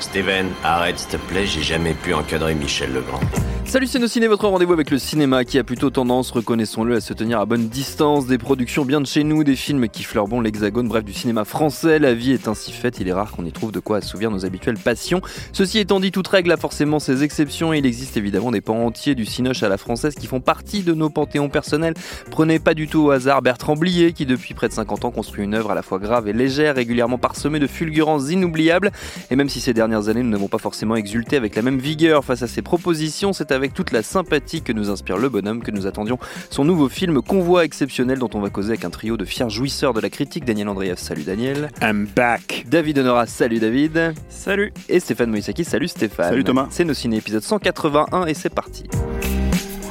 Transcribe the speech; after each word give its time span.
Steven, 0.00 0.46
arrête 0.62 1.00
s'il 1.00 1.08
te 1.08 1.16
plaît, 1.16 1.46
j'ai 1.46 1.62
jamais 1.62 1.94
pu 1.94 2.14
encadrer 2.14 2.54
Michel 2.54 2.92
Legrand. 2.92 3.20
Salut 3.64 3.86
c'est 3.86 3.98
nos 3.98 4.06
ciné, 4.06 4.26
votre 4.26 4.46
rendez-vous 4.46 4.74
avec 4.74 4.90
le 4.90 4.98
cinéma 4.98 5.46
qui 5.46 5.58
a 5.58 5.64
plutôt 5.64 5.88
tendance, 5.88 6.30
reconnaissons-le, 6.30 6.96
à 6.96 7.00
se 7.00 7.14
tenir 7.14 7.40
à 7.40 7.46
bonne 7.46 7.68
distance, 7.68 8.26
des 8.26 8.36
productions 8.36 8.84
bien 8.84 9.00
de 9.00 9.06
chez 9.06 9.24
nous, 9.24 9.44
des 9.44 9.56
films 9.56 9.88
qui 9.88 10.02
fleurent 10.02 10.28
bon 10.28 10.42
l'hexagone, 10.42 10.88
bref 10.88 11.04
du 11.04 11.14
cinéma 11.14 11.46
français, 11.46 11.98
la 11.98 12.12
vie 12.12 12.32
est 12.32 12.48
ainsi 12.48 12.70
faite, 12.70 13.00
il 13.00 13.08
est 13.08 13.14
rare 13.14 13.30
qu'on 13.30 13.46
y 13.46 13.52
trouve 13.52 13.72
de 13.72 13.80
quoi 13.80 13.96
assouvir 13.96 14.30
nos 14.30 14.44
habituelles 14.44 14.76
passions. 14.76 15.22
Ceci 15.52 15.78
étant 15.78 16.00
dit, 16.00 16.10
toute 16.10 16.28
règle 16.28 16.52
a 16.52 16.58
forcément 16.58 16.98
ses 16.98 17.22
exceptions 17.22 17.72
et 17.72 17.78
il 17.78 17.86
existe 17.86 18.18
évidemment 18.18 18.50
des 18.50 18.60
pans 18.60 18.84
entiers 18.84 19.14
du 19.14 19.24
cinoche 19.24 19.62
à 19.62 19.70
la 19.70 19.78
française 19.78 20.16
qui 20.16 20.26
font 20.26 20.40
partie 20.40 20.82
de 20.82 20.92
nos 20.92 21.08
panthéons 21.08 21.48
personnels. 21.48 21.94
Prenez 22.30 22.58
pas 22.58 22.74
du 22.74 22.88
tout 22.88 23.00
au 23.00 23.10
hasard 23.10 23.40
Bertrand 23.40 23.76
Blier 23.76 24.12
qui 24.12 24.26
depuis 24.26 24.52
près 24.52 24.68
de 24.68 24.74
50 24.74 25.06
ans 25.06 25.10
construit 25.10 25.44
une 25.44 25.54
œuvre 25.54 25.70
à 25.70 25.74
la 25.74 25.82
fois 25.82 25.98
grave 25.98 26.28
et 26.28 26.34
légère, 26.34 26.76
régulièrement 26.92 27.16
parsemée 27.16 27.58
de 27.58 27.66
fulgurances 27.66 28.30
inoubliables 28.30 28.92
et 29.30 29.36
même 29.36 29.48
si 29.48 29.60
ces 29.60 29.72
dernières 29.72 30.08
années 30.08 30.22
nous 30.22 30.28
n'avons 30.28 30.48
pas 30.48 30.58
forcément 30.58 30.94
exulté 30.94 31.36
avec 31.36 31.56
la 31.56 31.62
même 31.62 31.78
vigueur 31.78 32.22
face 32.22 32.42
à 32.42 32.46
ses 32.46 32.60
propositions, 32.60 33.32
c'est 33.32 33.50
avec 33.50 33.72
toute 33.72 33.92
la 33.92 34.02
sympathie 34.02 34.60
que 34.60 34.74
nous 34.74 34.90
inspire 34.90 35.16
le 35.16 35.30
bonhomme 35.30 35.62
que 35.62 35.70
nous 35.70 35.86
attendions 35.86 36.18
son 36.50 36.66
nouveau 36.66 36.90
film 36.90 37.22
Convoi 37.22 37.64
exceptionnel 37.64 38.18
dont 38.18 38.28
on 38.34 38.40
va 38.40 38.50
causer 38.50 38.70
avec 38.70 38.84
un 38.84 38.90
trio 38.90 39.16
de 39.16 39.24
fiers 39.24 39.48
jouisseurs 39.48 39.94
de 39.94 40.00
la 40.00 40.10
critique. 40.10 40.44
Daniel 40.44 40.68
Andreev, 40.68 40.96
salut 40.98 41.22
Daniel. 41.22 41.70
I'm 41.80 42.06
back. 42.14 42.66
David 42.68 42.98
Honora, 42.98 43.26
salut 43.26 43.58
David. 43.58 44.12
Salut. 44.28 44.72
Et 44.90 45.00
Stéphane 45.00 45.30
Moïsaki, 45.30 45.64
salut 45.64 45.88
Stéphane. 45.88 46.28
Salut 46.28 46.44
Thomas. 46.44 46.66
C'est 46.70 46.84
nos 46.84 46.94
ciné 46.94 47.16
épisode 47.16 47.42
181 47.42 48.26
et 48.26 48.34
c'est 48.34 48.54
parti. 48.54 48.84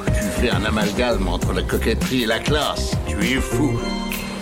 Tu 0.05 0.41
fais 0.41 0.51
un 0.51 0.63
amalgame 0.65 1.27
entre 1.27 1.51
la 1.53 1.63
coquetterie 1.63 2.23
et 2.23 2.27
la 2.27 2.39
classe. 2.39 2.95
Tu 3.07 3.15
es 3.15 3.41
fou. 3.41 3.79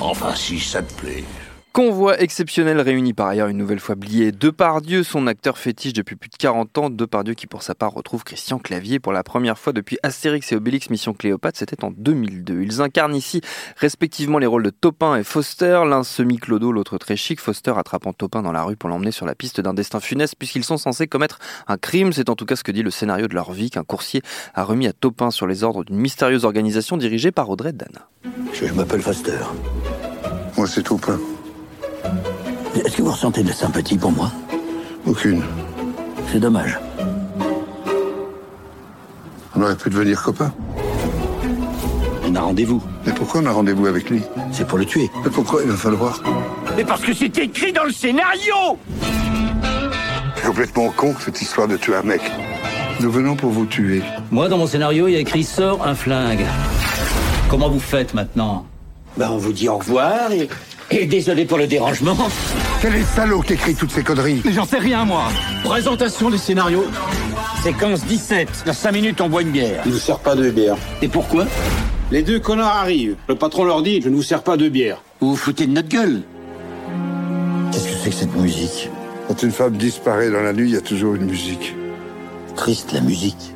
Enfin, 0.02 0.36
si 0.36 0.60
ça 0.60 0.82
te 0.82 0.94
plaît. 0.94 1.24
Convoi 1.72 2.20
exceptionnel 2.20 2.82
réunit 2.82 3.14
par 3.14 3.28
ailleurs 3.28 3.48
une 3.48 3.58
nouvelle 3.58 3.80
fois 3.80 3.94
Blier 3.94 4.32
Depardieu, 4.32 5.04
son 5.04 5.28
acteur 5.28 5.60
fétiche 5.60 5.94
depuis 5.94 6.16
plus 6.16 6.30
de 6.30 6.36
40 6.36 6.78
ans. 6.80 6.90
Depardieu 6.90 7.36
qui 7.36 7.46
pour 7.46 7.62
sa 7.62 7.76
part 7.76 7.92
retrouve 7.92 8.24
Christian 8.24 8.58
Clavier 8.58 9.00
pour 9.00 9.14
la 9.14 9.24
première 9.24 9.60
fois 9.60 9.72
depuis 9.72 10.00
Astérix 10.02 10.52
et 10.52 10.56
Obélix 10.56 10.90
Mission 10.90 11.14
Cléopâtre, 11.14 11.60
c'était 11.60 11.84
en 11.84 11.92
2002. 11.92 12.64
Ils 12.64 12.82
incarnent 12.82 13.16
ici 13.16 13.42
respectivement 13.78 14.40
les 14.40 14.48
rôles 14.48 14.64
de 14.64 14.72
Topin 14.72 15.16
et 15.16 15.24
Foster, 15.24 15.84
l'un 15.86 16.04
semi-clodo, 16.04 16.72
l'autre 16.72 16.98
très 16.98 17.16
chic. 17.16 17.40
Foster 17.40 17.74
attrapant 17.78 18.14
Topin 18.14 18.42
dans 18.42 18.52
la 18.52 18.64
rue 18.64 18.76
pour 18.76 18.90
l'emmener 18.90 19.12
sur 19.12 19.28
la 19.28 19.36
piste 19.36 19.62
d'un 19.62 19.76
destin 19.76 20.00
funeste 20.00 20.36
puisqu'ils 20.40 20.64
sont 20.64 20.78
censés 20.78 21.06
commettre 21.06 21.38
un 21.68 21.78
crime. 21.78 22.14
C'est 22.14 22.30
en 22.30 22.36
tout 22.36 22.48
cas 22.48 22.56
ce 22.56 22.64
que 22.64 22.72
dit 22.72 22.82
le 22.82 22.92
scénario 22.92 23.28
de 23.28 23.36
leur 23.36 23.52
vie 23.52 23.70
qu'un 23.70 23.84
coursier 23.84 24.24
a 24.56 24.64
remis 24.64 24.88
à 24.88 24.94
Topin 24.94 25.30
sur 25.30 25.46
les 25.46 25.64
ordres 25.64 25.84
d'une 25.84 25.98
mystérieuse 25.98 26.46
organisation 26.46 26.98
dirigée 26.98 27.32
par 27.32 27.48
Audrey 27.48 27.74
Dana. 27.74 28.10
Je, 28.54 28.66
m'appelle 28.74 29.02
Foster. 29.02 29.38
Moi, 30.58 30.66
c'est 30.66 30.84
Taupin. 30.84 31.20
Est-ce 32.76 32.98
que 32.98 33.02
vous 33.02 33.12
ressentez 33.12 33.44
de 33.44 33.50
la 33.50 33.54
sympathie 33.54 33.98
pour 33.98 34.12
moi? 34.12 34.32
Aucune. 35.06 35.44
C'est 36.32 36.40
dommage. 36.40 36.80
On 39.56 39.62
aurait 39.62 39.76
pu 39.76 39.90
devenir 39.90 40.22
copains. 40.22 40.54
On 42.26 42.36
a 42.36 42.42
rendez-vous. 42.42 42.82
Mais 43.06 43.12
pourquoi 43.12 43.42
on 43.42 43.46
a 43.48 43.52
rendez-vous 43.52 43.88
avec 43.88 44.10
lui? 44.10 44.22
C'est 44.52 44.68
pour 44.68 44.78
le 44.78 44.86
tuer. 44.86 45.10
Mais 45.24 45.32
pourquoi 45.32 45.62
il 45.64 45.70
va 45.70 45.76
falloir? 45.76 46.22
Mais 46.78 46.86
parce 46.86 47.02
que 47.02 47.14
c'est 47.14 47.36
écrit 47.40 47.74
dans 47.74 47.84
le 47.84 47.92
scénario 47.92 48.78
C'est 50.36 50.46
complètement 50.46 50.90
con, 50.92 51.16
cette 51.20 51.42
histoire 51.42 51.68
de 51.68 51.78
tuer 51.78 51.96
un 51.96 52.04
mec. 52.04 52.22
Nous 53.00 53.12
venons 53.12 53.36
pour 53.36 53.50
vous 53.50 53.66
tuer. 53.66 54.04
Moi, 54.30 54.48
dans 54.48 54.58
mon 54.58 54.68
scénario, 54.68 55.08
il 55.08 55.14
y 55.14 55.18
a 55.18 55.20
écrit 55.20 55.44
sort 55.44 55.86
un 55.86 55.96
flingue. 55.96 56.46
Comment 57.50 57.70
vous 57.70 57.80
faites 57.80 58.14
maintenant? 58.14 58.66
Ben, 59.18 59.30
on 59.32 59.38
vous 59.38 59.54
dit 59.54 59.68
au 59.68 59.78
revoir 59.78 60.32
et, 60.32 60.48
et 60.92 61.06
désolé 61.06 61.46
pour 61.46 61.58
le 61.58 61.68
dérangement. 61.68 62.18
Quel 62.82 62.96
est 62.96 63.00
le 63.00 63.06
salaud 63.06 63.42
qui 63.42 63.54
écrit 63.54 63.76
toutes 63.76 63.92
ces 63.92 64.04
conneries 64.04 64.42
J'en 64.52 64.66
sais 64.66 64.80
rien, 64.80 65.06
moi. 65.06 65.24
Présentation 65.64 66.30
des 66.30 66.38
scénarios. 66.38 66.86
Séquence 67.64 68.06
17. 68.06 68.64
Dans 68.66 68.74
5 68.74 68.92
minutes, 68.92 69.22
on 69.22 69.30
boit 69.30 69.42
une 69.42 69.52
bière. 69.52 69.82
Je 69.84 69.90
ne 69.90 69.94
vous 69.94 70.00
sers 70.00 70.20
pas 70.20 70.36
de 70.36 70.50
bière. 70.50 70.76
Et 71.02 71.08
pourquoi? 71.08 71.46
Les 72.12 72.24
deux 72.24 72.40
connards 72.40 72.76
arrivent. 72.76 73.16
Le 73.28 73.36
patron 73.36 73.66
leur 73.66 73.84
dit 73.84 74.02
Je 74.02 74.10
ne 74.10 74.16
vous 74.16 74.24
sers 74.24 74.42
pas 74.42 74.58
de 74.58 74.70
bière. 74.70 75.04
Vous 75.20 75.32
vous 75.32 75.36
foutez 75.36 75.68
de 75.68 75.72
notre 75.74 75.90
gueule 75.90 76.22
Qu'est-ce 77.72 77.88
que 77.88 77.94
c'est 78.04 78.10
que 78.10 78.16
cette 78.16 78.36
musique? 78.36 78.90
Quand 79.28 79.44
une 79.44 79.52
femme 79.52 79.78
disparaît 79.78 80.32
dans 80.32 80.42
la 80.42 80.54
nuit, 80.54 80.70
il 80.70 80.74
y 80.74 80.78
a 80.78 80.82
toujours 80.82 81.16
une 81.16 81.26
musique. 81.26 81.76
Triste 82.56 82.94
la 82.94 83.02
musique. 83.02 83.54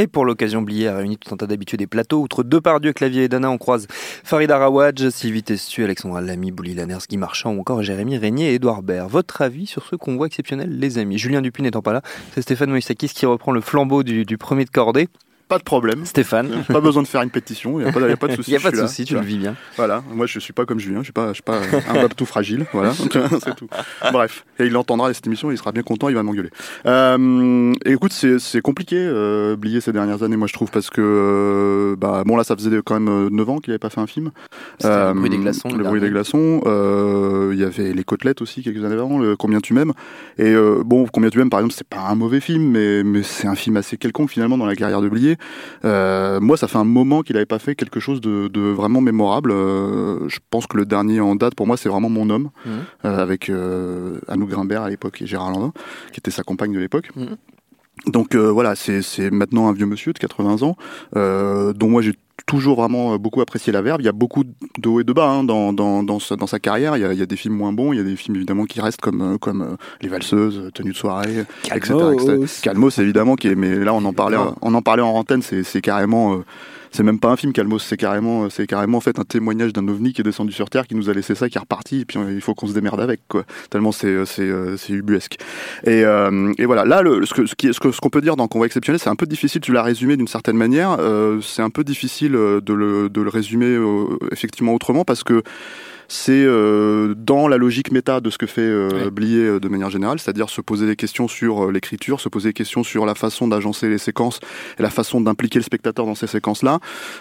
Et 0.00 0.06
pour 0.06 0.24
l'occasion, 0.24 0.62
Blier 0.62 0.86
a 0.86 0.96
réuni 0.96 1.18
tout 1.18 1.34
un 1.34 1.36
tas 1.36 1.48
d'habitués 1.48 1.76
des 1.76 1.88
plateaux. 1.88 2.20
Outre 2.20 2.44
Depardieu, 2.44 2.92
Clavier 2.92 3.24
et 3.24 3.28
Dana, 3.28 3.50
on 3.50 3.58
croise 3.58 3.88
Farid 3.90 4.48
Arawaj, 4.48 5.08
Sylvie 5.08 5.42
Testu, 5.42 5.82
Alexandra 5.82 6.20
Lamy, 6.20 6.52
Bouli 6.52 6.72
Lanners, 6.72 6.98
Guy 7.08 7.16
Marchand 7.16 7.52
ou 7.52 7.58
encore 7.58 7.82
Jérémy 7.82 8.16
Régnier 8.16 8.52
et 8.52 8.54
Édouard 8.54 8.84
Baird. 8.84 9.10
Votre 9.10 9.42
avis 9.42 9.66
sur 9.66 9.84
ce 9.84 9.96
convoi 9.96 10.28
exceptionnel, 10.28 10.78
les 10.78 10.98
amis? 10.98 11.18
Julien 11.18 11.42
Dupuis 11.42 11.64
n'étant 11.64 11.82
pas 11.82 11.92
là, 11.92 12.02
c'est 12.32 12.42
Stéphane 12.42 12.70
Moïsakis 12.70 13.08
qui 13.08 13.26
reprend 13.26 13.50
le 13.50 13.60
flambeau 13.60 14.04
du, 14.04 14.24
du 14.24 14.38
premier 14.38 14.64
de 14.64 14.70
cordée. 14.70 15.08
Pas 15.48 15.58
de 15.58 15.62
problème. 15.62 16.04
Stéphane. 16.04 16.50
Pas 16.68 16.80
besoin 16.80 17.02
de 17.02 17.08
faire 17.08 17.22
une 17.22 17.30
pétition, 17.30 17.80
il 17.80 17.84
n'y 17.84 17.88
a, 17.88 17.92
pas 17.92 18.00
de- 18.00 18.08
y 18.08 18.12
a 18.12 18.16
pas 18.16 18.28
de 18.28 18.32
souci. 18.36 18.50
Il 18.50 18.54
n'y 18.54 18.58
a 18.58 18.60
pas 18.60 18.70
de 18.70 18.76
souci, 18.86 19.04
tu 19.04 19.14
le 19.14 19.20
vis 19.20 19.38
bien. 19.38 19.54
Voilà, 19.76 20.02
moi 20.14 20.26
je 20.26 20.38
suis 20.38 20.52
pas 20.52 20.66
comme 20.66 20.78
Julien, 20.78 20.98
je 21.00 21.04
suis 21.04 21.12
pas, 21.12 21.28
je 21.28 21.34
suis 21.34 21.42
pas 21.42 21.58
un 21.88 22.08
tout 22.08 22.26
fragile, 22.26 22.66
voilà, 22.72 22.92
c'est 23.42 23.56
tout. 23.56 23.68
Bref, 24.12 24.44
et 24.58 24.66
il 24.66 24.76
entendra 24.76 25.12
cette 25.14 25.26
émission, 25.26 25.50
il 25.50 25.56
sera 25.58 25.72
bien 25.72 25.82
content, 25.82 26.08
il 26.08 26.14
va 26.14 26.22
m'engueuler. 26.22 26.50
Euh, 26.86 27.72
et 27.84 27.92
écoute, 27.92 28.12
c'est 28.12 28.60
compliqué, 28.60 28.96
euh, 28.98 29.54
oublier 29.54 29.80
ces 29.80 29.92
dernières 29.92 30.22
années, 30.22 30.36
moi 30.36 30.46
je 30.48 30.52
trouve, 30.52 30.70
parce 30.70 30.90
que, 30.90 31.00
euh, 31.02 31.96
bah, 31.96 32.22
bon 32.26 32.36
là, 32.36 32.44
ça 32.44 32.54
faisait 32.56 32.78
quand 32.84 32.94
même 33.00 33.08
euh, 33.08 33.28
9 33.30 33.48
ans 33.50 33.58
qu'il 33.58 33.70
n'avait 33.70 33.78
pas 33.78 33.90
fait 33.90 34.00
un 34.00 34.06
film. 34.06 34.30
Le 34.84 35.12
bruit 35.14 35.30
des 35.30 35.38
glaçons, 35.38 35.68
Le 35.70 35.78
le 35.78 35.84
bruit 35.84 36.00
des 36.00 36.10
glaçons. 36.10 36.60
euh, 36.66 37.50
Il 37.54 37.58
y 37.60 37.64
avait 37.64 37.92
les 37.92 38.04
côtelettes 38.04 38.42
aussi 38.42 38.62
quelques 38.62 38.84
années 38.84 38.94
avant. 38.94 39.18
Le 39.18 39.36
Combien 39.36 39.60
tu 39.60 39.72
m'aimes. 39.74 39.92
Et 40.38 40.52
euh, 40.52 40.82
bon, 40.84 41.06
Combien 41.12 41.30
tu 41.30 41.38
m'aimes, 41.38 41.50
par 41.50 41.60
exemple, 41.60 41.74
c'est 41.76 41.86
pas 41.86 42.00
un 42.08 42.14
mauvais 42.14 42.40
film, 42.40 42.70
mais, 42.70 43.02
mais 43.04 43.22
c'est 43.22 43.46
un 43.46 43.54
film 43.54 43.76
assez 43.76 43.96
quelconque 43.96 44.30
finalement 44.30 44.58
dans 44.58 44.66
la 44.66 44.76
carrière 44.76 45.00
de 45.00 45.08
Blier. 45.08 45.36
Euh, 45.84 46.40
moi, 46.40 46.56
ça 46.56 46.68
fait 46.68 46.78
un 46.78 46.84
moment 46.84 47.22
qu'il 47.22 47.34
n'avait 47.34 47.46
pas 47.46 47.58
fait 47.58 47.74
quelque 47.74 48.00
chose 48.00 48.20
de, 48.20 48.48
de 48.48 48.60
vraiment 48.60 49.00
mémorable. 49.00 49.50
Euh, 49.52 50.28
je 50.28 50.38
pense 50.50 50.66
que 50.66 50.76
le 50.76 50.86
dernier 50.86 51.20
en 51.20 51.34
date 51.36 51.54
pour 51.54 51.66
moi, 51.66 51.76
c'est 51.76 51.88
vraiment 51.88 52.08
Mon 52.10 52.30
homme 52.30 52.50
Mhm. 52.64 52.72
euh, 53.04 53.18
avec 53.22 53.50
Anouk 54.28 54.48
Grimbert 54.50 54.82
à 54.82 54.90
l'époque 54.90 55.20
et 55.22 55.26
Gérard 55.26 55.50
Landin, 55.50 55.72
qui 56.12 56.20
était 56.20 56.30
sa 56.30 56.42
compagne 56.42 56.72
de 56.72 56.78
l'époque. 56.78 57.10
Mhm. 57.16 57.36
Donc 58.08 58.34
euh, 58.34 58.50
voilà, 58.50 58.74
c'est 58.74 59.02
c'est 59.02 59.30
maintenant 59.30 59.68
un 59.68 59.72
vieux 59.72 59.86
monsieur 59.86 60.12
de 60.12 60.18
80 60.18 60.62
ans, 60.62 60.76
euh, 61.16 61.72
dont 61.72 61.88
moi 61.88 62.02
j'ai 62.02 62.14
toujours 62.46 62.80
vraiment 62.80 63.14
euh, 63.14 63.18
beaucoup 63.18 63.40
apprécié 63.40 63.72
la 63.72 63.82
verve. 63.82 64.00
Il 64.00 64.04
y 64.04 64.08
a 64.08 64.12
beaucoup 64.12 64.44
de 64.44 64.88
hauts 64.88 65.00
et 65.00 65.04
de 65.04 65.12
bas 65.12 65.28
hein, 65.28 65.44
dans, 65.44 65.72
dans, 65.72 66.02
dans, 66.02 66.18
sa, 66.18 66.36
dans 66.36 66.46
sa 66.46 66.58
carrière. 66.58 66.96
Il 66.96 67.00
y, 67.00 67.04
a, 67.04 67.12
il 67.12 67.18
y 67.18 67.22
a 67.22 67.26
des 67.26 67.36
films 67.36 67.54
moins 67.54 67.72
bons, 67.72 67.92
il 67.92 67.96
y 67.96 68.00
a 68.00 68.04
des 68.04 68.16
films 68.16 68.36
évidemment 68.36 68.64
qui 68.64 68.80
restent 68.80 69.00
comme, 69.00 69.34
euh, 69.34 69.38
comme 69.38 69.62
euh, 69.62 69.76
Les 70.00 70.08
Valseuses, 70.08 70.70
Tenue 70.72 70.92
de 70.92 70.96
soirée, 70.96 71.44
etc., 71.74 71.94
etc. 72.14 72.60
Calmos 72.62 72.98
évidemment, 72.98 73.36
qui 73.36 73.48
est, 73.48 73.54
mais 73.54 73.74
là 73.76 73.92
on 73.92 74.04
en 74.04 74.12
parlait, 74.12 74.38
on 74.62 74.74
en 74.74 74.82
parlait 74.82 75.02
en 75.02 75.10
antenne, 75.10 75.42
c'est 75.42 75.62
c'est 75.62 75.80
carrément... 75.80 76.34
euh, 76.34 76.44
c'est 76.92 77.02
même 77.02 77.20
pas 77.20 77.28
un 77.30 77.36
film 77.36 77.52
Calmos, 77.52 77.78
c'est 77.80 77.96
carrément, 77.96 78.48
c'est 78.50 78.66
carrément 78.66 78.98
en 78.98 79.00
fait 79.00 79.18
un 79.18 79.24
témoignage 79.24 79.72
d'un 79.72 79.86
ovni 79.88 80.12
qui 80.12 80.20
est 80.20 80.24
descendu 80.24 80.52
sur 80.52 80.70
Terre, 80.70 80.86
qui 80.86 80.94
nous 80.94 81.10
a 81.10 81.12
laissé 81.14 81.34
ça, 81.34 81.48
qui 81.48 81.56
est 81.56 81.60
reparti, 81.60 82.00
et 82.00 82.04
puis 82.04 82.18
euh, 82.18 82.32
il 82.32 82.40
faut 82.40 82.54
qu'on 82.54 82.66
se 82.66 82.72
démerde 82.74 83.00
avec, 83.00 83.20
quoi. 83.28 83.44
Tellement 83.70 83.92
c'est 83.92 84.06
euh, 84.08 84.24
c'est 84.24 84.42
euh, 84.42 84.76
c'est 84.76 84.92
ubuesque. 84.92 85.36
Et, 85.84 86.04
euh, 86.04 86.52
et 86.58 86.66
voilà, 86.66 86.84
là, 86.84 87.02
le, 87.02 87.24
ce 87.26 87.34
que 87.34 87.46
ce 87.46 87.54
qui- 87.54 87.72
ce 87.72 87.80
que- 87.80 87.92
ce 87.92 88.00
qu'on 88.00 88.10
peut 88.10 88.20
dire 88.20 88.36
dans 88.36 88.48
Convoi 88.48 88.66
exceptionnel, 88.66 88.98
c'est 89.00 89.10
un 89.10 89.16
peu 89.16 89.26
difficile. 89.26 89.60
Tu 89.60 89.72
l'as 89.72 89.82
résumé 89.82 90.16
d'une 90.16 90.28
certaine 90.28 90.56
manière. 90.56 90.96
euh, 91.00 91.40
c'est 91.40 91.62
un 91.62 91.70
peu 91.70 91.84
difficile 91.84 92.34
euh, 92.34 92.60
de 92.60 92.72
le 92.72 93.08
de 93.08 93.20
le 93.20 93.28
résumer 93.28 93.66
euh, 93.66 94.06
effectivement 94.32 94.74
autrement 94.74 95.04
parce 95.04 95.22
que 95.24 95.42
c'est 96.10 96.32
euh, 96.42 97.14
dans 97.16 97.48
la 97.48 97.58
logique 97.58 97.92
méta 97.92 98.20
de 98.20 98.30
ce 98.30 98.38
que 98.38 98.46
fait 98.46 98.62
euh. 98.62 98.88
Blier 99.10 99.44
euh, 99.44 99.60
de 99.60 99.68
manière 99.68 99.90
générale, 99.90 100.18
c'est-à-dire 100.18 100.48
se 100.48 100.62
poser 100.62 100.86
des 100.86 100.96
questions 100.96 101.28
sur 101.28 101.66
euh, 101.66 101.70
l'écriture, 101.70 102.18
se 102.20 102.30
poser 102.30 102.48
des 102.48 102.52
questions 102.54 102.82
sur 102.82 103.04
la 103.04 103.14
façon 103.14 103.46
d'agencer 103.46 103.88
les 103.90 103.98
séquences 103.98 104.40
et 104.78 104.82
la 104.82 104.88
façon 104.90 105.20
d'impliquer 105.20 105.58
le 105.58 105.64
spectateur 105.64 106.06
dans 106.06 106.14
ces 106.14 106.26
séquences-là. 106.26 106.78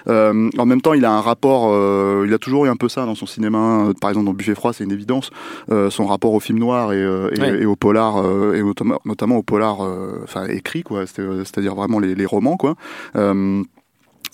Euh, 0.08 0.50
en 0.58 0.66
même 0.66 0.82
temps, 0.82 0.94
il 0.94 1.04
a 1.04 1.12
un 1.12 1.20
rapport, 1.22 1.70
euh, 1.74 2.24
il 2.26 2.34
a 2.34 2.38
toujours 2.38 2.66
eu 2.66 2.70
un 2.70 2.78
peu 2.78 2.88
ça 2.88 3.06
dans 3.06 3.16
son 3.16 3.26
cinéma. 3.26 3.90
par 4.00 4.10
exemple, 4.10 4.26
dans 4.28 4.34
Buffet 4.34 4.56
froid, 4.56 4.72
c'est 4.72 4.86
une 4.86 4.92
évidence. 4.94 5.32
euh, 5.70 5.90
son 5.90 6.06
rapport 6.06 6.34
au 6.34 6.40
film 6.40 6.60
noir 6.60 6.94
et, 6.94 6.96
euh, 7.04 7.30
et, 7.36 7.64
et 7.64 7.66
au 7.66 7.76
polar, 7.76 8.18
euh, 8.24 8.54
et 8.56 8.64
notamment, 8.64 9.00
notamment 9.06 9.36
au 9.38 9.44
polar, 9.44 9.84
euh, 9.84 10.22
enfin 10.24 10.46
écrit 10.48 10.84
quoi, 10.84 11.06
c'est- 11.08 11.22
c'est-à-dire 11.44 11.76
vraiment 11.76 12.00
les, 12.00 12.16
les 12.16 12.26
romans 12.26 12.56
quoi. 12.56 12.76
Euh, 13.18 13.62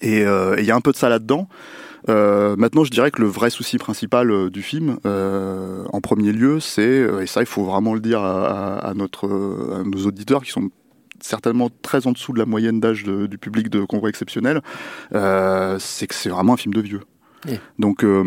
et 0.02 0.24
euh, 0.26 0.56
et 0.58 0.62
il 0.62 0.66
y 0.66 0.72
a 0.72 0.76
un 0.76 0.82
peu 0.82 0.92
de 0.92 0.98
ça 0.98 1.10
là-dedans. 1.10 1.48
Euh, 2.10 2.56
maintenant, 2.58 2.84
je 2.84 2.92
dirais 2.92 3.12
que 3.12 3.22
le 3.22 3.28
vrai 3.28 3.50
souci 3.50 3.78
principal 3.78 4.30
euh, 4.32 4.50
du 4.50 4.62
film, 4.62 4.98
euh, 5.06 5.86
en 5.94 6.02
premier 6.02 6.32
lieu, 6.32 6.60
c'est, 6.60 6.82
euh, 6.82 7.22
et 7.22 7.28
ça, 7.28 7.42
il 7.42 7.46
faut 7.46 7.64
vraiment 7.64 7.94
le 7.94 8.02
dire 8.02 8.22
à, 8.22 8.78
à- 8.80 8.94
notre, 8.94 9.28
à 9.80 9.84
nos 9.84 10.06
auditeurs 10.06 10.44
qui 10.44 10.52
sont 10.52 10.70
certainement 11.22 11.70
très 11.82 12.06
en 12.08 12.12
dessous 12.12 12.34
de 12.34 12.40
la 12.40 12.46
moyenne 12.46 12.80
d'âge 12.82 13.04
du 13.06 13.38
public 13.38 13.70
de 13.70 13.86
Convoi 13.86 14.10
Exceptionnel, 14.10 14.62
euh, 15.14 15.78
c'est 15.80 16.08
que 16.08 16.16
c'est 16.16 16.30
vraiment 16.30 16.54
un 16.54 16.58
film 16.58 16.74
de 16.74 16.82
vieux. 16.82 17.02
Oui. 17.48 17.60
Donc, 17.80 18.04
euh, 18.04 18.24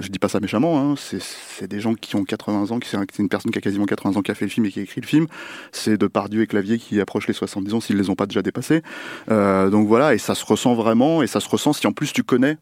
je 0.00 0.08
dis 0.08 0.18
pas 0.18 0.28
ça 0.28 0.40
méchamment, 0.40 0.78
hein, 0.80 0.94
c'est- 0.96 1.66
des 1.66 1.80
gens 1.80 1.94
qui 1.94 2.16
ont 2.16 2.24
80 2.24 2.70
ans, 2.70 2.78
qui 2.78 2.88
c'est 2.88 2.96
un- 2.96 3.04
c'est 3.12 3.22
une 3.22 3.28
personne 3.28 3.50
qui 3.52 3.58
a 3.58 3.60
quasiment 3.60 3.84
80 3.86 4.16
ans 4.16 4.22
qui 4.22 4.30
a 4.30 4.34
fait 4.34 4.44
le 4.46 4.50
film 4.50 4.66
et 4.66 4.70
qui 4.70 4.80
a 4.80 4.82
écrit 4.82 5.00
le 5.00 5.06
film. 5.06 5.26
C'est 5.72 5.96
Depardieu 5.98 6.42
et 6.42 6.46
Clavier 6.46 6.78
qui 6.78 7.00
approchent 7.00 7.26
les 7.28 7.34
70 7.34 7.74
ans 7.74 7.80
s'ils 7.80 7.96
les 7.96 8.08
ont 8.10 8.14
pas 8.14 8.26
déjà 8.26 8.40
dépassés. 8.42 8.82
Euh, 9.30 9.68
donc 9.70 9.86
voilà, 9.88 10.14
et 10.14 10.18
ça 10.18 10.34
se 10.34 10.44
ressent 10.44 10.74
vraiment, 10.74 11.22
et 11.22 11.26
ça 11.26 11.40
se 11.40 11.48
ressent 11.48 11.72
si 11.72 11.86
en 11.86 11.92
plus 11.92 12.12
tu 12.12 12.22
connais 12.22 12.56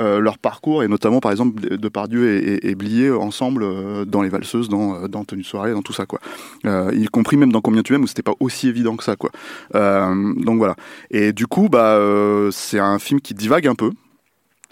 euh, 0.00 0.18
leur 0.18 0.38
parcours, 0.38 0.82
et 0.82 0.88
notamment 0.88 1.20
par 1.20 1.30
exemple 1.30 1.76
Depardieu 1.78 2.32
et, 2.32 2.54
et, 2.54 2.70
et 2.70 2.74
Blier 2.74 3.10
ensemble 3.12 3.62
euh, 3.62 4.04
dans 4.04 4.22
Les 4.22 4.28
Valseuses, 4.28 4.68
dans, 4.68 4.94
euh, 5.04 5.08
dans 5.08 5.24
Tenue 5.24 5.42
de 5.42 5.46
soirée, 5.46 5.72
dans 5.72 5.82
tout 5.82 5.92
ça, 5.92 6.04
quoi. 6.06 6.20
Euh, 6.66 6.90
y 6.94 7.06
compris 7.06 7.36
même 7.36 7.52
dans 7.52 7.60
Combien 7.60 7.82
tu 7.82 7.94
aimes, 7.94 8.02
où 8.02 8.06
c'était 8.08 8.22
pas 8.22 8.34
aussi 8.40 8.66
évident 8.68 8.96
que 8.96 9.04
ça, 9.04 9.14
quoi. 9.16 9.30
Euh, 9.74 10.34
donc 10.36 10.58
voilà. 10.58 10.74
Et 11.10 11.32
du 11.32 11.46
coup, 11.46 11.68
bah, 11.68 11.92
euh, 11.96 12.50
c'est 12.50 12.78
un 12.80 12.98
film 12.98 13.20
qui 13.20 13.34
divague 13.34 13.68
un 13.68 13.74
peu 13.76 13.90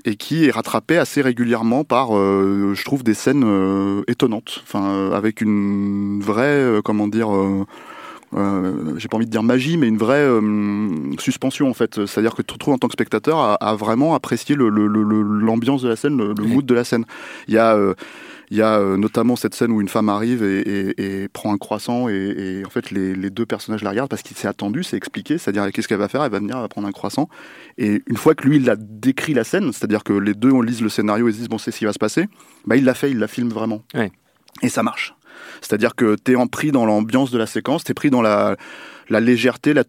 et 0.07 0.17
qui 0.17 0.47
est 0.47 0.51
rattrapé 0.51 0.97
assez 0.97 1.21
régulièrement 1.21 1.85
par, 1.85 2.17
euh, 2.17 2.73
je 2.75 2.85
trouve, 2.85 3.03
des 3.03 3.13
scènes 3.15 3.45
euh, 3.45 4.03
étonnantes, 4.09 4.63
enfin, 4.63 4.89
euh, 4.89 5.13
avec 5.13 5.41
une 5.43 6.21
vraie, 6.23 6.81
comment 6.85 7.09
dire. 7.09 7.29
euh, 7.35 7.65
j'ai 8.99 9.09
pas 9.09 9.17
envie 9.17 9.27
de 9.27 9.31
dire 9.31 9.43
magie, 9.43 9.77
mais 9.77 9.87
une 9.89 9.99
vraie 9.99 10.25
euh, 10.25 10.41
suspension 11.19 11.71
en 11.71 11.75
fait. 11.75 12.05
C'est-à-dire 12.07 12.35
que 12.35 12.43
tu 12.43 12.47
te 12.49 12.53
retrouves 12.55 12.75
en 12.75 12.79
tant 12.79 12.89
que 12.89 12.93
spectateur 12.93 13.39
à, 13.39 13.55
à 13.55 13.75
vraiment 13.77 14.15
apprécier 14.15 14.55
le- 14.57 14.69
le- 14.69 14.87
le- 14.89 15.03
le- 15.05 15.23
l'ambiance 15.23 15.83
de 15.83 15.89
la 15.89 15.97
scène, 15.97 16.17
le, 16.19 16.35
mood 16.47 16.67
de 16.67 16.75
la 16.75 16.85
scène. 16.85 17.05
Il 17.49 17.55
y 17.55 17.59
a, 17.59 17.75
euh, 17.77 17.95
il 18.51 18.57
y 18.59 18.63
a 18.63 18.79
euh, 18.79 18.97
notamment 18.97 19.35
cette 19.37 19.55
scène 19.55 19.71
où 19.73 19.81
une 19.81 19.89
femme 19.89 20.09
arrive 20.09 20.43
et, 20.45 20.61
et- 20.61 21.23
et 21.25 21.29
prend 21.29 21.53
un 21.53 21.59
croissant 21.59 22.09
et, 22.09 22.15
et 22.15 22.65
en 22.65 22.71
fait 22.71 22.91
les, 22.91 23.15
les 23.15 23.31
deux 23.31 23.47
personnages 23.47 23.83
la 23.83 23.91
regardent 23.91 24.09
parce 24.11 24.23
qu'il 24.23 24.37
s'est 24.37 24.49
attendu, 24.49 24.85
c'est 24.85 24.97
expliqué, 24.97 25.39
c'est-à-dire 25.39 25.71
qu'est-ce 25.73 25.89
qu'elle 25.89 25.99
va 25.99 26.09
faire, 26.09 26.23
elle 26.23 26.31
va 26.31 26.39
venir, 26.39 26.55
elle 26.57 26.63
va 26.63 26.69
prendre 26.69 26.87
un 26.89 26.93
croissant 26.93 27.29
et 27.79 28.03
une 28.07 28.17
fois 28.17 28.35
que 28.35 28.47
lui 28.47 28.57
il 28.57 28.71
a 28.71 28.77
décrit 28.77 29.35
la 29.35 29.45
scène, 29.45 29.73
c'est-à-dire 29.73 30.05
que 30.05 30.13
les 30.13 30.35
deux 30.35 30.51
on 30.53 30.63
lise 30.63 30.81
le 30.83 30.89
scénario 30.89 31.29
et 31.29 31.33
se 31.33 31.39
disent 31.39 31.49
bon 31.49 31.59
c'est 31.59 31.71
ce 31.73 31.79
qui 31.79 31.85
va 31.87 31.93
se 31.93 31.99
passer, 31.99 32.27
bah 32.67 32.77
il 32.77 32.85
l'a 32.85 32.95
fait, 32.95 33.11
il 33.11 33.19
la 33.19 33.29
filme 33.29 33.49
vraiment 33.51 33.83
Ouais. 33.95 34.13
et 34.63 34.69
ça 34.69 34.83
marche. 34.83 35.15
C'est-à-dire 35.61 35.95
que 35.95 36.15
t'es 36.15 36.35
pris 36.51 36.73
dans 36.73 36.87
l'ambiance 36.87 37.31
de 37.31 37.37
la 37.39 37.47
séquence, 37.47 37.85
t'es 37.85 37.93
pris 37.95 38.09
dans 38.11 38.23
la, 38.23 38.57
la 39.09 39.21
légèreté, 39.21 39.73
la, 39.75 39.85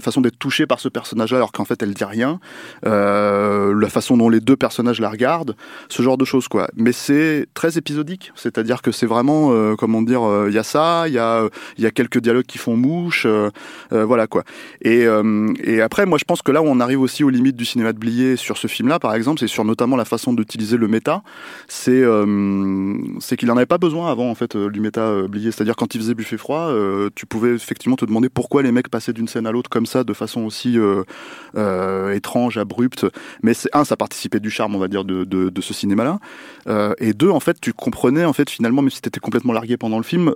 façon 0.00 0.20
d'être 0.20 0.38
touché 0.38 0.66
par 0.66 0.80
ce 0.80 0.88
personnage-là, 0.88 1.36
alors 1.38 1.52
qu'en 1.52 1.64
fait 1.64 1.82
elle 1.82 1.94
dit 1.94 2.04
rien, 2.04 2.40
euh, 2.86 3.78
la 3.78 3.88
façon 3.88 4.16
dont 4.16 4.28
les 4.28 4.40
deux 4.40 4.56
personnages 4.56 5.00
la 5.00 5.10
regardent, 5.10 5.56
ce 5.88 6.02
genre 6.02 6.16
de 6.16 6.24
choses 6.24 6.48
quoi. 6.48 6.68
Mais 6.74 6.92
c'est 6.92 7.46
très 7.54 7.76
épisodique, 7.76 8.32
c'est-à-dire 8.34 8.82
que 8.82 8.92
c'est 8.92 9.06
vraiment, 9.06 9.52
euh, 9.52 9.74
comment 9.76 10.02
dire, 10.02 10.22
euh, 10.22 10.46
il 10.48 10.54
y 10.54 10.58
a 10.58 10.62
ça, 10.62 11.04
il 11.06 11.14
y 11.14 11.18
a, 11.18 11.48
y 11.78 11.86
a 11.86 11.90
quelques 11.90 12.18
dialogues 12.18 12.46
qui 12.46 12.58
font 12.58 12.76
mouche, 12.76 13.26
voilà 13.90 14.26
quoi. 14.26 14.44
Et, 14.82 15.06
après, 15.80 16.06
moi 16.06 16.18
je 16.18 16.24
pense 16.24 16.42
que 16.42 16.52
là 16.52 16.62
où 16.62 16.66
on 16.66 16.80
arrive 16.80 17.00
aussi 17.00 17.24
aux 17.24 17.30
limites 17.30 17.56
du 17.56 17.64
cinéma 17.64 17.92
de 17.92 17.98
Blier 17.98 18.36
sur 18.36 18.56
ce 18.56 18.66
film-là, 18.66 18.98
par 18.98 19.14
exemple, 19.14 19.40
c'est 19.40 19.46
sur 19.46 19.64
notamment 19.64 19.96
la 19.96 20.04
façon 20.04 20.32
d'utiliser 20.32 20.76
le 20.76 20.88
méta, 20.88 21.22
c'est 21.68 22.02
qu'il 23.36 23.50
en 23.50 23.56
avait 23.56 23.66
pas 23.66 23.78
besoin 23.78 24.10
avant 24.10 24.30
en 24.30 24.34
fait 24.34 24.56
du 24.56 24.80
méta 24.80 25.22
Blier. 25.28 25.50
C'est-à-dire 25.50 25.76
quand 25.76 25.94
il 25.94 26.00
faisait 26.00 26.14
Buffet 26.14 26.38
froid, 26.38 26.72
tu 27.14 27.26
pouvais 27.26 27.54
effectivement 27.54 27.96
te 27.96 28.04
demander 28.04 28.29
pourquoi 28.32 28.62
les 28.62 28.72
mecs 28.72 28.88
passaient 28.88 29.12
d'une 29.12 29.28
scène 29.28 29.46
à 29.46 29.52
l'autre 29.52 29.70
comme 29.70 29.86
ça, 29.86 30.04
de 30.04 30.12
façon 30.12 30.42
aussi 30.42 30.78
euh, 30.78 31.02
euh, 31.56 32.12
étrange, 32.12 32.58
abrupte. 32.58 33.06
Mais 33.42 33.54
c'est 33.54 33.68
un, 33.74 33.84
ça 33.84 33.96
participait 33.96 34.40
du 34.40 34.50
charme, 34.50 34.74
on 34.74 34.78
va 34.78 34.88
dire, 34.88 35.04
de, 35.04 35.24
de, 35.24 35.50
de 35.50 35.60
ce 35.60 35.74
cinéma-là. 35.74 36.18
Euh, 36.68 36.94
et 36.98 37.12
deux, 37.12 37.30
en 37.30 37.40
fait, 37.40 37.60
tu 37.60 37.72
comprenais 37.72 38.24
en 38.24 38.32
fait 38.32 38.48
finalement, 38.50 38.82
même 38.82 38.90
si 38.90 39.00
t'étais 39.00 39.20
complètement 39.20 39.52
largué 39.52 39.76
pendant 39.76 39.98
le 39.98 40.04
film, 40.04 40.32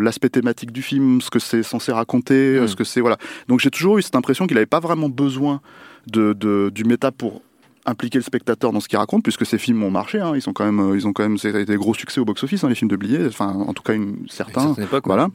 l'aspect 0.00 0.28
thématique 0.30 0.72
du 0.72 0.82
film, 0.82 1.20
ce 1.20 1.30
que 1.30 1.38
c'est 1.38 1.62
censé 1.62 1.92
raconter, 1.92 2.60
Mm. 2.60 2.68
ce 2.68 2.76
que 2.76 2.84
c'est 2.84 3.00
voilà. 3.00 3.16
Donc 3.48 3.60
j'ai 3.60 3.70
toujours 3.70 3.98
eu 3.98 4.02
cette 4.02 4.16
impression 4.16 4.46
qu'il 4.46 4.56
avait 4.56 4.66
pas 4.66 4.80
vraiment 4.80 5.08
besoin 5.08 5.60
de, 6.06 6.32
de 6.32 6.70
du 6.74 6.84
méta 6.84 7.10
pour 7.12 7.42
impliquer 7.86 8.18
le 8.18 8.24
spectateur 8.24 8.72
dans 8.72 8.80
ce 8.80 8.88
qu'il 8.88 8.98
raconte, 8.98 9.22
puisque 9.22 9.44
ces 9.44 9.58
films 9.58 9.82
ont 9.82 9.90
marché. 9.90 10.20
Hein, 10.20 10.32
ils 10.34 10.40
sont 10.42 10.52
quand 10.52 10.64
même, 10.64 10.94
ils 10.94 11.06
ont 11.06 11.12
quand 11.12 11.22
même, 11.22 11.36
c'est 11.38 11.64
des 11.64 11.76
gros 11.76 11.92
succès 11.94 12.20
au 12.20 12.24
box-office, 12.24 12.64
hein, 12.64 12.68
les 12.68 12.74
films 12.74 12.90
de 12.90 12.96
Blier. 12.96 13.26
Enfin, 13.26 13.48
en 13.48 13.72
tout 13.74 13.82
cas, 13.82 13.92
une, 13.94 14.26
certains. 14.28 14.74
époque, 14.74 15.04
voilà. 15.06 15.28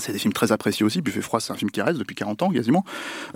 C'est 0.00 0.12
des 0.12 0.18
films 0.18 0.32
très 0.32 0.52
appréciés 0.52 0.84
aussi. 0.84 1.00
Buffet 1.02 1.20
froid, 1.20 1.40
c'est 1.40 1.52
un 1.52 1.56
film 1.56 1.70
qui 1.70 1.80
reste 1.82 1.98
depuis 1.98 2.14
40 2.14 2.42
ans 2.42 2.50
quasiment, 2.50 2.84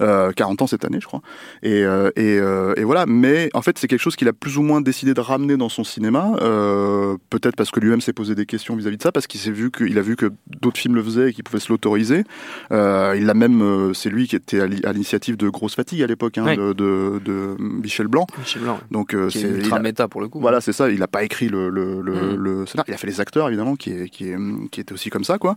euh, 0.01 0.33
40 0.33 0.63
ans 0.63 0.67
cette 0.67 0.85
année, 0.85 0.99
je 1.01 1.07
crois. 1.07 1.23
Et, 1.63 1.85
euh, 1.85 2.11
et, 2.17 2.39
euh, 2.39 2.75
et 2.77 2.85
voilà. 2.85 3.05
Mais 3.07 3.51
en 3.55 3.63
fait, 3.63 3.79
c'est 3.79 3.89
quelque 3.89 4.01
chose 4.01 4.17
qu'il 4.17 4.29
a 4.29 4.33
plus 4.33 4.59
ou 4.59 4.63
moins 4.63 4.81
décidé 4.81 5.15
de 5.15 5.21
ramener 5.21 5.57
dans 5.57 5.69
son 5.69 5.85
cinéma. 5.85 6.33
Euh, 6.41 7.17
Peut-être 7.31 7.57
parce 7.57 7.71
que 7.71 7.81
lui-même 7.81 8.01
s'est 8.01 8.13
posé 8.13 8.35
des 8.35 8.47
questions 8.47 8.77
vis-à-vis 8.77 8.97
de 8.99 9.03
ça, 9.03 9.11
parce 9.13 9.27
qu'il 9.27 9.41
s'est 9.41 9.51
vu 9.51 9.71
qu'il 9.71 9.99
a 9.99 10.03
vu 10.03 10.17
que 10.17 10.31
d'autres 10.61 10.79
films 10.79 10.95
le 10.95 11.03
faisaient 11.03 11.31
et 11.31 11.33
qu'il 11.33 11.45
pouvait 11.45 11.61
se 11.61 11.69
l'autoriser. 11.71 12.25
Euh, 12.71 13.17
il 13.19 13.29
a 13.31 13.35
même, 13.35 13.63
euh, 13.63 13.93
c'est 13.95 14.11
lui 14.11 14.29
qui 14.29 14.37
était 14.37 14.61
à 14.61 14.67
l'i- 14.67 14.85
à 14.85 14.93
l'initiative 14.93 15.37
de 15.37 15.49
Grosse 15.49 15.75
Fatigue 15.75 16.03
à 16.03 16.07
l'époque, 16.07 16.39
hein, 16.39 16.55
de, 16.55 16.73
de, 16.73 17.21
de 17.25 17.57
Michel 17.59 18.07
Blanc. 18.09 18.27
Michel 18.39 18.63
Blanc, 18.63 18.81
Donc 18.91 19.15
euh, 19.15 19.31
c'est 19.31 19.43
ultra 19.43 19.77
a- 19.77 19.81
méta 19.81 20.09
pour 20.09 20.21
le 20.21 20.29
coup. 20.29 20.41
voilà, 20.41 20.61
c'est 20.61 20.73
ça. 20.73 20.91
Il 20.91 20.99
n'a 20.99 21.07
pas 21.09 21.23
écrit 21.25 21.49
le, 21.49 21.69
le, 21.71 22.01
le, 22.01 22.13
Mm. 22.13 22.35
le 22.37 22.67
scénario. 22.67 22.85
Il 22.93 22.95
a 22.95 22.99
fait 22.99 23.07
les 23.07 23.21
acteurs, 23.21 23.49
évidemment, 23.49 23.77
qui, 23.77 23.91
est, 23.93 24.09
qui, 24.09 24.29
est, 24.29 24.37
qui 24.71 24.81
était 24.81 24.93
aussi 24.93 25.09
comme 25.11 25.25
ça, 25.25 25.39
quoi. 25.39 25.57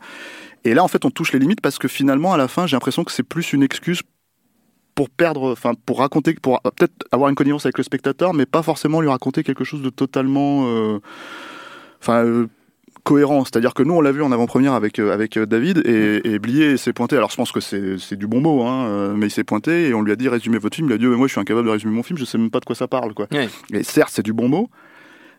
Et 0.64 0.74
là, 0.74 0.84
en 0.84 0.88
fait, 0.88 0.95
on 1.04 1.10
touche 1.10 1.34
les 1.34 1.40
limites 1.40 1.60
parce 1.62 1.78
que 1.78 1.88
finalement, 1.90 2.32
à 2.32 2.38
la 2.38 2.48
fin, 2.48 2.68
j'ai 2.68 2.76
l'impression 2.76 3.04
que 3.04 3.12
c'est 3.12 3.24
plus 3.24 3.52
une 3.52 3.64
excuse 3.64 4.02
pour 4.94 5.10
perdre, 5.10 5.52
enfin, 5.52 5.74
pour 5.86 6.00
raconter, 6.00 6.34
pour 6.36 6.62
euh, 6.66 6.70
peut-être 6.74 6.94
avoir 7.12 7.30
une 7.30 7.36
connivence 7.36 7.66
avec 7.66 7.78
le 7.78 7.84
spectateur, 7.84 8.34
mais 8.34 8.46
pas 8.46 8.64
forcément 8.64 9.02
lui 9.02 9.10
raconter 9.10 9.44
quelque 9.44 9.66
chose 9.66 9.82
de 9.82 9.90
totalement, 9.90 10.68
euh, 10.68 11.00
enfin, 12.02 12.24
euh, 12.24 12.48
cohérent. 13.04 13.44
C'est-à-dire 13.44 13.74
que 13.74 13.84
nous, 13.84 13.94
on 13.94 14.02
l'a 14.02 14.14
vu 14.14 14.24
en 14.24 14.32
avant-première 14.32 14.74
avec 14.74 15.00
euh, 15.00 15.14
avec 15.14 15.38
David 15.38 15.86
et, 15.86 16.22
et 16.24 16.40
Blier 16.40 16.78
s'est 16.78 16.94
pointé. 16.94 17.18
Alors, 17.18 17.30
je 17.30 17.36
pense 17.36 17.52
que 17.52 17.60
c'est 17.60 17.98
c'est 17.98 18.16
du 18.16 18.26
bon 18.26 18.40
mot, 18.40 18.64
hein, 18.64 18.86
euh, 18.88 19.14
mais 19.16 19.28
il 19.28 19.32
s'est 19.32 19.44
pointé 19.44 19.90
et 19.90 19.94
on 19.94 20.02
lui 20.02 20.14
a 20.14 20.16
dit 20.16 20.30
résumez 20.30 20.60
votre 20.60 20.76
film. 20.78 20.88
Il 20.90 20.94
a 20.94 20.98
dit 20.98 21.06
mais 21.06 21.18
moi, 21.18 21.28
je 21.28 21.34
suis 21.34 21.42
incapable 21.42 21.68
de 21.68 21.72
résumer 21.74 21.94
mon 21.94 22.04
film. 22.04 22.18
Je 22.18 22.24
sais 22.26 22.38
même 22.38 22.50
pas 22.50 22.62
de 22.62 22.66
quoi 22.66 22.76
ça 22.76 22.88
parle, 22.88 23.14
quoi. 23.14 23.28
Et 23.74 23.84
certes, 23.84 24.12
c'est 24.14 24.24
du 24.24 24.34
bon 24.34 24.48
mot. 24.48 24.70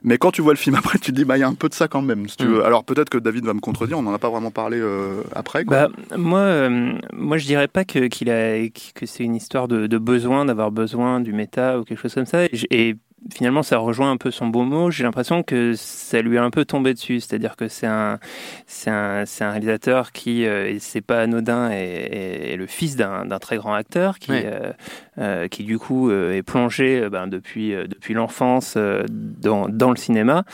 Mais 0.06 0.16
quand 0.18 0.30
tu 0.30 0.40
vois 0.40 0.52
le 0.54 0.58
film 0.58 0.76
après, 0.76 0.98
tu 0.98 1.10
te 1.10 1.16
dis, 1.16 1.24
bah, 1.24 1.36
il 1.36 1.40
y 1.40 1.42
a 1.42 1.48
un 1.48 1.54
peu 1.54 1.68
de 1.68 1.74
ça 1.74 1.88
quand 1.88 2.00
même. 2.00 2.28
Si 2.28 2.36
tu 2.38 2.44
Mm. 2.46 2.48
veux. 2.48 2.64
Alors 2.64 2.84
peut-être 2.84 3.10
que 3.10 3.18
David 3.18 3.44
va 3.44 3.52
me 3.54 3.60
contredire, 3.60 3.98
on 3.98 4.02
n'en 4.02 4.14
a 4.14 4.18
pas 4.18 4.30
vraiment 4.30 4.50
parlé 4.52 4.78
euh, 4.80 5.22
après. 5.34 5.64
Quoi. 5.64 5.88
Bah, 5.88 6.16
moi, 6.16 6.38
euh, 6.38 6.92
moi, 7.12 7.36
je 7.38 7.46
dirais 7.46 7.68
pas 7.68 7.84
que, 7.84 8.06
qu'il 8.06 8.30
a, 8.30 8.66
que 8.94 9.04
c'est 9.04 9.24
une 9.24 9.34
histoire 9.36 9.68
de, 9.68 9.86
de 9.86 9.98
besoin, 9.98 10.44
d'avoir 10.46 10.70
besoin 10.70 11.20
du 11.20 11.32
méta 11.32 11.78
ou 11.78 11.84
quelque 11.84 12.00
chose 12.00 12.14
comme 12.14 12.24
ça. 12.26 12.44
Et, 12.44 12.50
j- 12.52 12.66
et 12.70 12.94
finalement, 13.32 13.62
ça 13.62 13.78
rejoint 13.78 14.10
un 14.10 14.16
peu 14.16 14.30
son 14.30 14.46
beau 14.46 14.62
mot. 14.62 14.90
J'ai 14.90 15.04
l'impression 15.04 15.42
que 15.42 15.74
ça 15.74 16.22
lui 16.22 16.38
a 16.38 16.44
un 16.44 16.50
peu 16.50 16.64
tombé 16.64 16.94
dessus. 16.94 17.20
C'est-à-dire 17.20 17.56
que 17.56 17.68
c'est 17.68 17.86
un, 17.86 18.18
c'est 18.66 18.90
un, 18.90 19.24
c'est 19.26 19.44
un 19.44 19.50
réalisateur 19.50 20.12
qui, 20.12 20.44
euh, 20.44 20.68
et 20.68 20.78
c'est 20.78 21.00
pas 21.00 21.22
anodin, 21.22 21.70
est, 21.70 22.52
est 22.52 22.56
le 22.56 22.66
fils 22.66 22.96
d'un, 22.96 23.26
très 23.38 23.56
grand 23.56 23.74
acteur 23.74 24.18
qui, 24.18 24.32
euh, 24.32 24.72
euh, 25.18 25.48
qui 25.48 25.64
du 25.64 25.78
coup 25.78 26.10
euh, 26.10 26.32
est 26.32 26.42
plongé 26.42 27.08
ben, 27.10 27.26
depuis, 27.26 27.70
depuis 27.70 28.14
l'enfance 28.14 28.76
dans, 28.76 29.68
dans 29.68 29.90
le 29.90 29.96
cinéma, 29.96 30.44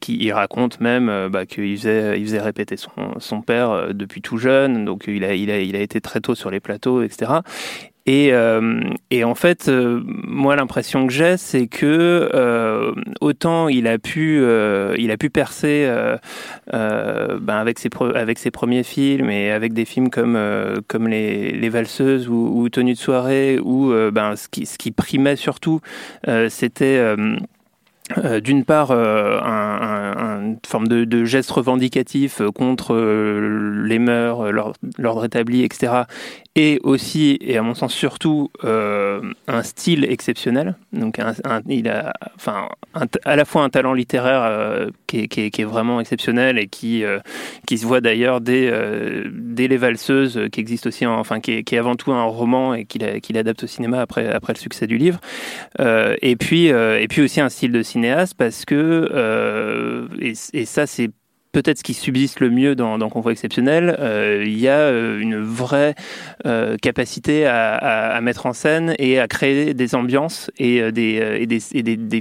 qui 0.00 0.16
il 0.16 0.32
raconte 0.32 0.80
même 0.80 1.28
bah, 1.28 1.46
qu'il 1.46 1.76
faisait, 1.76 2.18
il 2.18 2.24
faisait 2.24 2.40
répéter 2.40 2.76
son, 2.76 3.18
son 3.18 3.42
père 3.42 3.94
depuis 3.94 4.22
tout 4.22 4.38
jeune, 4.38 4.84
donc 4.84 5.04
il 5.08 5.24
a, 5.24 5.34
il, 5.34 5.50
a, 5.50 5.60
il 5.60 5.76
a 5.76 5.80
été 5.80 6.00
très 6.00 6.20
tôt 6.20 6.34
sur 6.34 6.50
les 6.50 6.60
plateaux, 6.60 7.02
etc. 7.02 7.40
Et, 8.08 8.30
euh, 8.32 8.80
et 9.10 9.22
en 9.22 9.34
fait, 9.34 9.68
euh, 9.68 10.00
moi, 10.06 10.56
l'impression 10.56 11.06
que 11.06 11.12
j'ai, 11.12 11.36
c'est 11.36 11.66
que 11.66 12.30
euh, 12.32 12.92
autant 13.20 13.68
il 13.68 13.86
a 13.86 13.98
pu, 13.98 14.42
il 14.96 15.10
a 15.10 15.16
pu 15.18 15.28
percer 15.28 15.86
ben 16.72 17.38
avec 17.50 17.78
ses 17.78 18.50
premiers 18.50 18.82
films 18.82 19.28
et 19.28 19.50
avec 19.50 19.74
des 19.74 19.84
films 19.84 20.08
comme 20.08 20.38
comme 20.88 21.06
les, 21.06 21.52
les 21.52 21.68
valseuses 21.68 22.30
ou, 22.30 22.50
ou 22.54 22.68
Tenue 22.70 22.94
de 22.94 22.98
soirée, 22.98 23.58
où 23.62 23.92
ben 24.10 24.36
ce 24.36 24.48
qui 24.48 24.64
ce 24.64 24.78
qui 24.78 24.90
primait 24.90 25.36
surtout, 25.36 25.80
c'était 26.48 27.14
d'une 28.42 28.64
part, 28.64 28.90
un- 28.90 30.37
une 30.40 30.58
forme 30.66 30.88
de, 30.88 31.24
geste 31.24 31.50
revendicatif 31.50 32.40
euh, 32.40 32.50
contre 32.50 32.94
euh, 32.94 33.84
les 33.86 33.98
mœurs, 33.98 34.40
euh, 34.40 34.72
l'ordre 34.98 35.24
établi, 35.24 35.64
etc. 35.64 36.02
Et 36.54 36.80
aussi, 36.82 37.38
et 37.40 37.56
à 37.56 37.62
mon 37.62 37.74
sens 37.74 37.94
surtout, 37.94 38.50
un 38.64 39.62
style 39.62 40.04
exceptionnel. 40.04 40.74
Donc, 40.92 41.20
il 41.68 41.88
a, 41.88 42.12
enfin, 42.34 42.68
à 43.24 43.36
la 43.36 43.44
fois 43.44 43.62
un 43.62 43.68
talent 43.68 43.92
littéraire 43.92 44.88
qui, 45.06 45.28
est, 45.36 45.64
vraiment 45.64 46.00
exceptionnel 46.00 46.58
et 46.58 46.66
qui, 46.66 47.04
qui 47.64 47.78
se 47.78 47.86
voit 47.86 48.00
d'ailleurs 48.00 48.40
dès, 48.40 48.72
dès 49.30 49.68
Les 49.68 49.76
Valseuses, 49.76 50.48
qui 50.50 50.58
existe 50.58 50.88
aussi, 50.88 51.06
en- 51.06 51.20
enfin, 51.20 51.38
qui 51.38 51.52
est, 51.52 51.72
avant 51.74 51.94
tout 51.94 52.10
un 52.10 52.24
roman 52.24 52.74
et 52.74 52.86
qu'il 52.86 53.38
adapte 53.38 53.62
au 53.62 53.68
cinéma 53.68 54.00
après, 54.00 54.28
après 54.28 54.52
le 54.52 54.58
succès 54.58 54.88
du 54.88 54.98
livre. 54.98 55.20
Et 55.78 56.34
puis 56.34 56.66
et 56.66 57.06
puis 57.08 57.22
aussi 57.22 57.40
un 57.40 57.50
style 57.50 57.70
de 57.70 57.84
cinéaste 57.84 58.34
parce 58.36 58.64
que 58.64 60.08
et, 60.52 60.64
ça 60.64 60.86
c'est 60.86 61.10
peut-être 61.52 61.78
ce 61.78 61.82
qui 61.82 61.94
subsiste 61.94 62.40
le 62.40 62.50
mieux 62.50 62.74
dans, 62.74 62.98
dans 62.98 63.08
Convoi 63.08 63.32
exceptionnel, 63.32 63.96
euh, 63.98 64.44
il 64.46 64.58
y 64.58 64.68
a 64.68 64.78
euh, 64.78 65.18
une 65.18 65.40
vraie 65.40 65.94
euh, 66.46 66.76
capacité 66.76 67.46
à, 67.46 68.20
mettre 68.22 68.46
en 68.46 68.52
scène 68.52 68.94
et 68.98 69.18
à 69.18 69.28
créer 69.28 69.74
des 69.74 69.94
ambiances 69.94 70.50
et 70.58 70.92
des, 70.92 72.20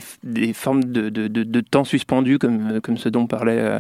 formes 0.54 0.84
de, 0.84 1.62
temps 1.62 1.84
suspendus 1.84 2.40
comme, 2.40 2.98
ce 2.98 3.10
dont 3.10 3.28
parlait 3.28 3.80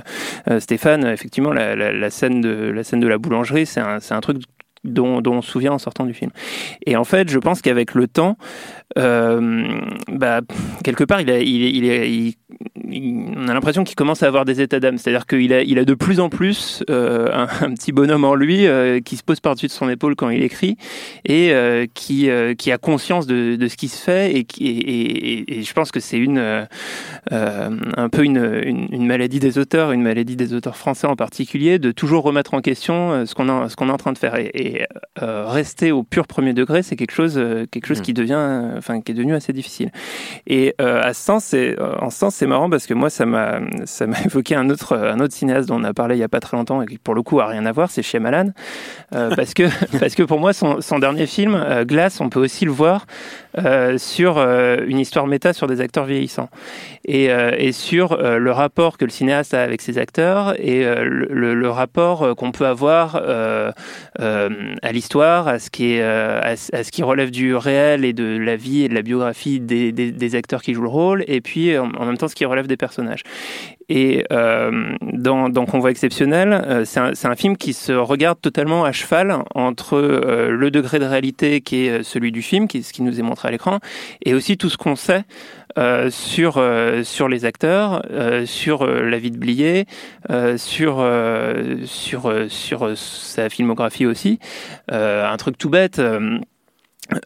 Stéphane. 0.59 1.05
Effectivement, 1.05 1.53
la, 1.53 2.09
scène 2.09 2.41
de, 2.41 3.07
la 3.07 3.17
boulangerie, 3.17 3.65
c'est 3.65 3.79
un, 3.79 4.21
truc 4.21 4.43
dont, 4.83 5.21
on 5.25 5.41
se 5.41 5.51
souvient 5.51 5.73
en 5.73 5.77
sortant 5.77 6.05
du 6.05 6.13
film. 6.13 6.31
Et 6.85 6.95
en 6.95 7.03
fait, 7.03 7.29
je 7.29 7.39
pense 7.39 7.61
qu'avec 7.61 7.93
le 7.93 8.07
temps, 8.07 8.37
bah, 8.97 10.41
quelque 10.83 11.03
part, 11.03 11.21
il, 11.21 11.29
a, 11.31 11.39
il, 11.39 11.63
il, 11.63 11.85
il, 11.85 12.33
on 12.91 13.47
a 13.47 13.53
l'impression 13.53 13.83
qu'il 13.83 13.95
commence 13.95 14.23
à 14.23 14.27
avoir 14.27 14.45
des 14.45 14.61
états 14.61 14.79
d'âme. 14.79 14.97
C'est-à-dire 14.97 15.25
qu'il 15.25 15.53
a, 15.53 15.61
il 15.61 15.79
a 15.79 15.85
de 15.85 15.93
plus 15.93 16.19
en 16.19 16.29
plus 16.29 16.83
euh, 16.89 17.29
un, 17.33 17.65
un, 17.65 17.73
petit 17.73 17.91
bonhomme 17.91 18.23
en 18.23 18.35
lui 18.35 18.65
euh, 18.65 18.99
qui 18.99 19.17
se 19.17 19.23
pose 19.23 19.39
par-dessus 19.39 19.67
de 19.67 19.71
son 19.71 19.89
épaule 19.89 20.15
quand 20.15 20.29
il 20.29 20.43
écrit 20.43 20.77
et 21.25 21.51
euh, 21.51 21.85
qui, 21.93 22.29
euh, 22.29 22.55
qui 22.55 22.71
a 22.71 22.77
conscience 22.77 23.27
de, 23.27 23.55
de, 23.55 23.67
ce 23.67 23.77
qui 23.77 23.87
se 23.87 24.01
fait. 24.01 24.35
Et, 24.35 24.43
qui, 24.43 24.67
et, 24.67 25.33
et, 25.33 25.59
et 25.59 25.63
je 25.63 25.73
pense 25.73 25.91
que 25.91 25.99
c'est 25.99 26.17
une, 26.17 26.37
euh, 26.39 26.65
un 27.31 28.09
peu 28.09 28.23
une, 28.23 28.61
une, 28.63 28.87
une, 28.91 29.05
maladie 29.05 29.39
des 29.39 29.57
auteurs, 29.57 29.91
une 29.91 30.03
maladie 30.03 30.35
des 30.35 30.53
auteurs 30.53 30.77
français 30.77 31.07
en 31.07 31.15
particulier, 31.15 31.79
de 31.79 31.91
toujours 31.91 32.23
remettre 32.23 32.53
en 32.53 32.61
question 32.61 33.25
ce 33.25 33.35
qu'on, 33.35 33.69
ce 33.69 33.75
qu'on 33.75 33.89
est 33.89 33.91
en 33.91 33.97
train 33.97 34.13
de 34.13 34.17
faire. 34.17 34.35
Et, 34.35 34.85
rester 35.19 35.91
au 35.91 36.03
pur 36.03 36.27
premier 36.27 36.53
degré, 36.53 36.83
c'est 36.83 36.95
quelque 36.95 37.11
chose, 37.11 37.41
quelque 37.71 37.87
chose 37.87 37.99
mmh. 37.99 38.03
qui 38.03 38.13
devient, 38.13 38.79
enfin, 38.87 39.01
qui 39.01 39.11
est 39.11 39.15
devenu 39.15 39.35
assez 39.35 39.53
difficile. 39.53 39.91
Et 40.45 40.75
à 40.79 41.13
ce 41.13 41.21
sens, 41.21 41.43
c'est, 41.45 41.75
en 41.79 42.09
ce 42.09 42.17
sens, 42.17 42.35
c'est 42.35 42.47
marrant 42.47 42.69
parce 42.69 42.87
que 42.87 42.93
moi, 42.93 43.09
ça 43.09 43.25
m'a, 43.25 43.59
ça 43.85 44.07
m'a 44.07 44.19
évoqué 44.25 44.55
un 44.55 44.69
autre, 44.69 44.95
un 44.95 45.19
autre 45.19 45.33
cinéaste 45.33 45.67
dont 45.69 45.79
on 45.79 45.83
a 45.83 45.93
parlé 45.93 46.15
il 46.15 46.19
y 46.19 46.23
a 46.23 46.29
pas 46.29 46.39
très 46.39 46.57
longtemps 46.57 46.81
et 46.81 46.85
qui, 46.85 46.97
pour 46.97 47.15
le 47.15 47.21
coup, 47.21 47.39
a 47.39 47.47
rien 47.47 47.65
à 47.65 47.71
voir, 47.71 47.91
c'est 47.91 48.01
Shyamalan, 48.01 48.51
euh, 49.13 49.29
parce 49.35 49.53
que, 49.53 49.63
parce 49.99 50.15
que 50.15 50.23
pour 50.23 50.39
moi, 50.39 50.53
son, 50.53 50.81
son 50.81 50.99
dernier 50.99 51.27
film, 51.27 51.55
euh, 51.55 51.85
Glace, 51.85 52.21
on 52.21 52.29
peut 52.29 52.39
aussi 52.39 52.65
le 52.65 52.71
voir 52.71 53.05
euh, 53.57 53.97
sur 53.97 54.37
euh, 54.37 54.77
une 54.85 54.99
histoire 54.99 55.25
méta 55.25 55.51
sur 55.51 55.65
des 55.65 55.81
acteurs 55.81 56.05
vieillissants 56.05 56.49
et, 57.05 57.31
euh, 57.31 57.55
et 57.57 57.71
sur 57.71 58.15
le 58.17 58.51
rapport 58.51 58.97
que 58.97 59.05
le 59.05 59.09
cinéaste 59.09 59.55
a 59.55 59.63
avec 59.63 59.81
ses 59.81 59.97
acteurs 59.97 60.53
et 60.59 60.83
le, 60.83 61.27
le, 61.29 61.55
le, 61.55 61.69
rapport 61.69 62.35
qu'on 62.35 62.51
peut 62.51 62.65
avoir 62.65 63.15
à 63.15 64.91
l'histoire, 64.91 65.47
à 65.47 65.59
ce 65.59 65.69
qui 65.69 65.93
est, 65.93 66.03
à, 66.03 66.39
à, 66.49 66.55
ce 66.55 66.91
qui 66.91 67.03
relève 67.03 67.31
du 67.31 67.55
réel 67.55 68.05
et 68.05 68.13
de 68.13 68.37
la 68.37 68.55
vie 68.55 68.76
et 68.83 68.89
de 68.89 68.93
la 68.93 69.01
biographie 69.01 69.59
des, 69.59 70.35
acteurs 70.35 70.61
qui 70.61 70.73
jouent 70.73 70.83
le 70.83 70.89
rôle, 70.89 71.23
et 71.27 71.41
puis 71.41 71.77
en, 71.77 71.91
en 71.91 72.05
même 72.05 72.17
temps 72.17 72.27
ce 72.27 72.35
qui 72.35 72.45
relève 72.45 72.67
des 72.67 72.77
personnages. 72.77 73.23
Et 73.89 74.25
euh, 74.33 74.95
dans, 75.01 75.47
dans 75.47 75.65
Convoi 75.65 75.91
exceptionnel, 75.91 76.51
euh, 76.51 76.83
c'est 76.83 76.99
un, 76.99 77.11
un, 77.23 77.35
film 77.35 77.55
qui 77.55 77.71
se 77.71 77.93
regarde 77.93 78.39
totalement 78.41 78.83
à 78.83 78.91
cheval 78.91 79.43
entre 79.55 79.95
euh, 79.95 80.49
le 80.49 80.71
degré 80.71 80.99
de 80.99 81.05
réalité 81.05 81.61
qui 81.61 81.85
est 81.85 82.03
celui 82.03 82.33
du 82.33 82.41
film, 82.41 82.67
qui 82.67 82.79
est 82.79 82.81
ce 82.81 82.91
qui 82.91 83.01
nous 83.01 83.17
est 83.17 83.23
montré 83.23 83.47
à 83.47 83.51
l'écran, 83.51 83.79
et 84.25 84.33
aussi 84.33 84.57
tout 84.57 84.69
ce 84.69 84.75
qu'on 84.77 84.97
sait 84.97 85.23
euh, 85.77 86.09
sur 86.09 86.61
sur 87.03 87.29
les 87.29 87.45
acteurs, 87.45 88.01
sur 88.45 88.85
la 88.85 89.17
vie 89.19 89.31
de 89.31 89.37
Blier, 89.37 89.85
sur 90.57 91.05
sur 91.85 92.33
sur 92.49 92.97
sa 92.97 93.49
filmographie 93.49 94.05
aussi. 94.05 94.39
un 94.89 95.37
truc 95.37 95.57
tout 95.57 95.69
bête. 95.69 96.01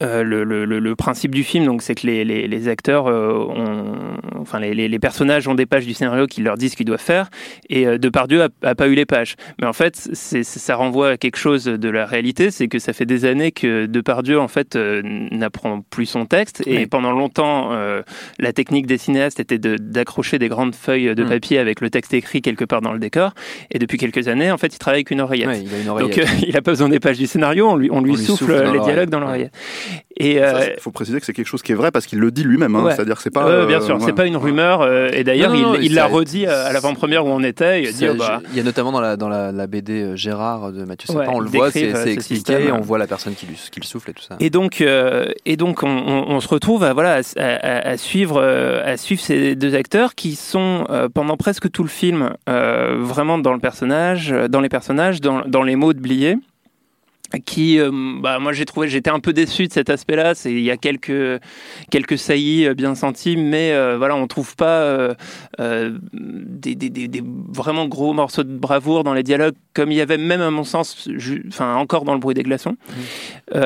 Euh, 0.04 0.24
le, 0.24 0.44
le, 0.44 0.66
le, 0.66 0.96
principe 0.96 1.34
du 1.34 1.44
film, 1.44 1.66
donc, 1.66 1.82
c'est 1.82 1.96
que 1.96 2.06
les, 2.06 2.24
les, 2.24 2.48
les 2.48 2.68
acteurs 2.68 3.08
euh, 3.08 3.34
ont, 3.34 3.96
enfin, 4.40 4.60
les, 4.60 4.74
les, 4.76 5.00
personnages 5.00 5.48
ont 5.48 5.56
des 5.56 5.66
pages 5.66 5.88
du 5.88 5.96
scénario 5.96 6.28
qui 6.28 6.42
leur 6.42 6.56
disent 6.56 6.74
ce 6.74 6.78
qu'ils 6.78 6.86
doivent 6.86 7.02
faire, 7.02 7.30
et 7.68 7.88
euh, 7.88 7.98
Depardieu 7.98 8.44
a, 8.44 8.50
a 8.62 8.76
pas 8.76 8.88
eu 8.88 8.94
les 8.94 9.08
pages. 9.08 9.36
Mais 9.60 9.66
en 9.66 9.74
fait, 9.74 9.96
c'est, 10.14 10.44
ça 10.44 10.76
renvoie 10.76 11.10
à 11.10 11.18
quelque 11.18 11.38
chose 11.38 11.66
de 11.66 11.90
la 11.90 12.06
réalité, 12.06 12.52
c'est 12.52 12.68
que 12.68 12.78
ça 12.78 12.94
fait 12.94 13.08
des 13.08 13.26
années 13.26 13.52
que 13.52 13.88
Depardieu, 13.88 14.40
en 14.40 14.48
fait, 14.48 14.76
euh, 14.76 15.02
n'apprend 15.32 15.82
plus 15.90 16.06
son 16.06 16.26
texte, 16.26 16.62
et 16.68 16.78
oui. 16.78 16.86
pendant 16.86 17.12
longtemps, 17.12 17.70
euh, 17.72 18.04
la 18.38 18.54
technique 18.54 18.86
des 18.86 19.00
cinéastes 19.00 19.40
était 19.40 19.58
de, 19.58 19.78
d'accrocher 19.78 20.38
des 20.38 20.48
grandes 20.48 20.76
feuilles 20.76 21.16
de 21.16 21.24
mmh. 21.24 21.30
papier 21.30 21.58
avec 21.58 21.82
le 21.82 21.90
texte 21.90 22.14
écrit 22.14 22.44
quelque 22.44 22.66
part 22.66 22.82
dans 22.82 22.94
le 22.94 23.00
décor, 23.00 23.34
et 23.72 23.80
depuis 23.80 23.98
quelques 23.98 24.28
années, 24.28 24.52
en 24.52 24.58
fait, 24.60 24.76
il 24.76 24.78
travaille 24.78 25.00
avec 25.00 25.12
une 25.12 25.22
oreillette. 25.22 25.48
Ouais, 25.48 25.64
il 25.64 25.74
a 25.74 25.80
une 25.80 25.90
oreillette. 25.90 26.18
Donc, 26.18 26.28
il 26.48 26.56
a 26.56 26.62
pas 26.62 26.72
besoin 26.72 26.90
des 26.90 27.00
pages 27.00 27.18
du 27.18 27.26
scénario, 27.26 27.68
on 27.68 27.76
lui, 27.76 27.90
on 27.92 28.02
lui, 28.02 28.12
on 28.12 28.16
lui 28.16 28.24
souffle, 28.24 28.46
souffle 28.46 28.74
les 28.74 28.80
dialogues 28.80 29.10
dans 29.10 29.20
l'oreillette. 29.20 29.52
Et 30.18 30.34
il 30.34 30.40
euh, 30.40 30.78
faut 30.80 30.92
préciser 30.92 31.20
que 31.20 31.26
c'est 31.26 31.34
quelque 31.34 31.48
chose 31.48 31.64
qui 31.64 31.72
est 31.72 31.76
vrai 31.76 31.90
parce 31.90 32.06
qu'il 32.06 32.20
le 32.20 32.30
dit 32.32 32.44
lui-même. 32.44 32.76
Hein, 32.76 32.84
ouais. 32.84 32.96
C'est-à-dire 32.96 33.16
que 33.16 33.24
c'est 33.24 33.32
pas. 33.32 33.48
Euh, 33.48 33.66
bien 33.66 33.82
sûr, 33.82 33.96
ouais. 33.96 34.02
c'est 34.06 34.14
pas 34.14 34.28
une 34.28 34.38
rumeur. 34.38 34.82
Euh, 34.82 35.10
et 35.12 35.24
d'ailleurs, 35.24 35.56
il, 35.56 35.84
il 35.84 35.96
l'a 35.96 36.06
redit 36.06 36.46
à 36.46 36.72
l'avant-première 36.72 37.26
où 37.26 37.30
on 37.30 37.44
était. 37.44 37.84
Il, 37.84 37.94
dit, 37.94 38.08
oh, 38.08 38.14
bah... 38.14 38.42
il 38.52 38.58
y 38.58 38.60
a 38.60 38.64
notamment 38.64 38.92
dans 38.92 39.02
la, 39.02 39.18
dans 39.18 39.30
la, 39.30 39.52
la 39.52 39.68
BD 39.68 40.16
Gérard 40.16 40.72
de 40.72 40.84
Mathieu 40.84 41.08
Sapin, 41.12 41.32
on 41.34 41.40
le 41.40 41.50
voit, 41.50 41.72
c'est 41.72 42.12
expliqué, 42.12 42.66
et 42.66 42.72
on 42.72 42.82
voit 42.82 42.98
la 42.98 43.08
personne 43.08 43.34
qui, 43.34 43.48
lui, 43.48 43.60
qui 43.72 43.80
le 43.80 43.86
souffle 43.86 44.12
et 44.12 44.14
tout 44.14 44.24
ça. 44.24 44.36
Et 44.40 44.50
donc, 44.50 44.82
et 44.82 45.58
donc 45.58 45.84
on, 45.84 45.90
on, 45.90 46.30
on, 46.30 46.40
se 46.40 46.48
retrouve 46.48 46.84
à, 46.84 46.94
voilà, 46.94 47.22
à, 47.38 47.42
à, 47.42 47.90
à, 47.90 47.98
suivre, 47.98 48.42
à 48.42 48.98
suivre 48.98 49.22
ces 49.22 49.56
deux 49.56 49.76
acteurs 49.76 50.14
qui 50.14 50.36
sont 50.36 50.86
pendant 51.14 51.38
presque 51.38 51.72
tout 51.72 51.84
le 51.84 51.90
film 51.90 52.32
vraiment 52.48 53.40
dans 53.40 53.54
le 53.54 53.60
personnage, 53.60 54.34
dans 54.50 54.62
les 54.62 54.70
personnages, 54.70 55.22
dans, 55.22 55.42
dans 55.48 55.64
les 55.64 55.76
mots 55.76 55.94
de 55.94 56.00
Blier 56.00 56.38
qui 57.40 57.80
euh, 57.80 57.92
bah 58.22 58.40
moi 58.40 58.54
j'ai 58.54 58.66
trouvé 58.66 58.88
j'étais 58.88 59.10
un 59.10 59.20
peu 59.20 59.34
déçu 59.34 59.68
de 59.68 59.74
cet 59.74 59.90
aspect-là 59.90 60.36
c'est 60.36 60.52
il 60.52 60.62
y 60.62 60.72
a 60.72 60.78
quelques 60.78 61.42
quelques 61.90 62.18
saillies 62.18 62.68
euh, 62.68 62.74
bien 62.74 62.96
senties 62.96 63.38
mais 63.38 63.72
euh, 63.72 63.98
voilà 63.98 64.16
on 64.16 64.28
trouve 64.28 64.56
pas 64.56 64.82
euh, 64.82 65.14
euh 65.60 65.98
des, 66.14 66.76
des, 66.76 66.90
des, 66.90 67.08
des, 67.08 67.24
vraiment 67.24 67.88
gros 67.88 68.14
morceaux 68.14 68.44
de 68.44 68.56
bravoure 68.56 69.04
dans 69.04 69.14
les 69.14 69.24
dialogues 69.24 69.56
comme 69.74 69.92
il 69.92 69.98
y 69.98 70.02
avait 70.02 70.18
même 70.18 70.42
à 70.42 70.52
mon 70.52 70.64
sens 70.64 71.10
enfin 71.48 71.76
encore 71.76 72.04
dans 72.04 72.14
le 72.14 72.20
bruit 72.20 72.36
des 72.36 72.44
glaçons 72.44 72.76
mmh. 73.54 73.58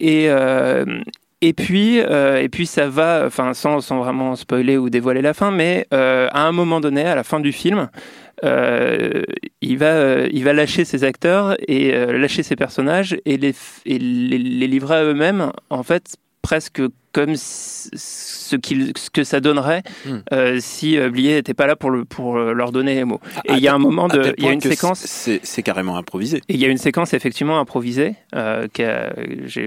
et 0.00 0.28
et 1.44 1.54
puis, 1.54 1.98
euh, 1.98 2.40
et 2.40 2.48
puis 2.48 2.66
ça 2.66 2.88
va, 2.88 3.24
enfin 3.26 3.52
sans, 3.52 3.80
sans 3.80 3.98
vraiment 3.98 4.36
spoiler 4.36 4.78
ou 4.78 4.90
dévoiler 4.90 5.22
la 5.22 5.34
fin, 5.34 5.50
mais 5.50 5.88
euh, 5.92 6.28
à 6.30 6.46
un 6.46 6.52
moment 6.52 6.80
donné, 6.80 7.02
à 7.02 7.16
la 7.16 7.24
fin 7.24 7.40
du 7.40 7.50
film, 7.50 7.90
euh, 8.44 9.22
il 9.60 9.78
va, 9.78 9.94
euh, 9.94 10.28
il 10.32 10.44
va 10.44 10.52
lâcher 10.52 10.84
ses 10.84 11.04
acteurs 11.04 11.56
et 11.68 11.94
euh, 11.94 12.18
lâcher 12.18 12.42
ses 12.42 12.56
personnages 12.56 13.16
et 13.24 13.34
et 13.34 13.98
les, 13.98 14.38
les 14.38 14.66
livrer 14.66 14.96
à 14.96 15.04
eux-mêmes, 15.04 15.52
en 15.70 15.82
fait, 15.82 16.16
presque 16.42 16.82
comme 17.12 17.36
ce, 17.36 18.56
qu 18.56 18.92
ce 18.96 19.10
que 19.10 19.24
ça 19.24 19.40
donnerait 19.40 19.82
hmm. 20.06 20.16
euh, 20.32 20.58
si 20.60 20.98
euh, 20.98 21.10
Blier 21.10 21.34
n'était 21.34 21.54
pas 21.54 21.66
là 21.66 21.76
pour, 21.76 21.90
le, 21.90 22.04
pour 22.04 22.36
euh, 22.36 22.52
leur 22.52 22.72
donner 22.72 22.94
les 22.94 23.04
mots. 23.04 23.20
Et 23.44 23.52
il 23.52 23.58
y 23.58 23.68
a 23.68 23.74
un 23.74 23.78
moment 23.78 24.08
de, 24.08 24.34
il 24.38 24.44
y 24.44 24.48
a 24.48 24.52
une 24.52 24.60
séquence, 24.60 25.04
c'est 25.42 25.62
carrément 25.62 25.96
improvisé. 25.96 26.38
Et 26.48 26.54
il 26.54 26.60
y 26.60 26.64
a 26.64 26.68
une 26.68 26.78
séquence 26.78 27.14
effectivement 27.14 27.58
improvisée. 27.58 28.14
Euh, 28.34 28.66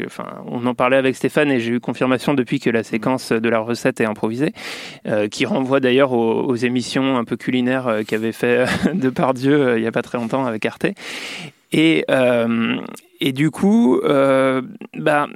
enfin, 0.06 0.26
on 0.48 0.66
en 0.66 0.74
parlait 0.74 0.98
avec 0.98 1.16
Stéphane 1.16 1.52
et 1.52 1.60
j'ai 1.60 1.74
eu 1.74 1.80
confirmation 1.80 2.34
depuis 2.34 2.60
que 2.60 2.70
la 2.70 2.84
séquence 2.84 3.32
de 3.32 3.50
la 3.50 3.60
recette 3.60 4.02
est 4.02 4.06
improvisée, 4.06 4.54
euh, 5.08 5.28
qui 5.28 5.46
renvoie 5.46 5.80
d'ailleurs 5.80 6.12
aux, 6.12 6.42
aux, 6.42 6.56
émissions 6.56 7.18
un 7.18 7.26
peu 7.26 7.38
culinaires 7.38 8.00
qu'avait 8.08 8.32
fait 8.32 8.66
Depardieu 8.94 9.78
il 9.78 9.84
y 9.84 9.88
a 9.88 9.92
pas 9.92 10.02
très 10.02 10.18
longtemps 10.18 10.46
avec 10.46 10.66
Arte. 10.66 10.88
Et, 11.72 12.06
euh, 12.10 12.78
et 13.20 13.32
du 13.32 13.52
coup, 13.52 14.00
euh, 14.00 14.62
bah, 14.98 15.28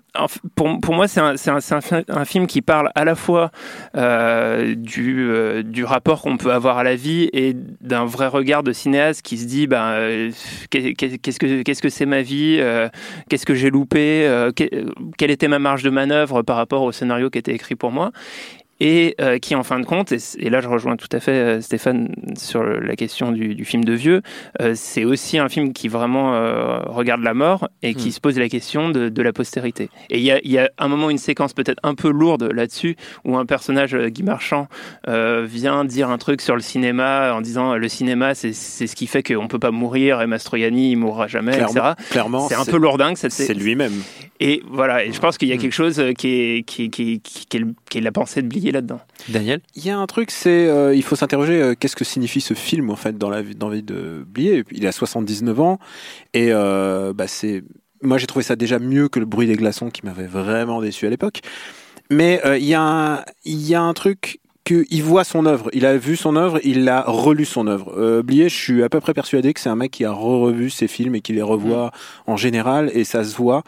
pour, 0.55 0.79
pour 0.79 0.93
moi, 0.93 1.07
c'est 1.07 1.19
un, 1.19 1.35
un, 1.35 2.01
un, 2.07 2.25
film 2.25 2.47
qui 2.47 2.61
parle 2.61 2.91
à 2.95 3.05
la 3.05 3.15
fois 3.15 3.51
euh, 3.95 4.75
du, 4.75 5.29
euh, 5.29 5.63
du 5.63 5.83
rapport 5.83 6.21
qu'on 6.21 6.37
peut 6.37 6.51
avoir 6.51 6.77
à 6.77 6.83
la 6.83 6.95
vie 6.95 7.29
et 7.33 7.55
d'un 7.81 8.05
vrai 8.05 8.27
regard 8.27 8.63
de 8.63 8.73
cinéaste 8.73 9.21
qui 9.21 9.37
se 9.37 9.45
dit 9.45 9.67
bah, 9.67 9.95
qu'est-ce 10.69 11.39
que 11.39 11.61
qu'est-ce 11.61 11.81
que 11.81 11.89
c'est 11.89 12.05
ma 12.05 12.21
vie, 12.21 12.61
qu'est-ce 13.29 13.45
que 13.45 13.55
j'ai 13.55 13.69
loupé, 13.69 14.49
quelle 15.17 15.31
était 15.31 15.47
ma 15.47 15.59
marge 15.59 15.83
de 15.83 15.89
manœuvre 15.89 16.41
par 16.41 16.57
rapport 16.57 16.83
au 16.83 16.91
scénario 16.91 17.29
qui 17.29 17.37
était 17.37 17.53
écrit 17.53 17.75
pour 17.75 17.91
moi 17.91 18.11
et 18.79 19.15
euh, 19.19 19.39
qui 19.39 19.55
en 19.55 19.63
fin 19.63 19.79
de 19.79 19.85
compte, 19.85 20.11
et, 20.11 20.17
et, 20.37 20.49
là 20.49 20.61
je 20.61 20.67
rejoins 20.67 20.95
tout 20.95 21.07
à 21.11 21.19
fait 21.19 21.31
euh, 21.31 21.61
Stéphane 21.61 22.13
sur 22.37 22.63
la 22.63 22.95
question 22.95 23.31
du, 23.31 23.55
du 23.55 23.65
film 23.65 23.83
de 23.83 23.93
vieux, 23.93 24.21
euh, 24.61 24.73
c'est 24.75 25.05
aussi 25.05 25.37
un 25.37 25.49
film 25.49 25.73
qui 25.73 25.87
vraiment 25.87 26.33
euh, 26.35 26.79
regarde 26.85 27.21
la 27.21 27.33
mort 27.33 27.69
et 27.81 27.93
qui 27.93 28.09
mmh. 28.09 28.11
se 28.11 28.19
pose 28.19 28.39
la 28.39 28.49
question 28.49 28.89
de, 28.89 29.09
de 29.09 29.21
la 29.21 29.33
postérité. 29.33 29.89
Et 30.09 30.17
il 30.17 30.23
y 30.23 30.31
a, 30.31 30.39
y 30.43 30.57
a, 30.57 30.69
un 30.77 30.87
moment, 30.87 31.09
une 31.09 31.17
séquence 31.17 31.53
peut-être 31.53 31.79
un 31.83 31.95
peu 31.95 32.09
lourde 32.09 32.51
là-dessus, 32.53 32.95
où 33.25 33.37
un 33.37 33.45
personnage, 33.45 33.93
euh, 33.95 34.09
Guy 34.09 34.23
Marchand, 34.23 34.67
euh, 35.07 35.45
vient 35.47 35.85
dire 35.85 36.09
un 36.09 36.17
truc 36.17 36.41
sur 36.41 36.55
le 36.55 36.61
cinéma 36.61 37.33
en 37.33 37.41
disant 37.41 37.75
le 37.75 37.87
cinéma 37.87 38.35
c'est 38.35 38.53
ce 38.53 38.95
qui 38.95 39.07
fait 39.07 39.23
qu'on 39.23 39.47
peut 39.47 39.59
pas 39.59 39.71
mourir 39.71 40.21
et 40.21 40.27
Mastroianni 40.27 40.91
il 40.91 40.95
mourra 40.97 41.27
jamais, 41.27 41.51
clairement, 41.51 41.91
etc. 41.91 42.09
Clairement, 42.11 42.47
c'est 42.47 42.55
un 42.55 42.65
peu 42.65 42.77
lourdingue. 42.77 43.15
C'est 43.17 43.53
lui-même. 43.53 43.93
Et 44.39 44.61
voilà, 44.69 45.03
et 45.03 45.11
je 45.11 45.19
pense 45.19 45.37
qu'il 45.37 45.49
y 45.49 45.51
a 45.51 45.57
quelque 45.57 45.73
chose 45.73 46.01
qui 46.17 46.27
est, 46.27 46.63
qui, 46.65 46.89
qui, 46.89 47.19
qui, 47.19 47.45
qui, 47.45 47.57
est, 47.57 47.65
qui 47.89 47.97
est 47.97 48.01
la 48.01 48.11
pensée 48.11 48.41
de 48.41 48.47
Blier 48.47 48.71
là-dedans. 48.71 49.01
Daniel? 49.27 49.59
Il 49.75 49.85
y 49.85 49.89
a 49.89 49.97
un 49.97 50.05
truc, 50.07 50.31
c'est 50.31 50.67
euh, 50.67 50.95
il 50.95 51.03
faut 51.03 51.17
s'interroger 51.17 51.61
euh, 51.61 51.75
qu'est-ce 51.77 51.97
que 51.97 52.05
signifie 52.05 52.39
ce 52.39 52.53
film 52.53 52.89
en 52.89 52.95
fait 52.95 53.17
dans 53.17 53.29
la 53.29 53.43
dans 53.43 53.67
la 53.67 53.75
vie 53.75 53.83
de 53.83 54.25
Blier? 54.25 54.63
Il 54.71 54.87
a 54.87 54.93
79 54.93 55.59
ans 55.59 55.79
et 56.33 56.49
euh, 56.51 57.11
bah, 57.13 57.27
c'est 57.27 57.63
moi 58.01 58.17
j'ai 58.17 58.27
trouvé 58.27 58.43
ça 58.43 58.55
déjà 58.55 58.79
mieux 58.79 59.09
que 59.09 59.19
le 59.19 59.25
bruit 59.25 59.47
des 59.47 59.57
glaçons 59.57 59.89
qui 59.89 60.05
m'avait 60.05 60.27
vraiment 60.27 60.81
déçu 60.81 61.05
à 61.05 61.09
l'époque. 61.09 61.41
Mais 62.09 62.41
euh, 62.45 62.57
il 62.57 62.65
y 62.65 62.73
a 62.73 62.81
un 62.81 63.23
il 63.43 63.67
y 63.67 63.75
a 63.75 63.81
un 63.81 63.93
truc 63.93 64.39
il 64.89 65.03
voit 65.03 65.23
son 65.23 65.45
œuvre, 65.45 65.69
il 65.73 65.85
a 65.85 65.97
vu 65.97 66.15
son 66.15 66.35
œuvre, 66.35 66.59
il 66.63 66.87
a 66.89 67.03
relu 67.07 67.45
son 67.45 67.67
œuvre. 67.67 67.93
Euh, 67.97 68.21
Blier, 68.21 68.49
je 68.49 68.55
suis 68.55 68.83
à 68.83 68.89
peu 68.89 68.99
près 68.99 69.13
persuadé 69.13 69.53
que 69.53 69.59
c'est 69.59 69.69
un 69.69 69.75
mec 69.75 69.91
qui 69.91 70.05
a 70.05 70.11
re-revu 70.11 70.69
ses 70.69 70.87
films 70.87 71.15
et 71.15 71.21
qui 71.21 71.33
les 71.33 71.41
revoit 71.41 71.87
mmh. 71.87 72.31
en 72.31 72.37
général, 72.37 72.91
et 72.93 73.03
ça 73.03 73.23
se 73.23 73.35
voit. 73.35 73.63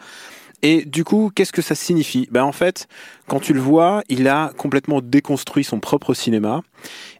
Et 0.62 0.84
du 0.84 1.04
coup, 1.04 1.30
qu'est-ce 1.34 1.52
que 1.52 1.62
ça 1.62 1.74
signifie? 1.74 2.28
Ben 2.30 2.44
en 2.44 2.52
fait, 2.52 2.86
quand 3.26 3.40
tu 3.40 3.52
le 3.52 3.60
vois, 3.60 4.02
il 4.08 4.28
a 4.28 4.52
complètement 4.56 5.00
déconstruit 5.00 5.64
son 5.64 5.80
propre 5.80 6.14
cinéma 6.14 6.62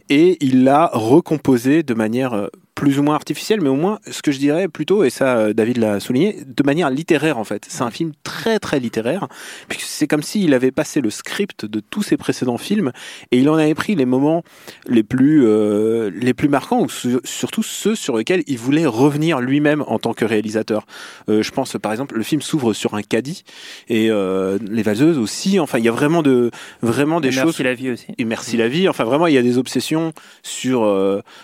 et 0.08 0.37
il 0.44 0.62
l'a 0.64 0.90
recomposé 0.92 1.82
de 1.82 1.94
manière 1.94 2.49
plus 2.74 2.98
ou 2.98 3.02
moins 3.02 3.14
artificielle, 3.14 3.60
mais 3.60 3.68
au 3.68 3.74
moins, 3.76 3.98
ce 4.10 4.22
que 4.22 4.32
je 4.32 4.38
dirais 4.38 4.66
plutôt, 4.66 5.04
et 5.04 5.10
ça, 5.10 5.36
euh, 5.36 5.52
David 5.52 5.76
l'a 5.76 6.00
souligné, 6.00 6.38
de 6.46 6.62
manière 6.64 6.88
littéraire 6.90 7.38
en 7.38 7.44
fait. 7.44 7.66
C'est 7.68 7.82
un 7.82 7.90
film 7.90 8.12
très 8.22 8.58
très 8.58 8.80
littéraire, 8.80 9.28
puisque 9.68 9.86
c'est 9.86 10.06
comme 10.06 10.22
s'il 10.22 10.54
avait 10.54 10.70
passé 10.70 11.00
le 11.00 11.10
script 11.10 11.66
de 11.66 11.80
tous 11.80 12.02
ses 12.02 12.16
précédents 12.16 12.58
films 12.58 12.90
et 13.30 13.38
il 13.38 13.48
en 13.50 13.54
avait 13.54 13.74
pris 13.74 13.94
les 13.94 14.06
moments 14.06 14.42
les 14.86 15.02
plus 15.02 15.44
euh, 15.46 16.10
les 16.14 16.32
plus 16.34 16.48
marquants, 16.48 16.80
ou 16.80 16.88
su- 16.88 17.18
surtout 17.24 17.62
ceux 17.62 17.94
sur 17.94 18.16
lesquels 18.16 18.42
il 18.46 18.58
voulait 18.58 18.86
revenir 18.86 19.40
lui-même 19.40 19.84
en 19.86 19.98
tant 19.98 20.14
que 20.14 20.24
réalisateur. 20.24 20.86
Euh, 21.28 21.42
je 21.42 21.50
pense 21.50 21.76
par 21.80 21.92
exemple, 21.92 22.16
le 22.16 22.22
film 22.22 22.40
s'ouvre 22.40 22.72
sur 22.72 22.94
un 22.94 23.02
caddie 23.02 23.44
et 23.88 24.10
euh, 24.10 24.58
les 24.70 24.82
valseuses 24.82 25.18
aussi. 25.18 25.60
Enfin, 25.60 25.78
il 25.78 25.84
y 25.84 25.88
a 25.88 25.92
vraiment 25.92 26.22
de 26.22 26.50
vraiment 26.80 27.20
des 27.20 27.28
Et 27.28 27.32
choses. 27.32 27.44
Merci 27.44 27.62
la 27.64 27.74
vie 27.74 27.90
aussi. 27.90 28.06
Et 28.18 28.24
merci 28.24 28.56
la 28.56 28.68
vie. 28.68 28.88
Enfin, 28.88 29.04
vraiment, 29.04 29.26
il 29.26 29.34
y 29.34 29.38
a 29.38 29.42
des 29.42 29.58
obsessions 29.58 30.12
sur 30.42 30.90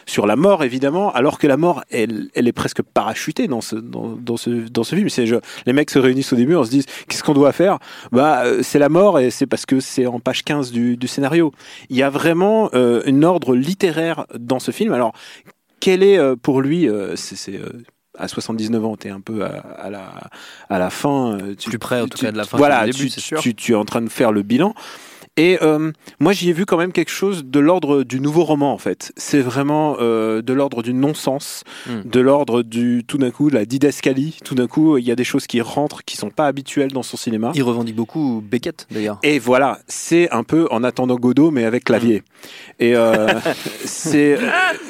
sur 0.07 0.27
la 0.27 0.37
mort, 0.37 0.65
évidemment, 0.65 1.13
alors 1.19 1.39
que 1.39 1.47
la 1.47 1.57
mort, 1.57 1.85
elle, 1.91 2.29
elle 2.35 2.49
est 2.49 2.53
presque 2.53 2.81
parachutée 2.83 3.47
dans 3.49 3.61
ce 3.61 3.77
dans, 3.77 4.09
dans 4.17 4.37
ce 4.37 4.51
dans 4.69 4.85
ce 4.85 4.97
film. 4.97 5.09
C'est 5.11 5.27
je- 5.27 5.37
les 5.67 5.73
mecs 5.73 5.91
se 5.91 5.99
réunissent 5.99 6.33
au 6.33 6.37
début, 6.37 6.55
on 6.57 6.65
se 6.65 6.71
dit 6.71 6.85
qu'est-ce 7.09 7.23
qu'on 7.23 7.35
doit 7.35 7.53
faire? 7.53 7.79
Bah, 8.13 8.45
euh, 8.45 8.61
c'est 8.63 8.79
la 8.79 8.89
mort 8.89 9.19
et 9.21 9.31
c'est 9.31 9.47
parce 9.47 9.67
que 9.67 9.81
c'est 9.81 10.07
en 10.07 10.21
page 10.21 10.45
15 10.45 10.73
du, 10.73 10.97
du 10.97 11.07
scénario. 11.09 11.53
Il 11.91 11.97
y 11.97 12.03
a 12.03 12.09
vraiment 12.11 12.71
euh, 12.75 13.03
un 13.07 13.23
ordre 13.23 13.55
littéraire 13.55 14.25
dans 14.39 14.59
ce 14.61 14.71
film. 14.71 14.93
Alors, 14.95 15.13
quel 15.81 16.03
est 16.03 16.19
euh, 16.19 16.37
pour 16.37 16.61
lui 16.61 16.89
euh, 16.89 17.15
C'est 17.17 17.37
c'est, 17.37 17.61
à 18.19 18.27
79 18.27 18.85
ans, 18.85 18.97
tu 18.97 19.07
es 19.07 19.11
un 19.11 19.21
peu 19.21 19.45
à, 19.45 19.49
à 19.79 19.91
la 19.91 20.13
à 20.69 20.79
la 20.79 20.91
fin. 20.91 21.39
Tu, 21.59 21.69
Plus 21.71 21.79
près, 21.79 22.01
en 22.01 22.09
tout 22.09 22.19
tu- 22.19 22.25
cas, 22.25 22.33
de 22.33 22.37
la 22.37 22.45
fin 22.45 22.57
Voilà, 22.59 22.85
début, 22.85 22.97
tu- 22.97 23.09
c'est 23.11 23.21
sûr. 23.21 23.41
Tu, 23.41 23.55
tu 23.55 23.73
es 23.73 23.75
en 23.77 23.85
train 23.85 24.03
de 24.03 24.09
faire 24.09 24.33
le 24.33 24.43
bilan. 24.43 24.75
Et 25.39 25.59
euh, 25.63 25.93
moi, 26.21 26.33
j'y 26.33 26.51
ai 26.51 26.53
vu 26.53 26.67
quand 26.67 26.77
même 26.77 26.93
quelque 26.93 27.11
chose 27.11 27.45
de 27.47 27.59
l'ordre 27.61 28.03
du 28.03 28.21
nouveau 28.21 28.45
roman, 28.45 28.73
en 28.75 28.79
fait. 28.79 29.13
C'est 29.17 29.41
vraiment 29.41 29.97
euh, 30.01 30.43
de 30.43 30.53
l'ordre 30.53 30.83
du 30.83 30.93
non-sens, 30.93 31.65
Hmm. 31.87 32.01
de 32.05 32.21
l'ordre 32.21 32.63
du 32.63 33.05
tout 33.07 33.17
d'un 33.19 33.31
coup, 33.31 33.49
de 33.49 33.55
la 33.55 33.65
didascalie. 33.65 34.39
Tout 34.45 34.55
d'un 34.55 34.67
coup, 34.67 34.99
il 34.99 35.05
y 35.07 35.11
a 35.13 35.17
des 35.17 35.25
choses 35.25 35.47
qui 35.47 35.61
rentrent, 35.61 36.03
qui 36.05 36.17
sont 36.17 36.31
pas 36.31 36.47
habituelles 36.47 36.91
dans 36.93 37.03
son 37.05 37.17
cinéma. 37.17 37.53
Il 37.55 37.63
revendique 37.63 37.95
beaucoup 37.97 38.43
Beckett 38.45 38.87
d'ailleurs. 38.91 39.19
Et 39.23 39.39
voilà, 39.39 39.79
c'est 39.87 40.29
un 40.31 40.43
peu 40.43 40.67
en 40.71 40.83
attendant 40.85 41.15
Godot, 41.17 41.51
mais 41.51 41.65
avec 41.65 41.85
clavier. 41.85 42.23
Et 42.81 42.97
euh, 42.97 43.29
c'est. 43.85 44.39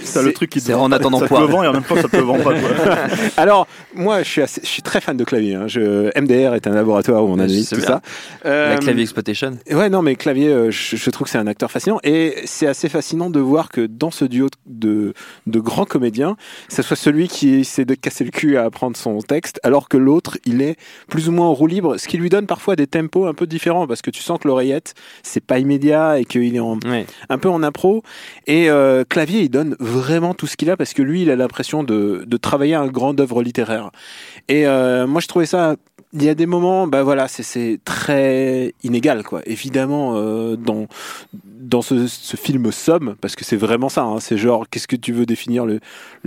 C'est 0.03 0.23
le 0.23 0.33
truc 0.33 0.49
qui 0.51 0.63
te 0.63 0.73
en 0.73 0.91
attendant 0.93 1.19
ça 1.19 1.25
te 1.25 1.29
Poire. 1.29 1.43
le 1.43 1.49
vend 1.49 1.63
et 1.63 1.67
en 1.69 1.73
même 1.75 1.83
temps 1.83 1.97
ça 1.97 2.09
te 2.09 2.17
vend 2.17 2.39
pas. 2.39 2.55
quoi. 2.55 2.71
Alors, 3.37 3.67
moi, 3.95 4.23
je 4.23 4.29
suis, 4.29 4.43
assez- 4.43 4.61
je 4.63 4.69
suis 4.69 4.83
très 4.83 5.01
fan 5.01 5.17
de 5.17 5.25
clavier. 5.25 5.55
hein. 5.57 5.67
Je, 5.67 6.09
MDR 6.19 6.55
est 6.55 6.67
un 6.67 6.71
laboratoire 6.75 7.25
où 7.25 7.29
on 7.29 7.35
analyse 7.35 7.69
c'est 7.69 7.77
tout 7.77 7.83
bien. 7.83 7.89
ça. 7.89 8.03
Euh, 8.47 8.71
La 8.75 8.79
clavier 8.79 9.03
exploitation. 9.03 9.59
Ouais, 9.71 9.89
non, 9.91 10.01
mais 10.03 10.17
Clavier, 10.17 10.38
euh, 10.47 10.71
je, 10.71 10.97
je 10.97 11.11
trouve 11.11 11.25
que 11.25 11.31
c'est 11.31 11.39
un 11.39 11.47
acteur 11.49 11.71
fascinant. 11.71 11.99
Et 12.05 12.37
c'est 12.45 12.67
assez 12.69 12.89
fascinant 12.89 13.31
de 13.31 13.41
voir 13.41 13.69
que 13.71 13.81
dans 13.87 14.11
ce 14.13 14.25
duo 14.25 14.47
de, 14.67 15.13
de 15.47 15.61
grands 15.61 15.85
comédiens, 15.85 16.37
ça 16.69 16.83
soit 16.83 16.97
celui 16.97 17.27
qui 17.29 17.55
essaie 17.57 17.85
de 17.85 17.95
casser 17.95 18.25
le 18.25 18.31
cul 18.31 18.57
à 18.57 18.65
apprendre 18.65 18.97
son 18.97 19.19
texte, 19.19 19.59
alors 19.65 19.89
que 19.89 19.97
l'autre, 19.97 20.39
il 20.45 20.63
est 20.63 20.77
plus 21.09 21.29
ou 21.29 21.33
moins 21.33 21.47
en 21.47 21.55
roue 21.55 21.67
libre, 21.67 21.97
ce 21.97 22.07
qui 22.07 22.17
lui 22.19 22.29
donne 22.29 22.47
parfois 22.47 22.77
des 22.77 22.87
tempos 22.87 23.27
un 23.27 23.35
peu 23.35 23.47
différents, 23.47 23.87
parce 23.87 24.03
que 24.03 24.11
tu 24.11 24.23
sens 24.23 24.39
que 24.39 24.47
l'oreillette, 24.47 24.95
c'est 25.23 25.45
pas 25.45 25.59
immédiat 25.59 26.19
et 26.21 26.25
qu'il 26.25 26.55
est 26.55 26.61
en, 26.61 26.79
Ouais. 26.87 27.07
un 27.29 27.39
peu 27.39 27.49
en 27.49 27.63
impro. 27.63 28.03
Et 28.47 28.71
euh, 28.71 29.05
Clavier, 29.09 29.41
il 29.41 29.49
donne 29.51 29.75
vraiment 29.81 30.35
tout 30.35 30.47
ce 30.47 30.57
qu'il 30.57 30.71
a, 30.71 30.77
parce 30.77 30.95
que 30.95 31.03
lui, 31.03 31.23
il 31.23 31.31
a 31.31 31.37
l'impression 31.37 31.83
de, 31.83 32.25
de 32.27 32.37
travailler 32.37 32.75
un 32.75 32.87
grand 32.87 33.19
œuvre 33.19 33.43
littéraire. 33.43 33.91
Et 34.49 34.67
euh, 34.67 35.07
moi, 35.07 35.21
je 35.21 35.27
trouvais 35.27 35.47
ça 35.47 35.77
il 36.13 36.23
y 36.25 36.29
a 36.29 36.35
des 36.35 36.47
moments, 36.47 36.87
bah 36.87 37.03
voilà, 37.03 37.29
c'est- 37.29 37.81
très 37.85 38.75
inégal, 38.83 39.23
quoi. 39.25 39.43
Évidemment, 39.47 40.15
euh, 40.17 40.57
dans 40.57 40.87
dans 41.61 41.83
ce, 41.83 42.07
film 42.37 42.73
somme, 42.73 43.15
parce 43.21 43.37
que 43.37 43.45
c'est 43.45 43.57
vraiment 43.57 43.91
ça. 43.91 44.03
hein, 44.03 44.21
c'est 44.21 44.39
genre, 44.39 44.69
qu'est-ce 44.71 44.89
que 44.89 44.97
tu 44.97 45.13
veux 45.13 45.27
définir 45.27 45.67
le 45.67 45.81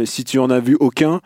si 0.05 0.23
tu 0.23 0.37
en 0.39 0.49
as 0.51 0.59
vu 0.59 0.77
aucun, 0.79 1.19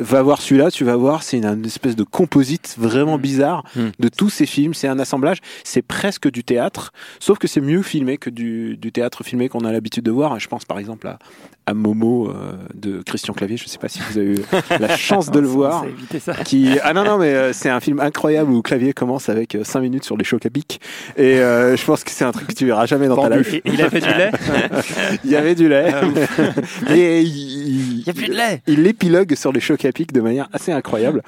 va 0.00 0.22
voir 0.22 0.40
celui-là, 0.40 0.70
tu 0.70 0.84
vas 0.84 0.96
voir, 0.96 1.22
c'est 1.22 1.36
une, 1.38 1.46
une 1.46 1.66
espèce 1.66 1.94
de 1.96 2.04
composite 2.04 2.74
vraiment 2.78 3.18
bizarre 3.18 3.64
Mm. 3.76 3.88
de 3.98 4.08
tous 4.08 4.30
ces 4.30 4.46
films. 4.46 4.74
C'est 4.74 4.88
un 4.88 4.98
assemblage, 4.98 5.38
c'est 5.64 5.82
presque 5.82 6.30
du 6.30 6.42
théâtre, 6.44 6.92
sauf 7.20 7.38
que 7.38 7.46
c'est 7.46 7.60
mieux 7.60 7.82
filmé 7.82 8.16
que 8.18 8.30
du, 8.30 8.76
du 8.76 8.90
théâtre 8.92 9.22
filmé 9.22 9.48
qu'on 9.48 9.60
a 9.60 9.72
l'habitude 9.72 10.04
de 10.04 10.10
voir. 10.10 10.38
Je 10.40 10.48
pense 10.48 10.64
par 10.64 10.78
exemple 10.78 11.06
à, 11.06 11.18
à 11.66 11.74
Momo 11.74 12.28
euh, 12.30 12.52
de 12.74 13.02
Christian 13.02 13.34
Clavier. 13.34 13.56
Je 13.56 13.66
sais 13.68 13.78
pas 13.78 13.88
si 13.88 14.00
vous 14.10 14.18
avez 14.18 14.32
eu 14.32 14.38
la 14.78 14.96
chance 14.96 15.30
de 15.30 15.38
le 15.38 15.46
voir. 15.46 15.84
Ça. 16.18 16.34
Qui... 16.44 16.70
Ah 16.82 16.92
non, 16.92 17.04
non, 17.04 17.18
mais 17.18 17.32
euh, 17.34 17.52
c'est 17.52 17.68
un 17.68 17.80
film 17.80 18.00
incroyable 18.00 18.50
où 18.50 18.62
Clavier 18.62 18.92
commence 18.92 19.28
avec 19.28 19.56
5 19.62 19.80
minutes 19.80 20.04
sur 20.04 20.16
les 20.16 20.24
chocs 20.24 20.44
à 20.46 20.50
pic. 20.50 20.80
Et 21.16 21.38
euh, 21.40 21.76
je 21.76 21.84
pense 21.84 22.02
que 22.04 22.10
c'est 22.10 22.24
un 22.24 22.32
truc 22.32 22.48
que 22.48 22.54
tu 22.54 22.66
verras 22.66 22.86
jamais 22.86 23.06
dans 23.08 23.16
ta 23.16 23.36
life. 23.36 23.54
Il 23.64 23.80
a 23.82 23.90
fait 23.90 24.00
du 24.00 24.08
lait 24.08 24.30
Il 25.24 25.30
y 25.30 25.36
avait 25.36 25.54
du 25.54 25.68
lait. 25.68 25.92
Ah, 25.94 26.94
et 26.94 27.22
il, 27.22 28.00
Il 28.00 28.06
y 28.06 28.10
a 28.10 28.14
plus 28.14 28.28
de 28.28 28.34
lait. 28.34 28.62
il 28.66 28.86
épilogue 28.86 29.34
sur 29.34 29.52
les 29.52 29.60
chocs 29.60 29.84
à 29.84 29.89
pic 29.92 30.12
de 30.12 30.20
manière 30.20 30.48
assez 30.52 30.72
incroyable. 30.72 31.22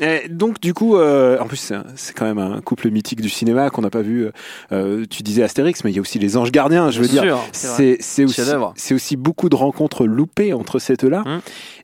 Et 0.00 0.28
donc, 0.28 0.60
du 0.60 0.74
coup, 0.74 0.96
euh, 0.96 1.38
en 1.38 1.46
plus, 1.46 1.72
c'est 1.94 2.14
quand 2.14 2.24
même 2.24 2.38
un 2.38 2.60
couple 2.60 2.90
mythique 2.90 3.20
du 3.20 3.30
cinéma 3.30 3.70
qu'on 3.70 3.82
n'a 3.82 3.90
pas 3.90 4.02
vu. 4.02 4.28
euh, 4.72 5.04
tu 5.08 5.22
disais 5.22 5.42
Astérix, 5.42 5.84
mais 5.84 5.90
il 5.90 5.96
y 5.96 5.98
a 5.98 6.02
aussi 6.02 6.18
les 6.18 6.36
Anges 6.36 6.52
Gardiens. 6.52 6.90
Je 6.90 7.00
veux 7.00 7.08
Bien 7.08 7.22
dire, 7.22 7.38
c'est 7.52 8.94
aussi, 8.94 9.16
beaucoup 9.16 9.48
de 9.48 9.56
rencontres 9.56 10.06
loupées 10.06 10.52
entre 10.52 10.78
ces 10.78 10.96
deux-là. 10.96 11.22
Hum. 11.26 11.40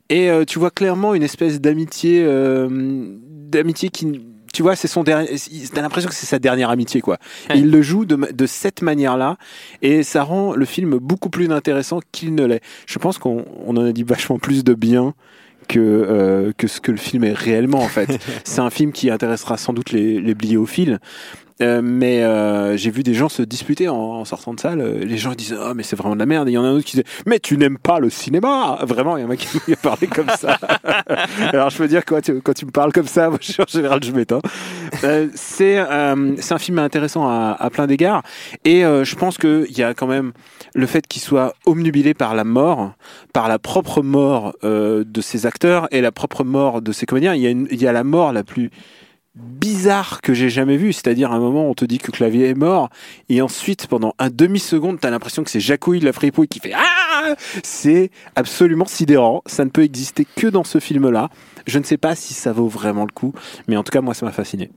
Et 0.09 0.29
euh, 0.29 0.45
tu 0.45 0.59
vois 0.59 0.71
clairement 0.71 1.13
une 1.13 1.23
espèce 1.23 1.59
d'amitié, 1.59 2.23
euh, 2.23 2.67
d'amitié 2.69 3.89
qui, 3.89 4.21
tu 4.53 4.61
vois, 4.61 4.75
c'est 4.75 4.87
son 4.87 5.03
dernier. 5.03 5.29
T'as 5.73 5.81
l'impression 5.81 6.09
que 6.09 6.15
c'est 6.15 6.25
sa 6.25 6.39
dernière 6.39 6.69
amitié, 6.69 7.01
quoi. 7.01 7.17
Ouais. 7.49 7.59
il 7.59 7.71
le 7.71 7.81
joue 7.81 8.05
de, 8.05 8.45
cette 8.45 8.81
manière-là, 8.81 9.37
et 9.81 10.03
ça 10.03 10.23
rend 10.23 10.53
le 10.53 10.65
film 10.65 10.97
beaucoup 10.97 11.29
plus 11.29 11.51
intéressant 11.51 11.99
qu'il 12.11 12.35
ne 12.35 12.45
l'est. 12.45 12.61
Je 12.85 12.99
pense 12.99 13.17
qu'on 13.17 13.45
on 13.65 13.75
en 13.75 13.85
a 13.85 13.91
dit 13.91 14.03
vachement 14.03 14.39
plus 14.39 14.63
de 14.63 14.73
bien 14.73 15.13
que 15.67 15.79
euh, 15.79 16.51
que 16.57 16.67
ce 16.67 16.81
que 16.81 16.91
le 16.91 16.97
film 16.97 17.23
est 17.23 17.33
réellement 17.33 17.79
en 17.79 17.87
fait. 17.87 18.19
c'est 18.43 18.61
un 18.61 18.69
film 18.69 18.91
qui 18.91 19.09
intéressera 19.09 19.57
sans 19.57 19.73
doute 19.73 19.91
les, 19.91 20.19
les 20.19 20.35
bliophiles. 20.35 20.99
Euh, 21.61 21.81
mais 21.83 22.23
euh, 22.23 22.77
j'ai 22.77 22.91
vu 22.91 23.01
des 23.03 23.13
gens 23.13 23.29
se 23.29 23.41
disputer 23.41 23.89
en, 23.89 23.95
en 23.95 24.25
sortant 24.25 24.53
de 24.53 24.59
salle. 24.59 24.81
Euh, 24.81 25.03
Les 25.03 25.17
gens 25.17 25.33
disent 25.33 25.57
ah 25.59 25.73
mais 25.75 25.83
c'est 25.83 25.95
vraiment 25.95 26.15
de 26.15 26.19
la 26.19 26.25
merde. 26.25 26.47
Il 26.49 26.53
y 26.53 26.57
en 26.57 26.63
a 26.63 26.67
un 26.67 26.73
autre 26.73 26.85
qui 26.85 26.97
disait 26.97 27.07
mais 27.25 27.39
tu 27.39 27.57
n'aimes 27.57 27.77
pas 27.77 27.99
le 27.99 28.09
cinéma? 28.09 28.79
Vraiment, 28.83 29.17
il 29.17 29.21
y 29.21 29.23
a 29.23 29.25
un 29.25 29.29
mec 29.29 29.39
qui 29.39 29.59
m'a 29.67 29.75
parlé 29.75 30.07
comme 30.07 30.29
ça. 30.37 30.59
Alors 31.51 31.69
je 31.69 31.77
peux 31.77 31.87
dire 31.87 32.05
quoi 32.05 32.21
tu, 32.21 32.41
quand 32.41 32.53
tu 32.53 32.65
me 32.65 32.71
parles 32.71 32.91
comme 32.91 33.07
ça, 33.07 33.29
moi, 33.29 33.39
en 33.59 33.67
général 33.67 34.03
je 34.03 34.11
m'éteins. 34.11 34.41
Euh, 35.03 35.27
c'est 35.33 35.77
un 35.77 36.57
film 36.59 36.79
intéressant 36.79 37.27
à, 37.27 37.69
plein 37.71 37.87
d'égards 37.87 38.23
et 38.63 38.81
je 38.81 39.15
pense 39.15 39.37
que 39.37 39.65
il 39.69 39.77
y 39.77 39.83
a 39.83 39.93
quand 39.93 40.07
même 40.07 40.31
le 40.73 40.85
fait 40.85 41.05
qu'il 41.07 41.21
soit 41.21 41.53
omnubilé 41.65 42.13
par 42.13 42.35
la 42.35 42.43
mort, 42.43 42.93
par 43.33 43.47
la 43.47 43.59
propre 43.59 44.01
mort 44.01 44.55
de 44.63 45.21
ses 45.21 45.45
acteurs 45.45 45.87
et 45.91 46.01
la 46.01 46.11
propre 46.11 46.43
mort 46.43 46.81
de 46.81 46.91
ses 46.91 47.05
comédiens. 47.05 47.31
A, 47.31 47.35
il 47.35 47.81
y 47.81 47.87
a 47.87 47.91
la 47.91 48.03
mort 48.03 48.31
la 48.31 48.43
plus 48.43 48.71
bizarre 49.37 50.21
que 50.21 50.33
j'ai 50.33 50.49
jamais 50.49 50.77
vue, 50.77 50.93
c'est-à-dire 50.93 51.31
un 51.31 51.39
moment 51.39 51.69
on 51.69 51.73
te 51.73 51.85
dit 51.85 51.97
que 51.99 52.11
Clavier 52.11 52.49
est 52.49 52.53
mort 52.53 52.89
et 53.29 53.41
ensuite 53.41 53.87
pendant 53.87 54.13
un 54.19 54.29
demi 54.29 54.59
seconde 54.59 54.99
t'as 54.99 55.09
l'impression 55.09 55.43
que 55.43 55.49
c'est 55.49 55.59
Jacouille 55.59 55.99
la 55.99 56.13
fripouille 56.13 56.47
qui 56.47 56.59
fait 56.59 56.73
ah! 56.75 57.35
C'est 57.63 58.11
absolument 58.35 58.85
sidérant. 58.85 59.41
Ça 59.45 59.65
ne 59.65 59.69
peut 59.69 59.83
exister 59.83 60.25
que 60.35 60.47
dans 60.47 60.63
ce 60.63 60.79
film 60.79 61.09
là 61.09 61.29
je 61.65 61.79
ne 61.79 61.83
sais 61.83 61.97
pas 61.97 62.15
si 62.15 62.33
ça 62.33 62.51
vaut 62.51 62.67
vraiment 62.67 63.05
le 63.05 63.11
coup 63.11 63.33
mais 63.67 63.77
en 63.77 63.83
tout 63.83 63.91
cas 63.91 64.01
moi 64.01 64.13
ça 64.13 64.25
m'a 64.25 64.31
fasciné 64.31 64.69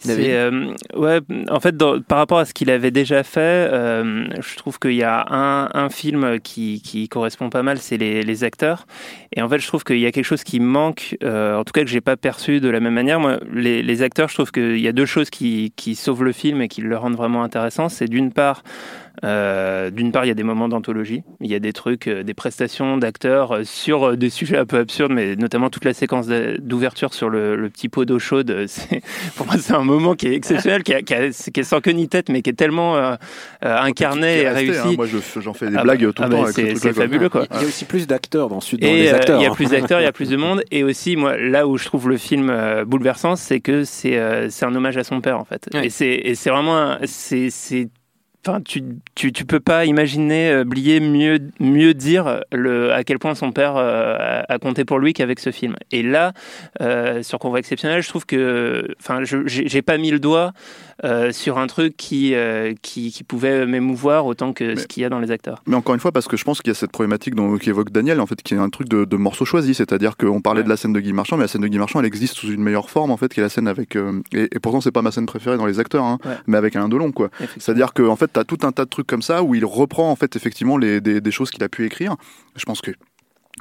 C'est, 0.00 0.32
euh, 0.36 0.72
ouais, 0.94 1.18
en 1.50 1.58
fait, 1.58 1.76
dans- 1.76 2.00
par 2.00 2.18
rapport 2.18 2.38
à 2.38 2.44
ce 2.44 2.54
qu'il 2.54 2.70
avait 2.70 2.92
déjà 2.92 3.24
fait, 3.24 3.40
euh, 3.72 4.26
je 4.40 4.56
trouve 4.56 4.78
qu'il 4.78 4.92
y 4.94 5.02
a 5.02 5.26
un, 5.28 5.68
un 5.74 5.88
film 5.90 6.38
qui, 6.38 6.80
qui 6.82 7.08
correspond 7.08 7.50
pas 7.50 7.64
mal, 7.64 7.78
c'est 7.78 7.96
les, 7.96 8.22
les 8.22 8.44
acteurs. 8.44 8.86
Et 9.34 9.42
en 9.42 9.48
fait, 9.48 9.58
je 9.58 9.66
trouve 9.66 9.82
qu'il 9.82 9.98
y 9.98 10.06
a 10.06 10.12
quelque 10.12 10.24
chose 10.24 10.44
qui 10.44 10.60
manque, 10.60 11.16
euh, 11.24 11.56
en 11.56 11.64
tout 11.64 11.72
cas 11.72 11.82
que 11.82 11.90
j'ai 11.90 12.00
pas 12.00 12.16
perçu 12.16 12.60
de 12.60 12.68
la 12.68 12.78
même 12.78 12.94
manière. 12.94 13.18
Moi, 13.18 13.38
les, 13.52 13.82
les 13.82 14.02
acteurs, 14.02 14.28
je 14.28 14.34
trouve 14.34 14.52
qu'il 14.52 14.78
y 14.78 14.86
a 14.86 14.92
deux 14.92 15.06
choses 15.06 15.30
qui, 15.30 15.72
qui 15.74 15.96
sauvent 15.96 16.22
le 16.22 16.32
film 16.32 16.62
et 16.62 16.68
qui 16.68 16.80
le 16.80 16.96
rendent 16.96 17.16
vraiment 17.16 17.42
intéressant. 17.42 17.88
C'est 17.88 18.06
d'une 18.06 18.32
part, 18.32 18.62
euh, 19.24 19.90
d'une 19.90 20.12
part, 20.12 20.24
il 20.24 20.28
y 20.28 20.30
a 20.30 20.34
des 20.34 20.42
moments 20.42 20.68
d'anthologie, 20.68 21.22
il 21.40 21.50
y 21.50 21.54
a 21.54 21.58
des 21.58 21.72
trucs, 21.72 22.06
euh, 22.08 22.22
des 22.22 22.34
prestations 22.34 22.96
d'acteurs 22.98 23.52
euh, 23.52 23.64
sur 23.64 24.10
euh, 24.10 24.16
des 24.16 24.30
sujets 24.38 24.56
un 24.58 24.66
peu 24.66 24.78
absurdes, 24.78 25.12
mais 25.12 25.36
notamment 25.36 25.70
toute 25.70 25.84
la 25.84 25.92
séquence 25.94 26.26
d'ouverture 26.28 27.14
sur 27.14 27.28
le, 27.28 27.56
le 27.56 27.70
petit 27.70 27.88
pot 27.88 28.04
d'eau 28.04 28.18
chaude. 28.18 28.50
euh, 28.50 28.64
c'est- 28.66 29.02
Pour 29.36 29.46
moi, 29.46 29.56
c'est 29.58 29.74
un 29.74 29.84
moment 29.84 30.14
qui 30.14 30.28
est 30.28 30.34
exceptionnel, 30.34 30.82
qui, 30.82 30.94
a- 30.94 31.02
qui, 31.02 31.14
a- 31.14 31.30
qui 31.30 31.60
est 31.60 31.64
sans 31.64 31.80
queue 31.80 31.92
ni 31.92 32.08
tête, 32.08 32.28
mais 32.28 32.42
qui 32.42 32.50
est 32.50 32.54
tellement 32.54 32.96
euh, 32.96 33.14
incarné 33.62 34.42
et 34.42 34.48
resté, 34.48 34.70
réussi. 34.70 34.88
hein. 34.88 34.92
Moi 34.96 35.06
je- 35.06 35.40
j'en 35.40 35.52
fais 35.54 35.68
des 35.70 35.76
Ah 35.76 35.82
blagues 35.82 36.04
bah- 36.06 36.12
tout 36.12 36.22
ah 36.22 36.26
le 36.28 36.32
temps 36.34 36.42
bah, 36.42 36.52
ce 36.52 36.74
c'est 36.76 36.92
fabuleux, 36.92 37.28
quoi. 37.28 37.46
il 37.54 37.60
y 37.60 37.64
a 37.64 37.66
aussi 37.66 37.84
plus 37.84 38.06
d'acteurs 38.06 38.48
dans, 38.48 38.56
dans 38.58 38.62
Et 38.80 39.02
les 39.02 39.08
euh, 39.08 39.16
acteurs 39.16 39.40
il 39.40 39.42
y 39.42 39.46
a 39.46 39.50
hein. 39.50 39.54
plus 39.54 39.70
d'acteurs, 39.70 40.00
il 40.00 40.04
y 40.04 40.06
a 40.06 40.12
plus 40.12 40.30
de 40.30 40.36
monde. 40.36 40.62
Et 40.70 40.84
aussi, 40.84 41.16
moi, 41.16 41.36
là 41.36 41.66
où 41.66 41.76
je 41.78 41.84
trouve 41.84 42.08
le 42.08 42.16
film 42.16 42.50
euh, 42.50 42.84
bouleversant, 42.84 43.36
c'est 43.36 43.60
que 43.60 43.84
c'est 43.84 44.16
euh, 44.18 44.48
c'est 44.50 44.64
un 44.66 44.74
hommage 44.74 44.96
à 44.96 45.04
son 45.04 45.20
père, 45.20 45.38
en 45.38 45.44
fait. 45.44 45.68
Ouais. 45.74 45.86
Et 45.86 45.90
c'est 45.90 46.08
et 46.08 46.34
c'est 46.34 46.50
vraiment, 46.50 46.96
c'est 47.04 47.50
Enfin, 48.46 48.60
tu, 48.60 48.82
tu, 49.14 49.32
tu 49.32 49.44
peux 49.44 49.60
pas 49.60 49.84
imaginer 49.84 50.50
euh, 50.50 50.64
Blier 50.64 51.00
mieux, 51.00 51.38
mieux 51.58 51.92
dire 51.92 52.44
le, 52.52 52.92
à 52.92 53.02
quel 53.02 53.18
point 53.18 53.34
son 53.34 53.50
père 53.50 53.76
euh, 53.76 54.42
a, 54.48 54.58
compté 54.58 54.84
pour 54.84 54.98
lui 54.98 55.12
qu'avec 55.12 55.40
ce 55.40 55.50
film. 55.50 55.76
Et 55.90 56.02
là, 56.02 56.32
euh, 56.80 57.22
sur 57.22 57.38
Convoi 57.40 57.58
exceptionnel, 57.58 58.00
je 58.00 58.08
trouve 58.08 58.26
que, 58.26 58.94
enfin, 59.00 59.20
j'ai 59.24 59.82
pas 59.82 59.98
mis 59.98 60.10
le 60.10 60.20
doigt 60.20 60.52
euh, 61.04 61.30
sur 61.32 61.58
un 61.58 61.66
truc 61.66 61.96
qui, 61.96 62.34
euh, 62.34 62.74
qui, 62.82 63.12
qui 63.12 63.22
pouvait 63.24 63.66
m'émouvoir 63.66 64.26
autant 64.26 64.52
que 64.52 64.76
ce 64.76 64.86
qu'il 64.86 65.02
y 65.02 65.06
a 65.06 65.08
dans 65.08 65.20
les 65.20 65.30
acteurs. 65.30 65.62
Mais 65.66 65.76
encore 65.76 65.94
une 65.94 66.00
fois, 66.00 66.10
parce 66.12 66.26
que 66.26 66.36
je 66.36 66.44
pense 66.44 66.60
qu'il 66.60 66.70
y 66.70 66.72
a 66.72 66.74
cette 66.74 66.90
problématique 66.92 67.34
dont, 67.34 67.56
qu'évoque 67.58 67.90
Daniel, 67.90 68.20
en 68.20 68.26
fait, 68.26 68.42
qui 68.42 68.54
est 68.54 68.58
un 68.58 68.68
truc 68.68 68.88
de, 68.88 69.04
de 69.04 69.16
morceau 69.16 69.44
choisi. 69.44 69.74
C'est-à-dire 69.74 70.16
qu'on 70.16 70.40
parlait 70.40 70.62
de 70.64 70.68
la 70.68 70.76
scène 70.76 70.92
de 70.92 71.00
Guy 71.00 71.12
Marchand, 71.12 71.36
mais 71.36 71.44
la 71.44 71.48
scène 71.48 71.62
de 71.62 71.68
Guy 71.68 71.78
Marchand, 71.78 72.00
elle 72.00 72.06
existe 72.06 72.34
sous 72.34 72.50
une 72.52 72.62
meilleure 72.62 72.90
forme, 72.90 73.10
en 73.10 73.16
fait, 73.16 73.32
qui 73.32 73.40
est 73.40 73.42
la 73.42 73.48
scène 73.48 73.68
avec. 73.68 73.96
euh, 73.96 74.20
et, 74.32 74.44
et 74.54 74.58
pourtant, 74.60 74.80
c'est 74.80 74.90
pas 74.92 75.02
ma 75.02 75.10
scène 75.12 75.26
préférée 75.26 75.56
dans 75.56 75.66
les 75.66 75.78
acteurs, 75.80 76.04
hein, 76.04 76.18
Ouais. 76.24 76.32
mais 76.46 76.56
avec 76.56 76.74
Alain 76.76 76.88
Delon, 76.88 77.12
quoi. 77.12 77.30
C'est-à-dire 77.58 77.92
que, 77.92 78.02
en 78.02 78.16
fait, 78.16 78.28
t'as 78.32 78.44
tout 78.44 78.58
un 78.62 78.72
tas 78.72 78.84
de 78.84 78.90
trucs 78.90 79.06
comme 79.06 79.22
ça 79.22 79.42
où 79.42 79.54
il 79.54 79.64
reprend, 79.64 80.10
en 80.10 80.16
fait, 80.16 80.34
effectivement, 80.36 80.76
les, 80.78 81.00
des, 81.00 81.20
des 81.20 81.30
choses 81.30 81.50
qu'il 81.50 81.62
a 81.62 81.68
pu 81.68 81.86
écrire. 81.86 82.16
Je 82.56 82.64
pense 82.64 82.80
que. 82.80 82.90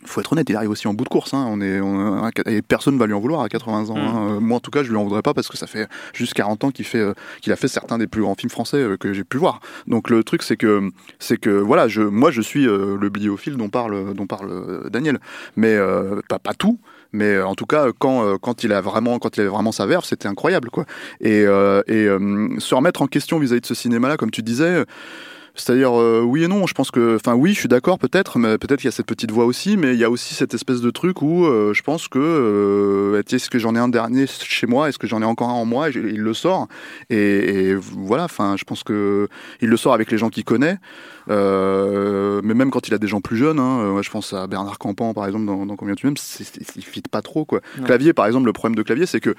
Faut 0.06 0.22
être 0.22 0.34
honnête, 0.34 0.50
il 0.50 0.56
arrive 0.56 0.70
aussi 0.70 0.88
en 0.88 0.94
bout 0.94 1.04
de 1.04 1.10
course. 1.10 1.34
Hein. 1.34 1.46
On 1.50 1.60
est, 1.62 1.80
on- 1.82 2.30
et 2.46 2.62
personne 2.62 2.98
va 2.98 3.08
lui 3.08 3.14
en 3.14 3.20
vouloir 3.20 3.42
à 3.42 3.50
80 3.50 3.90
ans. 3.90 3.96
Hein. 3.98 4.30
Euh, 4.36 4.40
Moi, 4.40 4.58
en 4.58 4.60
tout 4.60 4.72
cas, 4.72 4.84
je 4.84 4.90
lui 4.90 4.96
en 4.98 5.04
voudrais 5.04 5.22
pas 5.22 5.34
parce 5.34 5.48
que 5.48 5.58
ça 5.58 5.68
fait 5.68 5.88
juste 6.14 6.34
40 6.34 6.64
ans 6.64 6.72
qu'il 6.72 6.86
fait, 6.86 7.00
euh, 7.00 7.14
qu'il 7.42 7.52
a 7.52 7.56
fait 7.56 7.68
certains 7.68 7.98
des 7.98 8.08
plus 8.08 8.22
grands 8.22 8.36
films 8.36 8.50
français 8.50 8.78
euh, 8.78 8.98
que 8.98 9.14
j'ai 9.14 9.24
pu 9.24 9.38
voir. 9.38 9.60
Donc 9.88 10.10
le 10.10 10.24
truc, 10.24 10.44
c'est 10.44 10.58
que, 10.58 10.90
c'est 11.20 11.38
que 11.38 11.50
voilà, 11.50 11.88
je, 11.88 12.02
moi, 12.02 12.32
je 12.32 12.42
suis 12.42 12.68
euh, 12.68 12.98
le 13.00 13.10
bibliophile 13.10 13.58
dont 13.58 13.70
parle, 13.70 14.14
dont 14.14 14.28
parle 14.28 14.90
Daniel, 14.90 15.20
mais 15.56 15.76
euh, 15.76 16.22
pas, 16.30 16.40
pas 16.40 16.54
tout. 16.54 16.80
Mais 17.14 17.40
en 17.42 17.56
tout 17.56 17.66
cas, 17.66 17.88
quand, 17.98 18.38
quand 18.40 18.64
il 18.66 18.74
a 18.74 18.82
vraiment, 18.82 19.18
quand 19.18 19.38
il 19.38 19.42
avait 19.42 19.50
vraiment 19.50 19.72
sa 19.72 19.86
verve, 19.86 20.04
c'était 20.04 20.28
incroyable, 20.28 20.70
quoi. 20.70 20.86
Et, 21.22 21.44
euh, 21.46 21.82
et 21.88 22.06
euh, 22.06 22.50
se 22.60 22.76
remettre 22.76 23.02
en 23.02 23.08
question 23.08 23.40
vis-à-vis 23.40 23.62
de 23.62 23.66
ce 23.66 23.74
cinéma-là, 23.76 24.18
comme 24.18 24.30
tu 24.30 24.44
disais. 24.44 24.84
C'est-à-dire, 25.60 26.00
euh, 26.00 26.22
oui 26.22 26.44
et 26.44 26.48
non, 26.48 26.68
je 26.68 26.74
pense 26.74 26.92
que, 26.92 27.16
enfin 27.16 27.34
oui, 27.34 27.54
je 27.54 27.60
suis 27.60 27.68
d'accord 27.68 27.98
peut-être, 27.98 28.38
mais 28.40 28.58
peut-être 28.60 28.80
qu'il 28.80 28.86
y 28.88 28.90
a 28.90 28.92
cette 28.92 29.08
petite 29.08 29.32
voix 29.32 29.46
aussi, 29.46 29.76
mais 29.76 29.94
il 29.96 30.00
y 30.00 30.04
a 30.04 30.10
aussi 30.12 30.34
cette 30.36 30.54
espèce 30.54 30.82
de 30.82 30.92
truc 30.92 31.22
où 31.24 31.46
euh, 31.46 31.74
je 31.74 31.82
pense 31.82 32.08
que, 32.08 32.20
euh, 32.20 33.22
est-ce 33.30 33.50
que 33.50 33.58
j'en 33.60 33.74
ai 33.76 33.80
un 33.80 33.90
dernier 33.90 34.26
chez 34.28 34.68
moi, 34.68 34.88
est-ce 34.88 35.00
que 35.00 35.08
j'en 35.08 35.22
ai 35.22 35.26
encore 35.26 35.50
un 35.50 35.54
en 35.54 35.66
moi, 35.66 35.90
et 35.90 35.92
je- 35.92 36.00
il 36.00 36.22
le 36.22 36.34
sort, 36.36 36.68
et, 37.10 37.70
et 37.72 37.76
voilà, 37.76 38.26
enfin, 38.26 38.56
je 38.58 38.64
pense 38.66 38.84
que 38.84 39.28
il 39.62 39.70
le 39.70 39.78
sort 39.78 39.94
avec 39.94 40.12
les 40.12 40.18
gens 40.20 40.30
qu'il 40.30 40.44
connaît, 40.46 40.78
euh, 41.30 42.42
mais 42.44 42.54
même 42.54 42.72
quand 42.72 42.88
il 42.88 42.94
a 42.94 42.98
des 42.98 43.08
gens 43.08 43.22
plus 43.22 43.38
jeunes, 43.38 43.60
hein, 43.60 43.80
euh, 43.82 43.92
moi, 43.92 44.02
je 44.02 44.10
pense 44.10 44.34
à 44.34 44.48
Bernard 44.48 44.78
Campan 44.78 45.14
par 45.14 45.26
exemple 45.26 45.46
dans, 45.46 45.66
dans 45.66 45.76
Combien 45.76 45.96
tu 45.96 46.06
m'aimes, 46.08 46.16
il 46.76 46.84
fit 46.84 47.02
pas 47.10 47.22
trop 47.22 47.46
quoi. 47.46 47.62
Ouais. 47.80 47.84
Clavier 47.86 48.14
par 48.14 48.26
exemple, 48.26 48.46
le 48.46 48.54
problème 48.54 48.76
de 48.76 48.84
Clavier, 48.84 49.06
c'est 49.06 49.20
que, 49.20 49.36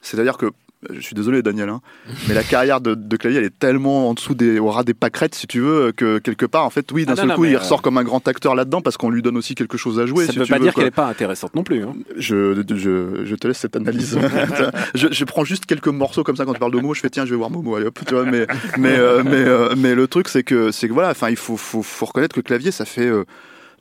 c'est-à-dire 0.00 0.36
que 0.36 0.46
je 0.90 1.00
suis 1.00 1.16
désolé 1.16 1.42
Daniel, 1.42 1.70
hein, 1.70 1.80
mais 2.28 2.34
la 2.34 2.44
carrière 2.44 2.80
de, 2.80 2.94
de 2.94 3.16
Clavier 3.16 3.40
elle 3.40 3.44
est 3.46 3.58
tellement 3.58 4.08
en 4.10 4.14
dessous 4.14 4.36
des 4.36 4.60
au 4.60 4.68
ras 4.70 4.84
des 4.84 4.94
pâquerettes 4.94 5.34
si 5.34 5.48
tu 5.48 5.58
veux 5.58 5.90
que 5.90 6.18
quelque 6.18 6.46
part 6.46 6.64
en 6.64 6.70
fait 6.70 6.92
oui 6.92 7.04
d'un 7.04 7.14
Ah 7.14 7.16
non, 7.16 7.20
seul 7.22 7.28
non, 7.30 7.34
coup 7.34 7.44
il 7.46 7.54
euh, 7.56 7.58
ressort 7.58 7.82
comme 7.82 7.98
un 7.98 8.04
grand 8.04 8.28
acteur 8.28 8.54
là-dedans 8.54 8.80
parce 8.80 8.96
qu'on 8.96 9.10
lui 9.10 9.20
donne 9.20 9.36
aussi 9.36 9.56
quelque 9.56 9.76
chose 9.76 9.98
à 9.98 10.06
jouer. 10.06 10.26
ça 10.26 10.30
si 10.30 10.38
ne 10.38 10.42
veut 10.42 10.46
tu 10.46 10.52
pas 10.52 10.58
veux, 10.58 10.64
dire 10.64 10.74
qu'elle 10.74 10.84
n'est 10.84 10.90
pas 10.92 11.08
intéressante 11.08 11.56
non 11.56 11.64
plus. 11.64 11.82
hein. 11.82 11.96
Je, 12.16 12.62
je, 12.76 13.24
je 13.24 13.34
te 13.34 13.48
laisse 13.48 13.58
cette 13.58 13.74
analyse. 13.74 14.16
je, 14.94 15.08
je 15.10 15.24
prends 15.24 15.42
juste 15.42 15.66
quelques 15.66 15.88
morceaux 15.88 16.22
comme 16.22 16.36
ça 16.36 16.44
quand 16.44 16.52
tu 16.52 16.60
parles 16.60 16.70
de 16.70 16.76
Momo, 16.76 16.94
je 16.94 17.00
fais 17.00 17.10
tiens, 17.10 17.24
je 17.26 17.30
vais 17.30 17.36
voir 17.36 17.50
Momo, 17.50 17.74
allez 17.74 17.86
hop, 17.86 17.98
tu 18.06 18.14
vois. 18.14 18.24
Mais, 18.24 18.46
mais, 18.78 18.96
euh, 18.96 19.24
mais, 19.24 19.30
euh, 19.32 19.74
mais 19.76 19.96
le 19.96 20.06
truc, 20.06 20.28
c'est 20.28 20.44
que, 20.44 20.70
c'est 20.70 20.86
que 20.86 20.92
voilà, 20.92 21.10
enfin, 21.10 21.28
il 21.28 21.36
faut, 21.36 21.56
faut, 21.56 21.82
faut 21.82 22.06
reconnaître 22.06 22.36
que 22.36 22.40
Clavier, 22.40 22.70
ça 22.70 22.84
fait 22.84 23.10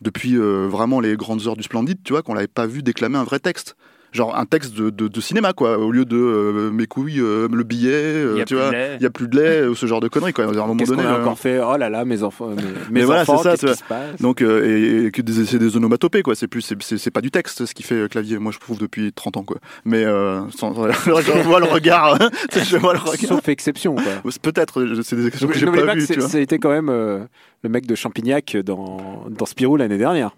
depuis 0.02 0.36
vraiment 0.36 1.00
les 1.00 1.16
grandes 1.16 1.46
heures 1.46 1.58
du 1.58 1.62
Splendide, 1.64 2.00
tu 2.04 2.14
vois, 2.14 2.24
qu'on 2.24 2.34
l'avait 2.34 2.48
pas 2.48 2.66
vu 2.66 2.82
déclamer 2.82 3.18
un 3.20 3.24
vrai 3.24 3.38
texte. 3.38 3.76
Genre 4.18 4.36
un 4.36 4.46
texte 4.46 4.74
de, 4.74 4.90
de, 4.90 5.08
de 5.08 5.22
cinéma, 5.22 5.54
quoi, 5.54 5.78
au 5.78 5.92
lieu 5.92 6.04
de 6.04 6.18
euh, 6.18 6.72
mes 6.72 6.88
couilles, 6.88 7.20
euh, 7.20 7.48
le 7.52 7.64
billet, 7.64 7.92
euh, 7.94 8.32
Il 8.34 8.40
y 8.40 8.42
a 8.42 8.46
tu 8.46 8.56
plus 8.56 8.62
vois, 8.64 8.70
de 8.72 8.76
lait. 8.76 8.98
il 9.00 9.04
y 9.04 9.06
a 9.06 9.10
plus 9.12 9.28
de 9.28 9.38
lait, 9.38 9.62
euh, 9.62 9.76
ce 9.76 9.86
genre 9.86 10.00
de 10.00 10.08
conneries, 10.08 10.34
quoi. 10.34 10.46
À 10.46 10.48
un 10.48 10.52
moment 10.54 10.74
donné. 10.74 11.04
a 11.04 11.14
euh, 11.14 11.22
encore 11.22 11.38
fait? 11.38 11.60
Oh 11.60 11.78
là 11.78 11.88
là, 11.88 12.04
mes 12.04 12.24
enfants, 12.24 12.48
mes, 12.48 12.56
mais 12.90 13.04
voilà, 13.04 13.22
enfants, 13.22 13.38
c'est 13.38 13.44
ça, 13.44 13.52
qu'est-ce 13.52 13.60
tu 13.60 13.66
qui 13.68 13.68
vois. 13.68 13.76
se 13.76 13.84
passe? 14.12 14.20
Donc, 14.22 14.42
euh, 14.42 14.66
et, 14.66 15.06
et 15.06 15.12
que 15.12 15.22
c'est 15.46 15.60
des 15.60 15.78
onomatopées, 15.78 16.24
quoi. 16.24 16.34
C'est 16.34 16.48
plus, 16.48 16.62
c'est, 16.82 17.12
pas 17.12 17.22
du 17.22 17.30
texte, 17.30 17.68
ce 17.68 17.74
qui 17.76 17.84
fait 17.84 18.10
clavier. 18.10 18.40
Moi, 18.40 18.52
je 18.52 18.58
trouve 18.58 18.80
depuis 18.80 19.14
30 19.14 19.38
ans, 19.38 19.44
quoi. 19.44 19.58
Mais, 19.86 20.04
euh, 20.04 20.42
sans, 20.50 20.74
je 20.74 21.44
vois 21.44 21.60
le 21.60 21.66
regard, 21.68 22.18
hein. 22.20 22.30
Je 22.56 22.78
vois 22.78 22.94
le 22.94 23.00
regard. 23.00 23.18
Sauf 23.30 23.48
exception, 23.50 23.94
quoi. 23.94 24.32
Peut-être, 24.42 24.84
c'est 25.04 25.16
des 25.16 25.30
questions 25.30 25.48
que 25.48 25.54
j'ai 25.60 25.68
pas 25.68 25.74
pas 25.86 25.94
que 25.94 26.00
vues, 26.00 26.38
a 26.38 26.40
été 26.40 26.58
quand 26.58 26.72
même 26.72 26.90
euh, 26.90 27.20
le 27.62 27.70
mec 27.70 27.86
de 27.86 27.94
Champignac 27.94 28.58
dans, 28.58 29.26
dans 29.30 29.46
Spirou 29.46 29.78
l'année 29.78 30.00
dernière. 30.00 30.32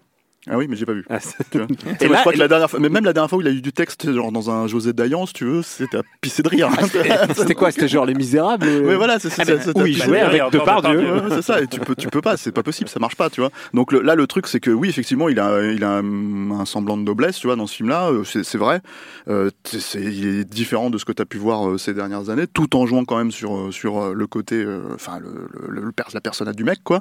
Ah 0.48 0.56
oui, 0.56 0.66
mais 0.68 0.76
j'ai 0.76 0.86
pas 0.86 0.94
vu. 0.94 1.04
Ah, 1.10 1.18
Tu 1.50 1.58
vois. 1.58 1.66
Et 2.00 2.08
là- 2.08 2.16
je 2.16 2.20
crois 2.20 2.32
que 2.32 2.38
la 2.38 2.48
dernière 2.48 2.70
fois, 2.70 2.80
mais 2.80 2.88
même 2.88 3.04
la 3.04 3.12
dernière 3.12 3.28
fois 3.28 3.38
où 3.38 3.42
il 3.42 3.46
a 3.46 3.50
eu 3.50 3.60
du 3.60 3.72
texte, 3.74 4.10
genre 4.10 4.32
dans 4.32 4.50
un 4.50 4.66
José 4.68 4.94
Dayan, 4.94 5.26
si 5.26 5.34
tu 5.34 5.44
veux, 5.44 5.60
c'était 5.62 5.98
à 5.98 6.02
pisser 6.22 6.42
de 6.42 6.48
rire. 6.48 6.70
C'était 7.36 7.54
quoi 7.54 7.70
C'était 7.70 7.88
genre 7.88 8.06
Les 8.06 8.14
Misérables 8.14 8.66
euh 8.66 8.80
Ouais, 8.86 8.96
voilà, 8.96 9.18
c'est 9.18 9.28
c'est- 9.28 9.42
Ah, 9.42 9.44
mais 9.46 9.92
c'est- 9.92 9.92
jouait 9.92 10.20
avec 10.20 10.42
Depardieu. 10.50 10.98
Ouais, 10.98 11.20
ouais, 11.20 11.28
c'est 11.30 11.42
ça, 11.42 11.60
et 11.60 11.66
tu 11.66 11.78
peux, 11.80 11.94
tu 11.94 12.08
peux 12.08 12.22
pas, 12.22 12.38
c'est 12.38 12.52
pas 12.52 12.62
possible, 12.62 12.88
ça 12.88 12.98
marche 12.98 13.16
pas, 13.16 13.28
tu 13.28 13.40
vois. 13.42 13.50
Donc 13.74 13.92
le- 13.92 14.00
là, 14.00 14.14
le 14.14 14.26
truc, 14.26 14.46
c'est 14.46 14.60
que 14.60 14.70
oui, 14.70 14.88
effectivement, 14.88 15.28
il 15.28 15.38
a, 15.38 15.60
il 15.72 15.84
a 15.84 15.98
un, 15.98 16.64
semblant 16.64 16.96
de 16.96 17.02
noblesse, 17.02 17.38
tu 17.38 17.46
vois, 17.46 17.56
dans 17.56 17.66
ce 17.66 17.74
film-là, 17.76 18.10
euh, 18.10 18.24
c'est 18.24 18.56
vrai. 18.58 18.80
Euh, 19.28 19.50
il 19.94 20.26
est 20.40 20.44
différent 20.44 20.88
de 20.88 20.96
ce 20.96 21.04
que 21.04 21.12
tu 21.12 21.20
as 21.20 21.26
pu 21.26 21.36
voir 21.36 21.68
euh, 21.68 21.76
ces 21.78 21.92
dernières 21.92 22.30
années, 22.30 22.46
tout 22.46 22.76
en 22.76 22.86
jouant 22.86 23.04
quand 23.04 23.18
même 23.18 23.30
sur, 23.30 23.54
euh, 23.56 23.70
sur 23.72 23.98
euh, 24.02 24.14
le 24.14 24.26
côté, 24.26 24.56
euh, 24.56 24.80
enfin, 24.94 25.18
le, 25.20 25.48
le, 25.68 25.82
le 25.82 25.92
pers- 25.92 26.08
la 26.14 26.20
personnage 26.22 26.56
du 26.56 26.64
mec, 26.64 26.78
quoi. 26.82 27.00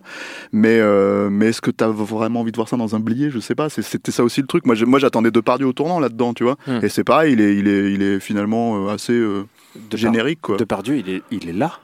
Mais, 0.52 0.78
euh, 0.80 1.30
mais 1.32 1.48
est-ce 1.48 1.62
que 1.62 1.72
tu 1.72 1.84
as 1.86 1.88
vraiment 1.88 2.42
envie 2.42 2.52
de 2.52 2.58
voir 2.58 2.68
ça 2.68 2.76
dans 2.76 2.96
un 2.96 3.00
blier 3.00 3.29
Je 3.30 3.40
sais 3.40 3.56
pas, 3.56 3.70
c'était 3.70 4.12
ça 4.12 4.24
aussi 4.24 4.42
le 4.42 4.48
truc. 4.48 4.66
Moi, 4.66 4.76
moi 4.86 5.00
j'attendais 5.00 5.32
Depardieu 5.32 5.68
au 5.68 5.74
tournant 5.74 6.00
là-dedans, 6.00 6.34
tu 6.34 6.44
vois. 6.44 6.58
Hmm. 6.68 6.80
Et 6.84 6.90
c'est 6.90 7.04
pareil, 7.04 7.34
il 7.34 7.42
est, 7.42 7.56
il 7.56 7.68
est, 7.68 7.94
il 7.94 8.02
est 8.02 8.20
finalement 8.20 8.88
euh, 8.88 8.94
assez 8.94 9.14
euh, 9.14 9.46
générique, 9.94 10.42
quoi. 10.42 10.58
Depardieu, 10.58 10.98
il 10.98 11.10
est, 11.10 11.24
il 11.32 11.50
est 11.50 11.54
là. 11.54 11.80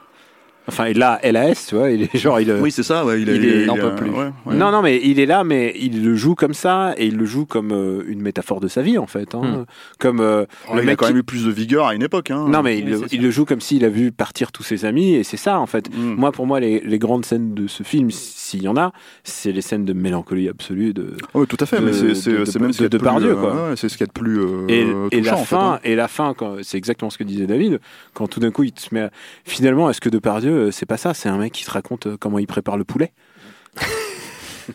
Enfin, 0.68 0.88
il 0.88 1.02
a 1.02 1.20
LAS, 1.22 1.66
tu 1.68 1.74
vois, 1.76 1.90
il 1.90 2.02
est 2.02 2.16
genre, 2.18 2.40
il, 2.40 2.50
Oui, 2.60 2.70
c'est 2.70 2.82
ça, 2.82 3.04
ouais, 3.04 3.22
il, 3.22 3.28
est- 3.28 3.36
il 3.36 3.44
il 3.44 3.48
est- 3.48 3.62
est- 3.62 3.66
n'en 3.66 3.76
il 3.76 3.80
peut 3.80 3.86
a- 3.86 3.90
plus. 3.92 4.10
ouais, 4.10 4.30
ouais. 4.46 4.54
Non, 4.54 4.70
non, 4.72 4.82
mais 4.82 5.00
il 5.02 5.20
est 5.20 5.26
là, 5.26 5.44
mais 5.44 5.72
il 5.78 6.02
le 6.04 6.14
joue 6.16 6.34
comme 6.34 6.54
ça, 6.54 6.94
et 6.96 7.06
il 7.06 7.16
le 7.16 7.24
joue 7.24 7.46
comme 7.46 7.72
euh, 7.72 8.02
une 8.08 8.20
métaphore 8.20 8.60
de 8.60 8.68
sa 8.68 8.82
vie, 8.82 8.98
en 8.98 9.06
fait. 9.06 9.34
hein. 9.34 9.64
Comme 9.98 10.20
euh, 10.20 10.44
Oh, 10.68 10.76
le 10.76 10.82
il 10.82 10.88
a 10.90 10.96
quand 10.96 11.06
qui- 11.06 11.12
même 11.12 11.20
eu 11.20 11.24
plus 11.24 11.44
de 11.46 11.50
vigueur 11.50 11.86
à 11.86 11.94
une 11.94 12.02
époque. 12.02 12.30
Hein. 12.30 12.46
Non, 12.48 12.62
mais 12.62 12.78
il, 12.78 12.84
Oui, 12.86 12.90
le- 13.02 13.14
il 13.14 13.30
joue 13.30 13.44
comme 13.44 13.60
s'il 13.60 13.84
a 13.84 13.88
vu 13.88 14.10
partir 14.12 14.50
tous 14.52 14.62
ses 14.62 14.84
amis, 14.84 15.14
et 15.14 15.22
c'est 15.24 15.36
ça, 15.36 15.58
en 15.60 15.66
fait. 15.66 15.88
Mm. 15.94 16.14
Moi, 16.16 16.32
pour 16.32 16.46
moi, 16.46 16.58
les, 16.60 16.80
les 16.80 16.98
grandes 16.98 17.24
scènes 17.24 17.54
de 17.54 17.66
ce 17.68 17.82
film, 17.82 18.10
s'il 18.10 18.62
y 18.62 18.68
en 18.68 18.76
a, 18.76 18.92
c'est 19.24 19.52
les 19.52 19.60
scènes 19.60 19.84
de 19.84 19.92
mélancolie 19.92 20.48
absolue 20.48 20.92
de. 20.92 21.12
Oui, 21.34 21.46
tout 21.46 21.56
à 21.60 21.66
fait, 21.66 21.78
de- 21.80 21.84
mais 21.84 21.92
c'est- 21.92 22.30
de- 22.30 22.58
même 22.58 22.68
de- 22.68 22.72
ce 22.72 22.78
qu'il 22.78 22.82
y 22.82 22.86
a 22.86 22.88
de 22.88 22.98
quoi. 22.98 23.54
euh, 23.54 23.70
ouais, 23.70 23.76
c'est 23.76 23.88
ce 23.88 23.96
qu'il 23.96 24.04
y 24.06 24.08
a 24.10 24.12
de 24.12 24.12
plus 24.12 24.40
euh, 24.40 24.66
Et, 24.68 25.16
et 25.16 25.20
la 25.20 25.36
fin, 25.36 25.74
hein. 25.74 25.80
et 25.84 25.94
la 25.94 26.08
fin, 26.08 26.34
c'est 26.62 26.76
exactement 26.78 27.10
ce 27.10 27.18
que 27.18 27.24
disait 27.24 27.46
David, 27.46 27.78
quand 28.14 28.26
tout 28.28 28.40
d'un 28.40 28.50
coup 28.50 28.64
il 28.64 28.72
te 28.72 28.92
met, 28.94 29.08
finalement, 29.44 29.88
est-ce 29.90 30.00
que 30.00 30.08
Depardieu, 30.08 30.55
euh, 30.56 30.70
c'est 30.70 30.86
pas 30.86 30.96
ça, 30.96 31.14
c'est 31.14 31.28
un 31.28 31.38
mec 31.38 31.52
qui 31.52 31.64
te 31.64 31.70
raconte 31.70 32.06
euh, 32.06 32.16
comment 32.16 32.38
il 32.38 32.46
prépare 32.46 32.76
le 32.76 32.84
poulet. 32.84 33.12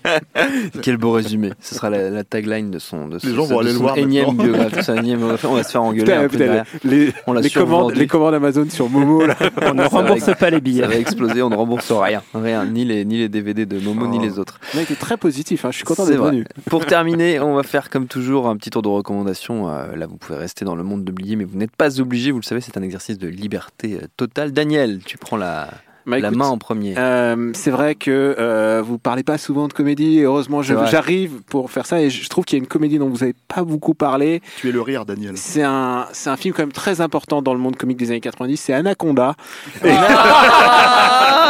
Quel 0.81 0.97
beau 0.97 1.11
résumé. 1.11 1.51
Ce 1.59 1.75
sera 1.75 1.89
la, 1.89 2.09
la 2.09 2.23
tagline 2.23 2.71
de 2.71 2.79
son, 2.79 3.07
de 3.07 3.13
Les 3.15 3.19
ce- 3.19 3.33
gens 3.35 3.45
vont 3.45 3.59
aller 3.59 3.71
le 3.73 3.77
voir 3.77 3.97
énième 3.97 4.35
biographie. 4.35 4.89
On 5.45 5.53
va 5.55 5.63
se 5.63 5.71
faire 5.71 5.83
engueuler 5.83 6.03
Putain, 6.03 6.19
un 6.19 6.27
peu 6.27 6.37
putain, 6.37 6.63
les, 6.83 7.49
commandes, 7.49 7.95
les 7.95 8.07
commandes 8.07 8.33
Amazon 8.33 8.65
sur 8.69 8.89
Momo, 8.89 9.25
là. 9.25 9.35
On 9.61 9.73
ne 9.73 9.83
Ça 9.83 9.87
rembourse 9.89 10.21
va- 10.21 10.35
pas 10.35 10.49
les 10.49 10.57
Ça 10.57 10.61
billets. 10.61 10.87
va 10.87 10.95
exploser, 10.95 11.41
on 11.41 11.49
ne 11.49 11.55
rembourse 11.55 11.91
rien. 11.91 12.21
Rien, 12.33 12.65
ni 12.65 12.85
les, 12.85 13.05
ni 13.05 13.17
les 13.17 13.29
DVD 13.29 13.65
de 13.65 13.79
Momo, 13.79 14.07
ni 14.07 14.17
Oh. 14.19 14.23
les 14.23 14.39
autres. 14.39 14.59
Le 14.73 14.79
mec 14.79 14.91
est 14.91 14.95
très 14.99 15.17
positif, 15.17 15.65
hein, 15.65 15.71
je 15.71 15.77
suis 15.77 15.85
content 15.85 16.05
d'être 16.05 16.21
venu. 16.23 16.45
Pour 16.69 16.85
terminer, 16.85 17.39
on 17.39 17.55
va 17.55 17.63
faire 17.63 17.89
comme 17.89 18.07
toujours 18.07 18.47
un 18.47 18.55
petit 18.57 18.69
tour 18.69 18.81
de 18.81 18.87
recommandations. 18.89 19.69
Euh, 19.69 19.95
là, 19.95 20.07
vous 20.07 20.17
pouvez 20.17 20.37
rester 20.37 20.65
dans 20.65 20.75
le 20.75 20.83
monde 20.83 21.03
de 21.03 21.11
Blier, 21.11 21.35
mais 21.35 21.43
vous 21.43 21.57
n'êtes 21.57 21.75
pas 21.75 21.99
obligé. 21.99 22.31
Vous 22.31 22.39
le 22.39 22.43
savez, 22.43 22.61
c'est 22.61 22.77
un 22.77 22.81
exercice 22.83 23.17
de 23.17 23.27
liberté 23.27 23.99
euh, 24.01 24.05
totale. 24.17 24.51
Daniel, 24.51 24.99
tu 25.05 25.17
prends 25.17 25.37
la, 25.37 25.69
Bah, 26.05 26.19
la 26.19 26.31
main 26.31 26.47
en 26.47 26.57
premier. 26.57 26.95
Euh, 26.97 27.51
c'est 27.53 27.71
vrai 27.71 27.95
que 27.95 28.35
euh, 28.39 28.81
vous 28.83 28.97
parlez 28.97 29.23
pas 29.23 29.37
souvent 29.37 29.67
de 29.67 29.73
comédie. 29.73 30.19
et 30.19 30.23
Heureusement, 30.23 30.61
j'arrive 30.61 31.41
pour 31.47 31.69
faire 31.71 31.85
ça 31.85 32.01
et 32.01 32.09
je 32.09 32.27
trouve 32.29 32.45
qu'il 32.45 32.57
y 32.57 32.61
a 32.61 32.63
une 32.63 32.67
comédie 32.67 32.97
dont 32.99 33.09
vous 33.09 33.23
avez 33.23 33.35
pas 33.47 33.63
beaucoup 33.63 33.93
parlé. 33.93 34.41
Tu 34.57 34.69
es 34.69 34.71
le 34.71 34.81
rire, 34.81 35.05
Daniel. 35.05 35.33
C'est 35.37 35.63
un, 35.63 36.07
c'est 36.11 36.29
un 36.29 36.37
film 36.37 36.53
quand 36.55 36.63
même 36.63 36.71
très 36.71 37.01
important 37.01 37.41
dans 37.41 37.53
le 37.53 37.59
monde 37.59 37.75
comique 37.75 37.97
des 37.97 38.09
années 38.11 38.21
90. 38.21 38.57
C'est 38.57 38.73
Anaconda. 38.73 39.35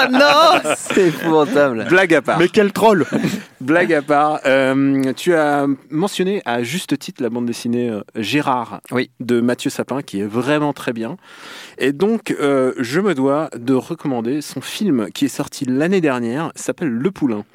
Ah 0.03 0.07
non, 0.11 0.71
c'est 0.77 1.09
épouvantable. 1.09 1.85
Blague 1.87 2.13
à 2.15 2.21
part. 2.23 2.39
Mais 2.39 2.47
quel 2.47 2.71
troll 2.73 3.05
Blague 3.61 3.93
à 3.93 4.01
part. 4.01 4.39
euh, 4.47 5.13
tu 5.15 5.35
as 5.35 5.67
mentionné 5.91 6.41
à 6.45 6.63
juste 6.63 6.97
titre 6.97 7.21
la 7.21 7.29
bande 7.29 7.45
dessinée 7.45 7.89
euh, 7.89 8.01
Gérard 8.15 8.81
Oui. 8.91 9.11
de 9.19 9.41
Mathieu 9.41 9.69
Sapin 9.69 10.01
qui 10.01 10.19
est 10.21 10.25
vraiment 10.25 10.73
très 10.73 10.91
bien. 10.93 11.17
Et 11.77 11.91
donc, 11.93 12.35
euh, 12.39 12.73
je 12.79 12.99
me 12.99 13.13
dois 13.13 13.49
de 13.55 13.75
recommander 13.75 14.40
son 14.41 14.61
film 14.61 15.09
qui 15.13 15.25
est 15.25 15.29
sorti 15.29 15.65
l'année 15.65 16.01
dernière, 16.01 16.51
s'appelle 16.55 16.89
Le 16.89 17.11
Poulain. 17.11 17.45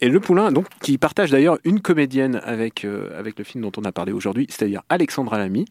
Et 0.00 0.08
Le 0.08 0.20
Poulain, 0.20 0.52
donc, 0.52 0.66
qui 0.80 0.98
partage 0.98 1.30
d'ailleurs 1.30 1.58
une 1.64 1.80
comédienne 1.80 2.40
avec, 2.44 2.84
euh, 2.84 3.18
avec 3.18 3.38
le 3.38 3.44
film 3.44 3.62
dont 3.62 3.72
on 3.76 3.84
a 3.84 3.92
parlé 3.92 4.12
aujourd'hui, 4.12 4.46
c'est-à-dire 4.48 4.82
Alexandra 4.88 5.38
Lamy. 5.38 5.64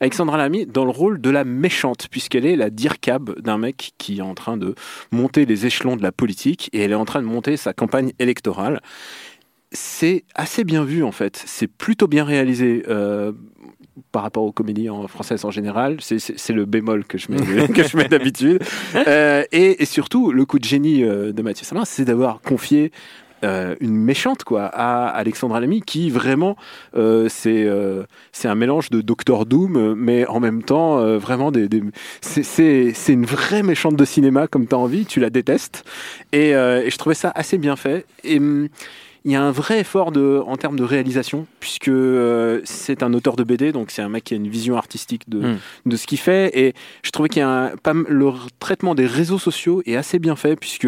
Alexandra 0.00 0.36
Lamy 0.36 0.66
dans 0.66 0.84
le 0.84 0.90
rôle 0.90 1.20
de 1.20 1.30
la 1.30 1.44
méchante, 1.44 2.08
puisqu'elle 2.10 2.46
est 2.46 2.56
la 2.56 2.70
dircab 2.70 3.40
d'un 3.40 3.58
mec 3.58 3.92
qui 3.98 4.18
est 4.18 4.22
en 4.22 4.34
train 4.34 4.56
de 4.56 4.74
monter 5.10 5.46
les 5.46 5.66
échelons 5.66 5.96
de 5.96 6.02
la 6.02 6.12
politique 6.12 6.70
et 6.72 6.80
elle 6.80 6.92
est 6.92 6.96
en 6.96 7.04
train 7.04 7.22
de 7.22 7.26
monter 7.26 7.56
sa 7.56 7.72
campagne 7.72 8.12
électorale. 8.18 8.80
C'est 9.72 10.24
assez 10.34 10.64
bien 10.64 10.84
vu 10.84 11.04
en 11.04 11.12
fait, 11.12 11.42
c'est 11.46 11.68
plutôt 11.68 12.08
bien 12.08 12.24
réalisé. 12.24 12.82
euh, 12.88 13.32
par 14.12 14.22
rapport 14.22 14.44
aux 14.44 14.52
comédies 14.52 14.88
en 14.90 15.06
françaises 15.08 15.44
en 15.44 15.50
général, 15.50 15.96
c'est- 16.00 16.18
le 16.52 16.64
bémol 16.64 17.04
que 17.04 17.18
je 17.18 17.30
mets, 17.30 17.38
mets 17.96 18.08
d'habitude. 18.08 18.62
Euh, 18.94 19.44
et, 19.52 19.84
surtout, 19.84 20.32
le 20.32 20.44
coup 20.44 20.58
de 20.58 20.64
génie 20.64 21.04
euh, 21.04 21.32
de 21.32 21.42
Mathieu 21.42 21.64
Salin, 21.64 21.84
c'est 21.84 22.04
d'avoir 22.04 22.40
confié 22.40 22.92
euh, 23.42 23.74
une 23.80 23.96
méchante 23.96 24.44
quoi 24.44 24.64
à 24.66 25.06
Alexandra 25.08 25.60
Lamy 25.60 25.80
qui 25.80 26.10
vraiment 26.10 26.56
c'est 26.94 27.66
un 28.44 28.54
mélange 28.54 28.90
de 28.90 29.00
Doctor 29.00 29.46
Doom 29.46 29.94
mais 29.96 30.26
en 30.26 30.40
même 30.40 30.62
temps 30.62 30.98
vraiment 31.16 31.50
c'est- 32.20 32.92
une 33.08 33.24
vraie 33.24 33.62
méchante 33.62 33.96
de 33.96 34.04
cinéma 34.04 34.46
comme 34.46 34.66
tu 34.66 34.74
as 34.74 34.78
envie 34.78 35.06
tu 35.06 35.20
la 35.20 35.30
détestes 35.30 35.84
et, 36.32 36.50
je 36.52 36.96
trouvais 36.98 37.14
ça 37.14 37.32
assez 37.34 37.56
bien 37.56 37.76
fait 37.76 38.04
hum, 38.28 38.68
il 39.24 39.32
y 39.32 39.36
a 39.36 39.42
un 39.42 39.50
vrai 39.50 39.80
effort 39.80 40.12
de, 40.12 40.40
en 40.46 40.56
termes 40.56 40.76
de 40.78 40.84
réalisation, 40.84 41.46
puisque 41.60 41.88
euh, 41.88 42.60
c'est 42.64 43.02
un 43.02 43.12
auteur 43.12 43.36
de 43.36 43.44
BD, 43.44 43.72
donc 43.72 43.90
c'est 43.90 44.02
un 44.02 44.08
mec 44.08 44.24
qui 44.24 44.34
a 44.34 44.36
une 44.36 44.48
vision 44.48 44.76
artistique 44.76 45.28
de, 45.28 45.38
Mm. 45.40 45.58
de 45.86 45.96
ce 45.96 46.06
qu'il 46.06 46.18
fait. 46.18 46.50
Et 46.58 46.74
je 47.02 47.10
trouvais 47.10 47.28
qu'il 47.28 47.40
y 47.40 47.42
a 47.42 47.48
un, 47.48 47.76
pas, 47.76 47.90
m- 47.92 48.04
le 48.08 48.30
traitement 48.58 48.94
des 48.94 49.06
réseaux 49.06 49.38
sociaux 49.38 49.82
est 49.86 49.96
assez 49.96 50.18
bien 50.18 50.36
fait, 50.36 50.56
puisque 50.56 50.86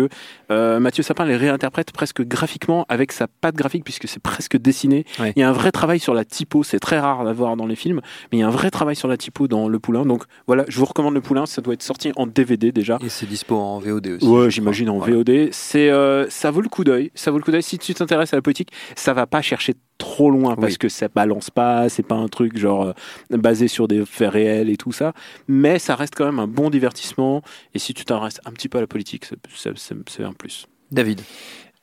euh, 0.51 0.81
Mathieu 0.81 1.03
Sapin 1.03 1.25
les 1.25 1.37
réinterprète 1.37 1.93
presque 1.93 2.23
graphiquement 2.23 2.87
avec 2.89 3.13
sa 3.13 3.27
patte 3.27 3.55
graphique, 3.55 3.85
puisque 3.85 4.09
c'est 4.09 4.23
presque 4.23 4.57
dessiné. 4.57 5.05
Ouais. 5.19 5.33
Il 5.37 5.41
y 5.41 5.43
a 5.43 5.49
un 5.49 5.53
vrai 5.53 5.73
travail 5.73 5.99
sur 6.01 6.15
la 6.15 6.25
typo, 6.25 6.63
c'est 6.63 6.79
très 6.81 6.99
rare 7.01 7.27
à 7.27 7.33
voir 7.33 7.57
dans 7.57 7.67
les 7.67 7.77
films, 7.77 8.01
mais 8.31 8.39
il 8.39 8.41
y 8.41 8.45
a 8.45 8.47
un 8.47 8.51
vrai 8.51 8.71
travail 8.71 8.97
sur 8.97 9.09
la 9.09 9.17
typo 9.17 9.49
dans 9.49 9.69
Le 9.69 9.79
Poulain. 9.79 10.05
Donc 10.07 10.25
voilà, 10.47 10.65
je 10.69 10.79
vous 10.79 10.85
recommande 10.87 11.15
Le 11.15 11.21
Poulain, 11.21 11.47
ça 11.47 11.61
doit 11.63 11.75
être 11.75 11.83
sorti 11.83 12.13
en 12.17 12.27
DVD 12.27 12.73
déjà. 12.73 12.99
Et 13.05 13.09
c'est 13.09 13.27
dispo 13.27 13.57
en 13.57 13.79
VOD 13.79 14.07
aussi. 14.09 14.27
Ouais, 14.27 14.51
j'imagine 14.51 14.89
en. 14.91 14.99
Voilà. 14.99 15.17
VOD. 15.17 15.49
C'est, 15.53 15.91
euh, 15.91 16.29
ça 16.31 16.51
vaut 16.51 16.61
le 16.61 16.69
coup 16.69 16.85
d'œil. 16.85 17.11
Ça 17.15 17.31
vaut 17.31 17.39
le 17.39 17.43
coup 17.45 17.51
d'œil. 17.51 17.63
Si 17.63 17.79
tu 17.79 17.93
t'intéresses 17.95 18.22
à 18.33 18.37
la 18.37 18.43
politique, 18.43 18.71
ça 18.97 19.13
va 19.13 19.27
pas 19.27 19.43
chercher 19.43 19.75
trop 19.99 20.31
loin 20.31 20.57
parce 20.57 20.73
Oui. 20.73 20.79
que 20.79 20.89
ça 20.89 21.09
balance 21.09 21.51
pas. 21.51 21.89
C'est 21.89 22.03
pas 22.03 22.15
un 22.17 22.29
truc 22.29 22.57
genre 22.59 22.83
euh, 23.31 23.37
basé 23.37 23.69
sur 23.69 23.89
des 23.89 24.05
faits 24.05 24.31
réels 24.31 24.71
et 24.71 24.77
tout 24.77 24.93
ça. 24.93 25.13
Mais 25.49 25.79
ça 25.79 25.95
reste 25.97 26.15
quand 26.15 26.25
même 26.27 26.39
un 26.39 26.47
bon 26.49 26.71
divertissement. 26.71 27.43
Et 27.75 27.79
si 27.79 27.95
tu 27.95 28.05
t'intéresses 28.05 28.41
un 28.45 28.51
petit 28.53 28.69
peu 28.69 28.79
à 28.79 28.81
la 28.81 28.87
politique, 28.87 29.27
c'est 29.55 30.25
un 30.25 30.33
plus. 30.33 30.67
David. 30.91 31.21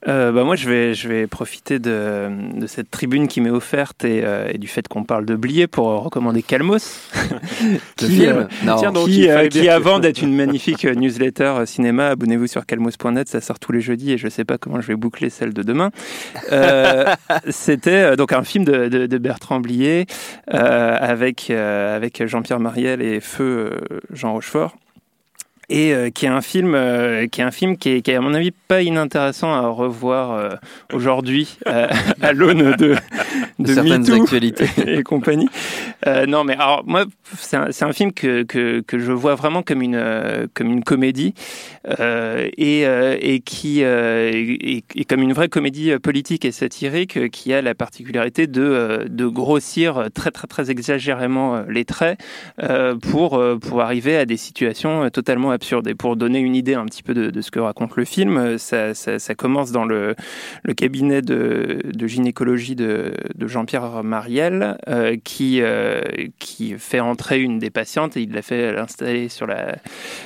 Euh, 0.07 0.31
bah 0.31 0.45
moi, 0.45 0.55
je 0.55 0.69
vais, 0.69 0.93
je 0.93 1.09
vais 1.09 1.27
profiter 1.27 1.77
de, 1.77 2.29
de 2.57 2.67
cette 2.67 2.89
tribune 2.89 3.27
qui 3.27 3.41
m'est 3.41 3.49
offerte 3.49 4.05
et, 4.05 4.21
euh, 4.23 4.47
et 4.49 4.57
du 4.57 4.67
fait 4.67 4.87
qu'on 4.87 5.03
parle 5.03 5.25
de 5.25 5.35
Blier 5.35 5.67
pour 5.67 5.89
euh, 5.89 5.97
recommander 5.97 6.41
Calmos. 6.41 7.09
Le 7.61 7.77
Qui, 7.97 8.05
film 8.07 8.37
euh, 8.37 8.43
Non. 8.65 8.77
tiens 8.77 8.91
donc, 8.93 9.07
qui, 9.09 9.29
euh, 9.29 9.47
qui 9.49 9.67
avant 9.67 9.99
d'être 9.99 10.21
une 10.21 10.33
magnifique 10.35 10.85
euh, 10.85 10.95
newsletter 10.95 11.65
cinéma, 11.65 12.07
abonnez-vous 12.09 12.47
sur 12.47 12.65
calmos.net, 12.65 13.27
ça 13.27 13.41
sort 13.41 13.59
tous 13.59 13.73
les 13.73 13.81
jeudis 13.81 14.13
et 14.13 14.17
je 14.17 14.29
sais 14.29 14.45
pas 14.45 14.57
comment 14.57 14.79
je 14.79 14.87
vais 14.87 14.95
boucler 14.95 15.29
celle 15.29 15.53
de 15.53 15.63
demain. 15.63 15.91
Euh, 16.53 17.03
C'était 17.49 18.11
euh, 18.11 18.15
donc 18.15 18.31
un 18.31 18.43
film 18.43 18.63
de, 18.63 18.87
de, 18.87 19.05
de 19.05 19.17
Bertrand 19.17 19.59
Blier 19.59 20.05
euh, 20.53 20.97
avec, 20.97 21.49
euh, 21.49 21.95
avec 21.95 22.25
Jean-Pierre 22.25 22.61
Mariel 22.61 23.01
et 23.01 23.19
Feu 23.19 23.81
Jean 24.13 24.31
Rochefort. 24.31 24.75
Et 25.69 25.93
euh, 25.93 26.09
qui 26.09 26.25
est 26.25 26.29
un 26.29 26.41
film, 26.41 26.73
euh, 26.73 27.27
qui 27.27 27.41
est 27.41 27.43
un 27.43 27.51
film 27.51 27.77
qui 27.77 27.89
est, 27.89 28.01
qui 28.01 28.09
est, 28.09 28.15
à 28.15 28.21
mon 28.21 28.33
avis 28.33 28.51
pas 28.51 28.81
inintéressant 28.81 29.53
à 29.53 29.67
revoir 29.67 30.31
euh, 30.31 30.49
aujourd'hui 30.93 31.57
euh, 31.67 31.87
à 32.21 32.33
l'aune 32.33 32.75
de, 32.75 32.95
de 33.59 33.73
certaines 33.73 34.01
MeToo 34.01 34.21
actualités. 34.21 34.69
et 34.87 35.03
compagnie. 35.03 35.47
Euh, 36.07 36.25
non, 36.25 36.43
mais 36.43 36.53
alors 36.53 36.83
moi, 36.85 37.05
c'est 37.37 37.57
un, 37.57 37.93
film 37.93 38.13
que, 38.13 38.43
que, 38.43 38.99
je 38.99 39.11
vois 39.11 39.35
vraiment 39.35 39.63
comme 39.63 39.81
une 39.81 39.95
euh, 39.95 40.47
comme 40.53 40.71
une 40.71 40.83
comédie 40.83 41.33
euh, 41.99 42.49
et, 42.57 42.83
et 42.83 43.39
qui 43.41 43.81
et, 43.81 44.83
comme 45.07 45.21
une 45.21 45.33
vraie 45.33 45.49
comédie 45.49 45.97
politique 45.99 46.45
et 46.45 46.51
satirique 46.51 47.29
qui 47.31 47.53
a 47.53 47.61
la 47.61 47.75
particularité 47.75 48.47
de 48.47 49.05
de 49.09 49.27
grossir 49.27 50.07
très 50.13 50.31
très 50.31 50.47
très 50.47 50.71
exagérément 50.71 51.63
les 51.67 51.85
traits 51.85 52.19
pour 53.01 53.43
pour 53.61 53.81
arriver 53.81 54.15
à 54.17 54.25
des 54.25 54.37
situations 54.37 55.09
totalement 55.09 55.51
absurdes. 55.51 55.87
Et 55.87 55.95
pour 55.95 56.15
donner 56.15 56.39
une 56.39 56.55
idée 56.55 56.75
un 56.75 56.85
petit 56.85 57.03
peu 57.03 57.13
de, 57.13 57.29
de 57.29 57.41
ce 57.41 57.51
que 57.51 57.59
raconte 57.59 57.95
le 57.95 58.05
film, 58.05 58.57
ça, 58.57 58.93
ça, 58.93 59.35
commence 59.35 59.71
dans 59.71 59.85
le 59.85 60.15
le 60.63 60.73
cabinet 60.73 61.21
de, 61.21 61.81
gynécologie 62.07 62.75
de, 62.75 63.13
de 63.35 63.47
Jean-Pierre 63.47 64.03
Mariel, 64.03 64.77
qui, 65.23 65.61
euh, 65.89 66.01
qui 66.39 66.75
fait 66.77 66.99
entrer 66.99 67.41
une 67.41 67.59
des 67.59 67.69
patientes 67.69 68.15
et 68.17 68.21
il 68.21 68.31
la 68.31 68.41
fait 68.41 68.71
l'installer 68.73 69.29
sur 69.29 69.47
la, 69.47 69.75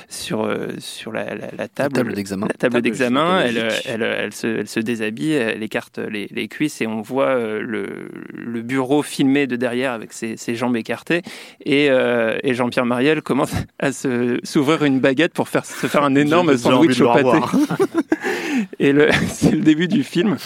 sur, 0.08 0.44
euh, 0.44 0.68
sur 0.78 1.12
la, 1.12 1.34
la, 1.34 1.46
la 1.56 1.68
table. 1.68 1.94
table 1.94 2.12
d'examen. 2.14 2.46
La 2.46 2.54
table 2.54 2.72
Table 2.74 2.82
d'examen, 2.82 3.40
elle, 3.40 3.48
gynécologique. 3.54 3.86
elle, 3.88 4.02
elle, 4.02 4.32
se, 4.34 4.46
elle 4.46 4.68
se 4.68 4.80
déshabille, 4.80 5.32
elle 5.32 5.62
écarte 5.62 5.98
les, 5.98 6.28
les 6.30 6.48
cuisses 6.48 6.80
et 6.80 6.86
on 6.86 7.00
voit 7.02 7.28
euh, 7.28 7.60
le, 7.60 8.08
le 8.32 8.62
bureau 8.62 9.02
filmé 9.02 9.46
de 9.46 9.56
derrière 9.56 9.92
avec 9.92 10.12
ses, 10.12 10.36
ses 10.36 10.54
jambes 10.54 10.76
écartées. 10.76 11.22
Et, 11.64 11.88
euh, 11.90 12.36
et 12.42 12.54
Jean-Pierre 12.54 12.86
Mariel 12.86 13.22
commence 13.22 13.52
à 13.78 13.92
se- 13.92 14.38
s'ouvrir 14.44 14.84
une 14.84 15.00
baguette 15.00 15.32
pour 15.32 15.48
faire, 15.48 15.64
se 15.64 15.86
faire 15.86 16.04
un 16.04 16.14
énorme 16.24 16.56
sandwich 16.56 17.00
au 17.00 17.12
pâté. 17.12 17.38
Et 18.78 18.92
le- 18.92 19.08
c'est 19.28 19.50
le 19.52 19.60
début 19.60 19.88
du 19.88 20.02
film. 20.04 20.36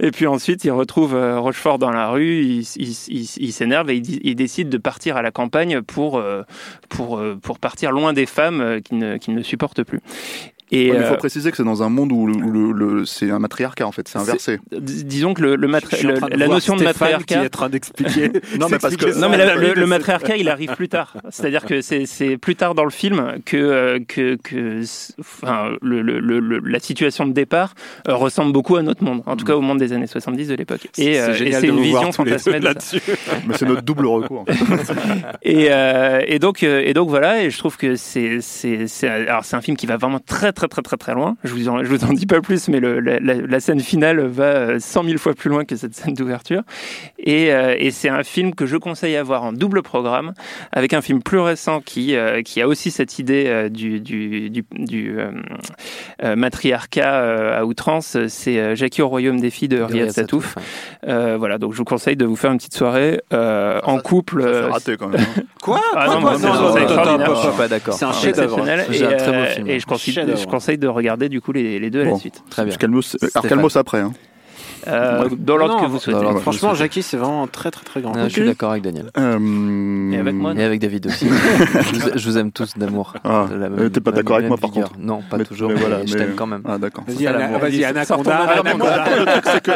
Et 0.00 0.10
puis 0.10 0.26
ensuite, 0.26 0.64
il 0.64 0.70
retrouve 0.70 1.14
euh, 1.14 1.38
Rochefort 1.38 1.78
dans 1.78 1.90
la 1.90 2.08
rue, 2.10 2.42
il, 2.42 2.66
il- 2.78 3.52
s'énerve 3.52 3.90
et 3.90 3.96
il, 3.96 4.34
décide 4.34 4.68
de 4.68 4.78
partir 4.78 5.16
à 5.16 5.22
la 5.22 5.30
campagne 5.30 5.82
pour, 5.82 6.18
euh, 6.18 6.42
pour, 6.88 7.18
euh, 7.18 7.36
pour 7.40 7.58
partir 7.58 7.92
loin 7.92 8.12
des 8.12 8.26
femmes 8.26 8.80
qu'il 8.82 8.98
ne, 8.98 9.16
qu'il 9.16 9.34
ne 9.34 9.42
supporte 9.42 9.82
plus. 9.82 10.00
Et 10.72 10.90
Ouais, 10.90 10.96
mais 10.96 11.04
il 11.04 11.06
faut 11.06 11.14
euh, 11.14 11.16
préciser 11.16 11.50
que 11.50 11.56
c'est 11.56 11.62
dans 11.64 11.82
un 11.84 11.88
monde 11.88 12.10
où, 12.12 12.26
le, 12.26 12.34
où 12.34 12.72
le- 12.72 12.72
le- 12.98 13.04
c'est 13.06 13.30
un 13.30 13.38
matriarcat 13.38 13.86
en 13.86 13.92
fait, 13.92 14.08
c'est 14.08 14.18
inversé. 14.18 14.58
dis- 14.76 15.04
disons 15.04 15.32
que 15.32 15.42
le, 15.42 15.54
le 15.56 15.68
matri- 15.68 16.02
la 16.02 16.48
notion 16.48 16.74
de 16.74 16.82
matriarcat. 16.82 17.24
qui 17.24 17.34
est 17.34 17.38
en 17.38 17.48
train 17.48 17.68
d'expliquer. 17.68 18.30
Non, 18.58 18.66
mais 18.70 18.78
parce 18.78 18.96
que- 18.96 19.04
d'expliquer 19.04 19.20
Non, 19.20 19.28
mais 19.28 19.38
ça. 19.38 19.44
la- 19.44 19.54
le, 19.54 19.74
le 19.74 19.86
matriarcat, 19.96 20.36
il 20.36 20.48
arrive 20.48 20.74
plus 20.74 20.88
tard. 20.88 21.14
C'est-à-dire 21.30 21.64
que 21.64 21.80
c'est- 21.82 22.06
c'est 22.06 22.36
plus 22.36 22.56
tard 22.56 22.74
dans 22.74 22.84
le 22.84 22.90
film 22.90 23.34
que, 23.44 23.56
euh, 23.56 23.98
que, 24.08 24.36
que 24.42 24.82
enfin, 25.20 25.70
le, 25.82 26.02
le- 26.02 26.18
le- 26.18 26.40
le- 26.40 26.58
la 26.58 26.80
situation 26.80 27.26
de 27.26 27.32
départ 27.32 27.74
euh, 28.08 28.14
ressemble 28.14 28.52
beaucoup 28.52 28.74
à 28.76 28.82
notre 28.82 29.04
monde, 29.04 29.22
en 29.26 29.36
tout 29.36 29.44
cas 29.44 29.54
au 29.54 29.60
monde 29.60 29.78
des 29.78 29.92
années 29.92 30.06
70 30.08 30.48
de 30.48 30.54
l'époque. 30.56 30.88
Et 30.98 31.14
c'est 31.14 31.68
une 31.68 31.80
vision 31.80 32.10
fantasmée 32.12 32.58
là-dessus. 32.60 33.00
Mais 33.46 33.54
c'est 33.56 33.66
notre 33.66 33.82
double 33.82 34.06
recours. 34.06 34.40
En 34.40 34.46
fait. 34.46 34.94
Et, 35.42 35.68
euh, 35.70 36.20
et 36.26 36.38
donc 36.40 36.62
et 36.64 36.92
donc 36.92 37.08
voilà 37.08 37.42
et 37.42 37.50
je 37.50 37.58
trouve 37.58 37.76
que 37.76 37.94
c'est 37.96 38.38
c'est 38.40 38.88
c'est 38.88 39.08
alors 39.08 39.44
c'est 39.44 39.56
un 39.56 39.60
film 39.60 39.76
qui 39.76 39.86
va 39.86 39.96
vraiment 39.96 40.18
très 40.18 40.52
très 40.56 40.66
très 40.68 40.82
très 40.82 40.96
très 40.96 41.14
loin 41.14 41.36
je 41.44 41.52
vous 41.52 41.68
en 41.68 41.84
je 41.84 41.88
vous 41.88 42.04
en 42.04 42.12
dis 42.12 42.26
pas 42.26 42.40
plus 42.40 42.68
mais 42.68 42.80
le, 42.80 42.98
la, 42.98 43.60
scène 43.60 43.78
finale 43.80 44.20
va 44.26 44.44
euh, 44.44 44.78
cent 44.80 45.02
mille 45.04 45.18
fois 45.18 45.34
plus 45.34 45.50
loin 45.50 45.64
que 45.64 45.76
cette 45.76 45.94
scène 45.94 46.14
d'ouverture 46.14 46.62
et, 47.18 47.52
euh, 47.52 47.76
et 47.78 47.90
c'est 47.92 48.08
un 48.08 48.24
film 48.24 48.54
que 48.54 48.66
je 48.66 48.76
conseille 48.76 49.14
à 49.16 49.22
voir 49.22 49.44
en 49.44 49.52
double 49.52 49.82
programme 49.82 50.32
avec 50.72 50.92
un 50.94 51.00
film 51.02 51.22
plus 51.22 51.38
récent 51.38 51.80
qui 51.80 52.16
euh, 52.16 52.42
qui 52.42 52.60
a 52.60 52.66
aussi 52.66 52.90
cette 52.90 53.18
idée 53.20 53.44
euh, 53.46 53.68
du 53.68 54.00
du 54.00 54.50
du, 54.50 54.64
du, 54.72 55.18
euh, 55.18 55.30
euh, 56.24 56.34
matriarcat 56.36 57.14
euh, 57.20 57.60
à 57.60 57.64
outrance 57.64 58.16
c'est 58.28 58.58
euh, 58.58 58.74
Jackie 58.74 59.02
au 59.02 59.08
royaume 59.08 59.38
des 59.40 59.50
filles 59.50 59.68
de 59.68 59.80
Riyad 59.80 60.10
Satouf 60.10 60.56
ouais. 60.56 60.62
Euh, 61.08 61.36
voilà 61.38 61.58
donc 61.58 61.72
je 61.72 61.78
vous 61.78 61.84
conseille 61.84 62.16
de 62.16 62.24
vous 62.24 62.36
faire 62.36 62.50
une 62.50 62.58
petite 62.58 62.74
soirée 62.76 63.20
euh, 63.32 63.80
en 63.84 63.98
couple 63.98 64.42
Ça, 64.42 64.48
euh, 64.48 64.68
raté 64.70 64.96
quand 64.96 65.08
même. 65.08 65.20
hein. 65.20 65.42
Quoi 65.62 65.80
ah 65.94 66.06
non, 66.06 66.20
Quoi 66.20 66.38
Non, 66.38 67.52
pas 67.56 67.68
d'accord. 67.68 67.94
C'est 67.94 68.04
un 68.04 68.12
Et, 68.92 69.04
un 69.04 69.16
très 69.16 69.26
beau 69.26 69.32
euh, 69.34 69.46
film. 69.46 69.68
Et 69.68 69.80
je 69.80 69.86
Chef-d'œuvre. 70.12 70.45
Je 70.46 70.50
conseille 70.50 70.78
de 70.78 70.88
regarder 70.88 71.28
du 71.28 71.40
coup 71.40 71.52
les, 71.52 71.78
les 71.78 71.90
deux 71.90 72.02
à 72.02 72.04
la 72.04 72.16
suite. 72.16 72.42
Très 72.48 72.64
bien. 72.64 72.74
Calmos, 72.76 73.14
euh, 73.14 73.18
alors 73.20 73.30
Stéphane. 73.30 73.48
Calmos 73.50 73.76
après. 73.76 74.00
Hein. 74.00 74.12
Euh, 74.86 75.28
dans 75.38 75.56
l'ordre 75.56 75.80
que 75.80 75.86
vous 75.86 75.98
souhaitez. 75.98 76.20
dans 76.20 76.36
Franchement. 76.36 76.74
Jackie, 76.74 77.02
c'est 77.02 77.16
vraiment 77.16 77.46
très 77.46 77.70
très 77.70 77.84
très 77.84 78.00
grand. 78.00 78.12
Ah, 78.16 78.28
Je 78.28 78.32
suis 78.32 78.44
d'accord 78.44 78.70
avec 78.72 78.82
Daniel. 78.82 79.10
Euh, 79.18 80.12
Et 80.12 80.18
avec 80.18 80.34
moi, 80.34 80.54
Et 80.56 80.62
avec 80.64 80.80
David 80.80 81.06
aussi. 81.06 81.26
je, 81.92 81.98
vous, 82.00 82.10
je 82.18 82.28
vous 82.30 82.38
aime 82.38 82.52
tous 82.52 82.76
d'amour. 82.76 83.14
Ah, 83.24 83.46
euh, 83.52 83.88
t'es 83.88 84.00
pas 84.00 84.12
d'accord 84.12 84.36
avec 84.36 84.48
moi, 84.48 84.56
par 84.58 84.70
vigueur. 84.70 84.88
contre. 84.90 85.00
Non, 85.00 85.22
pas 85.28 85.38
Mais- 85.38 85.44
toujours. 85.44 85.68
mais 85.68 85.74
Mais 85.76 85.80
voilà, 85.80 86.06
je 86.06 86.14
t'aime 86.14 86.34
quand 86.36 86.46
même. 86.46 86.62
Ah 86.66 86.78
d'accord. 86.78 87.04
Vas-y, 87.06 87.24
vas-y, 87.24 87.84
Anaconda. 87.84 88.62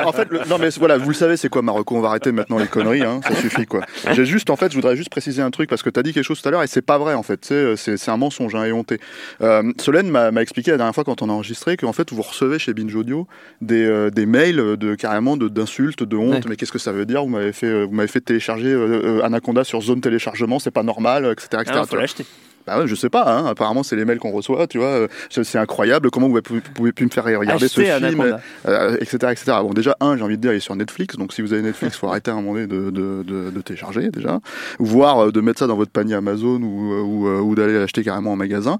en 0.06 0.12
fait, 0.12 0.28
le- 0.30 0.40
non 0.48 0.58
mais 0.58 0.68
voilà, 0.78 0.98
vous 0.98 1.08
le 1.08 1.14
savez, 1.14 1.36
c'est 1.36 1.48
quoi 1.48 1.62
Marocco 1.62 1.96
On 1.96 2.00
va 2.00 2.08
arrêter 2.08 2.32
maintenant 2.32 2.58
les 2.58 2.66
conneries, 2.66 3.02
hein, 3.02 3.20
ça 3.26 3.34
suffit 3.34 3.66
quoi. 3.66 3.80
J'ai 4.12 4.24
juste, 4.24 4.50
en 4.50 4.56
fait, 4.56 4.70
je 4.70 4.76
voudrais 4.76 4.96
juste 4.96 5.10
préciser 5.10 5.42
un 5.42 5.50
truc 5.50 5.68
parce 5.68 5.82
que 5.82 5.90
tu 5.90 5.98
as 5.98 6.02
dit 6.02 6.12
quelque 6.12 6.24
chose 6.24 6.40
tout 6.40 6.48
à 6.48 6.50
l'heure 6.52 6.62
et 6.62 6.66
c'est 6.66 6.82
pas 6.82 6.98
vrai 6.98 7.14
en 7.14 7.22
fait. 7.22 7.44
C'est, 7.44 7.76
c'est, 7.76 7.96
c'est 7.96 8.10
un 8.10 8.16
mensonge, 8.16 8.54
un 8.54 8.64
éhonté. 8.64 9.00
Euh, 9.42 9.62
Solène 9.78 10.08
m'a, 10.08 10.30
expliqué 10.40 10.70
la 10.70 10.76
dernière 10.78 10.94
fois 10.94 11.04
quand 11.04 11.22
on 11.22 11.28
a 11.28 11.32
enregistré 11.32 11.76
qu'en 11.76 11.92
fait 11.92 12.12
vous 12.12 12.22
recevez 12.22 12.58
chez 12.58 12.72
Binge 12.72 12.94
Audio 12.94 13.26
des, 13.60 14.10
des 14.10 14.26
mails 14.26 14.76
de 14.76 14.89
carrément 14.96 15.36
d'insultes, 15.36 16.02
de 16.02 16.16
honte. 16.16 16.32
Ouais. 16.34 16.40
Mais 16.50 16.56
qu'est-ce 16.56 16.72
que 16.72 16.78
ça 16.78 16.92
veut 16.92 17.06
dire? 17.06 17.22
Vous 17.22 17.28
m'avez 17.28 17.52
fait, 17.52 17.66
euh, 17.66 17.84
vous 17.84 17.94
m'avez 17.94 18.08
fait 18.08 18.20
télécharger 18.20 18.68
euh, 18.68 19.18
euh, 19.20 19.24
Anaconda 19.24 19.64
sur 19.64 19.80
zone 19.80 20.00
téléchargement, 20.00 20.58
c'est 20.58 20.70
pas 20.70 20.82
normal, 20.82 21.24
etc. 21.26 21.48
etc. 21.62 21.78
Ah 21.82 21.84
faut 21.86 21.96
l'acheter. 21.96 22.24
Bah 22.66 22.78
ouais, 22.78 22.86
je 22.86 22.94
sais 22.94 23.08
pas, 23.08 23.24
hein, 23.26 23.46
apparemment 23.46 23.82
c'est 23.82 23.96
les 23.96 24.04
mails 24.04 24.18
qu'on 24.18 24.32
reçoit, 24.32 24.66
tu 24.66 24.76
vois, 24.76 25.06
c'est 25.30 25.56
incroyable, 25.56 26.10
comment 26.10 26.28
vous 26.28 26.42
pouvez, 26.42 26.92
plus 26.92 27.06
me 27.06 27.10
faire 27.10 27.24
regarder 27.24 27.66
ce 27.68 27.80
Acheter 27.80 27.84
film, 27.84 28.20
Anaconda. 28.20 28.40
euh, 28.68 28.96
etc., 29.00 29.16
etc. 29.32 29.52
Bon, 29.62 29.72
déjà, 29.72 29.96
un, 30.00 30.18
j'ai 30.18 30.22
envie 30.22 30.36
de 30.36 30.42
dire, 30.42 30.52
il 30.52 30.56
est 30.56 30.60
sur 30.60 30.76
Netflix, 30.76 31.16
donc 31.16 31.32
si 31.32 31.40
vous 31.40 31.54
avez 31.54 31.62
Netflix, 31.62 31.96
faut 31.96 32.06
arrêter 32.10 32.30
à 32.30 32.34
un 32.34 32.42
moment 32.42 32.52
donné 32.52 32.66
de, 32.66 32.90
de, 32.90 33.22
de, 33.26 33.50
de 33.50 33.60
télécharger, 33.62 34.10
déjà, 34.10 34.40
voire 34.78 35.32
de 35.32 35.40
mettre 35.40 35.60
ça 35.60 35.66
dans 35.66 35.76
votre 35.76 35.90
panier 35.90 36.14
Amazon 36.14 36.60
ou, 36.60 36.92
ou, 36.92 37.28
ou 37.28 37.54
d'aller 37.54 37.78
l'acheter 37.78 38.04
carrément 38.04 38.32
en 38.32 38.36
magasin. 38.36 38.78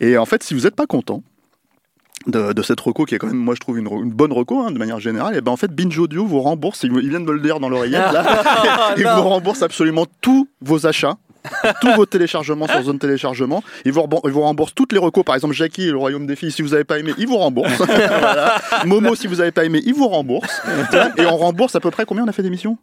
Et 0.00 0.18
en 0.18 0.26
fait, 0.26 0.42
si 0.42 0.52
vous 0.52 0.60
n'êtes 0.60 0.76
pas 0.76 0.86
content, 0.86 1.22
de, 2.26 2.52
de 2.52 2.62
cette 2.62 2.80
reco 2.80 3.04
qui 3.04 3.14
est 3.14 3.18
quand 3.18 3.26
même 3.26 3.36
moi 3.36 3.54
je 3.54 3.60
trouve 3.60 3.78
une, 3.78 3.88
bonne 4.10 4.32
reco 4.32 4.60
hein, 4.60 4.70
de 4.70 4.78
manière 4.78 5.00
générale 5.00 5.36
et 5.36 5.40
ben 5.40 5.52
en 5.52 5.56
fait 5.56 5.70
Binge 5.70 5.98
Audio 5.98 6.24
vous 6.24 6.40
rembourse 6.40 6.82
ils, 6.82 6.92
ils 6.92 7.08
viennent 7.10 7.24
de 7.24 7.28
me 7.30 7.34
le 7.34 7.40
dire 7.40 7.60
dans 7.60 7.68
l'oreillette 7.68 8.12
là 8.12 8.94
ils 8.96 9.04
vous 9.06 9.28
remboursent 9.28 9.62
absolument 9.62 10.06
tous 10.20 10.48
vos 10.60 10.86
achats 10.86 11.16
tous 11.80 11.92
vos 11.94 12.06
téléchargements 12.06 12.66
sur 12.66 12.82
zone 12.82 12.98
téléchargement. 12.98 13.62
Ils 13.84 13.92
vous, 13.92 14.02
ils 14.24 14.30
vous 14.30 14.40
remboursent 14.40 14.74
toutes 14.74 14.92
les 14.92 14.98
recos. 14.98 15.24
Par 15.24 15.34
exemple, 15.34 15.54
Jackie 15.54 15.82
et 15.82 15.90
le 15.90 15.98
Royaume 15.98 16.26
des 16.26 16.36
filles, 16.36 16.52
si 16.52 16.62
vous 16.62 16.70
n'avez 16.70 16.84
pas 16.84 16.98
aimé, 16.98 17.12
ils 17.18 17.26
vous 17.26 17.36
remboursent. 17.36 17.78
Voilà. 17.84 18.54
Momo, 18.86 19.14
si 19.14 19.26
vous 19.26 19.36
n'avez 19.36 19.52
pas 19.52 19.64
aimé, 19.64 19.82
ils 19.84 19.94
vous 19.94 20.08
remboursent. 20.08 20.62
Et 21.18 21.26
on 21.26 21.36
rembourse 21.36 21.74
à 21.74 21.80
peu 21.80 21.90
près 21.90 22.06
combien 22.06 22.24
on 22.24 22.28
a 22.28 22.32
fait 22.32 22.42
d'émissions? 22.42 22.78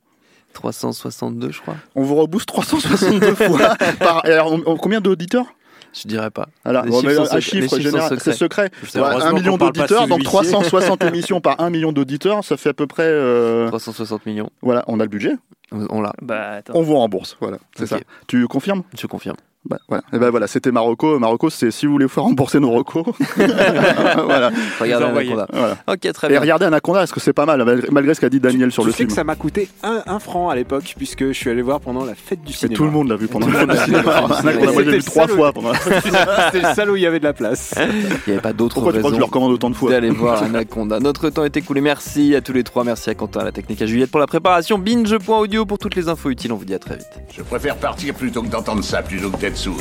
362, 0.54 1.52
je 1.52 1.62
crois. 1.62 1.76
On 1.96 2.04
vous 2.04 2.16
rebooste 2.16 2.48
362 2.48 3.36
fois. 3.36 3.76
Par, 4.00 4.26
et 4.26 4.34
alors, 4.34 4.52
on- 4.52 4.62
on- 4.66 4.78
combien 4.78 5.02
d'auditeurs? 5.02 5.46
Je 5.94 6.08
dirais 6.08 6.32
pas. 6.32 6.48
voilà, 6.64 6.84
Les 6.84 6.90
bon, 6.92 7.02
chiffres 7.02 7.08
mais 7.20 7.26
sont 7.26 7.36
un 7.36 7.40
chiffre 7.40 7.80
général, 7.80 8.20
c'est 8.20 8.34
secret. 8.34 8.72
Ouais, 8.96 9.02
un 9.02 9.34
million 9.34 9.58
d'auditeurs, 9.58 10.08
donc 10.08 10.20
huissier. 10.20 10.52
360 10.52 11.04
émissions 11.04 11.42
par 11.42 11.60
un 11.60 11.70
million 11.70 11.92
d'auditeurs, 11.92 12.44
ça 12.44 12.58
fait 12.58 12.70
à 12.70 12.74
peu 12.74 12.88
près. 12.88 13.04
euh, 13.04 13.68
360 13.68 14.26
millions. 14.26 14.50
voilà, 14.62 14.84
on 14.88 15.00
a 15.00 15.04
le 15.04 15.10
budget, 15.10 15.34
On 15.72 16.02
l'a. 16.02 16.14
Bah, 16.22 16.62
on 16.74 16.82
vous 16.82 16.96
rembourse. 16.96 17.38
Voilà, 17.42 17.58
c'est 17.76 17.88
ça. 17.88 18.00
Tu 18.28 18.48
confirmes? 18.48 18.84
Je 18.98 19.08
confirme. 19.08 19.36
Bah, 19.63 19.78
voilà. 19.88 20.04
Et 20.12 20.17
ben 20.17 20.30
voilà, 20.32 20.47
c'était 20.47 20.71
Marocco. 20.71 21.19
Marocco, 21.19 21.50
c'est 21.50 21.69
si 21.71 21.86
vous 21.86 21.91
voulez 21.93 22.08
faire 22.08 22.24
rembourser 22.24 22.60
nos 22.60 22.71
recos. 22.71 23.06
voilà. 23.38 24.52
Regardez. 24.80 25.06
Anaconda. 25.06 25.47
voilà. 25.54 25.78
Ok, 25.88 26.12
très 26.13 26.28
Et 26.28 26.30
bien. 26.32 26.39
regardez 26.41 26.65
Anaconda, 26.65 27.04
est-ce 27.04 27.13
que 27.13 27.19
c'est 27.19 27.34
pas 27.34 27.45
mal, 27.45 27.63
malgré- 27.91 28.13
ce 28.15 28.19
qu'a 28.21 28.30
dit 28.30 28.39
Daniel 28.39 28.71
sur 28.71 28.84
tu 28.84 28.88
le 28.88 28.91
sais 28.93 28.97
film 28.97 29.10
que 29.10 29.15
ça 29.15 29.24
m'a 29.24 29.36
coûté 29.36 29.69
un, 29.84 30.02
un 30.08 30.19
franc 30.19 30.50
à 30.50 30.56
l'époque, 30.56 30.93
puisque 30.97 31.28
je 31.28 31.32
suis 31.34 31.50
allé 31.50 31.62
voir 31.62 31.80
pendant 31.80 32.04
la 32.06 32.15
fête 32.15 32.41
du 32.41 32.52
Et 32.52 32.56
cinéma. 32.56 32.76
tout 32.76 32.84
le 32.86 32.91
monde 32.91 33.08
l'a 33.10 33.15
vu 33.15 33.28
pendant 33.28 33.47
le 33.47 33.54
film 33.54 33.71
du 33.71 33.78
cinéma. 33.78 34.00
Anaconda, 34.17 34.52
moi, 34.71 34.74
je 34.74 34.80
l'ai 34.80 34.84
vu 34.97 35.02
C'était 35.02 35.12
trois 35.12 35.28
fois 35.28 35.54
pendant. 35.54 35.74
C'était 35.74 36.67
le 36.67 36.74
salon 36.76 36.93
où 36.93 36.95
il 36.95 37.04
y 37.04 37.06
avait 37.08 37.19
de 37.19 37.24
la 37.24 37.34
place. 37.34 37.76
Il 37.78 37.84
n'y 38.28 38.34
avait 38.34 38.41
pas 38.41 38.54
d'autre 38.54 38.74
Pourquoi 38.76 38.93
tu 38.93 39.00
crois 39.00 39.12
que 39.12 39.15
je 39.15 39.19
raison 39.19 39.19
le 39.19 39.26
recommande 39.26 39.52
autant 39.52 39.69
de 39.69 39.76
fois 39.76 39.91
d'aller 39.91 40.10
voir 40.10 40.41
Anaconda? 40.43 41.00
Notre 41.00 41.30
temps 41.30 41.45
est 41.45 41.56
écoulé. 41.56 41.82
Merci 41.82 42.36
à 42.36 42.41
tous 42.41 42.54
les 42.54 42.63
trois. 42.63 42.84
Merci 42.84 43.10
à 43.10 43.15
Quentin, 43.15 43.41
à 43.41 43.45
la 43.45 43.52
technique, 43.52 43.82
à 43.82 43.86
Juliette 43.86 44.12
pour 44.12 44.19
la 44.19 44.28
préparation. 44.28 44.78
Binge.audio 44.80 45.65
pour 45.65 45.78
toutes 45.78 45.95
les 45.95 46.10
infos 46.10 46.30
utiles. 46.30 46.52
On 46.52 46.56
vous 46.58 46.65
dit 46.65 46.74
à 46.74 46.80
très 46.80 46.95
vite. 46.95 47.08
Je 47.36 47.41
préfère 47.43 47.76
partir 47.78 48.13
plutôt 48.15 48.41
que 48.41 48.47
d'entendre 48.47 48.84
ça, 48.84 49.02
plutôt 49.02 49.30
que 49.30 49.38
d'être 49.52 49.58
sourd. 49.58 49.78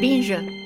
Binge. 0.00 0.59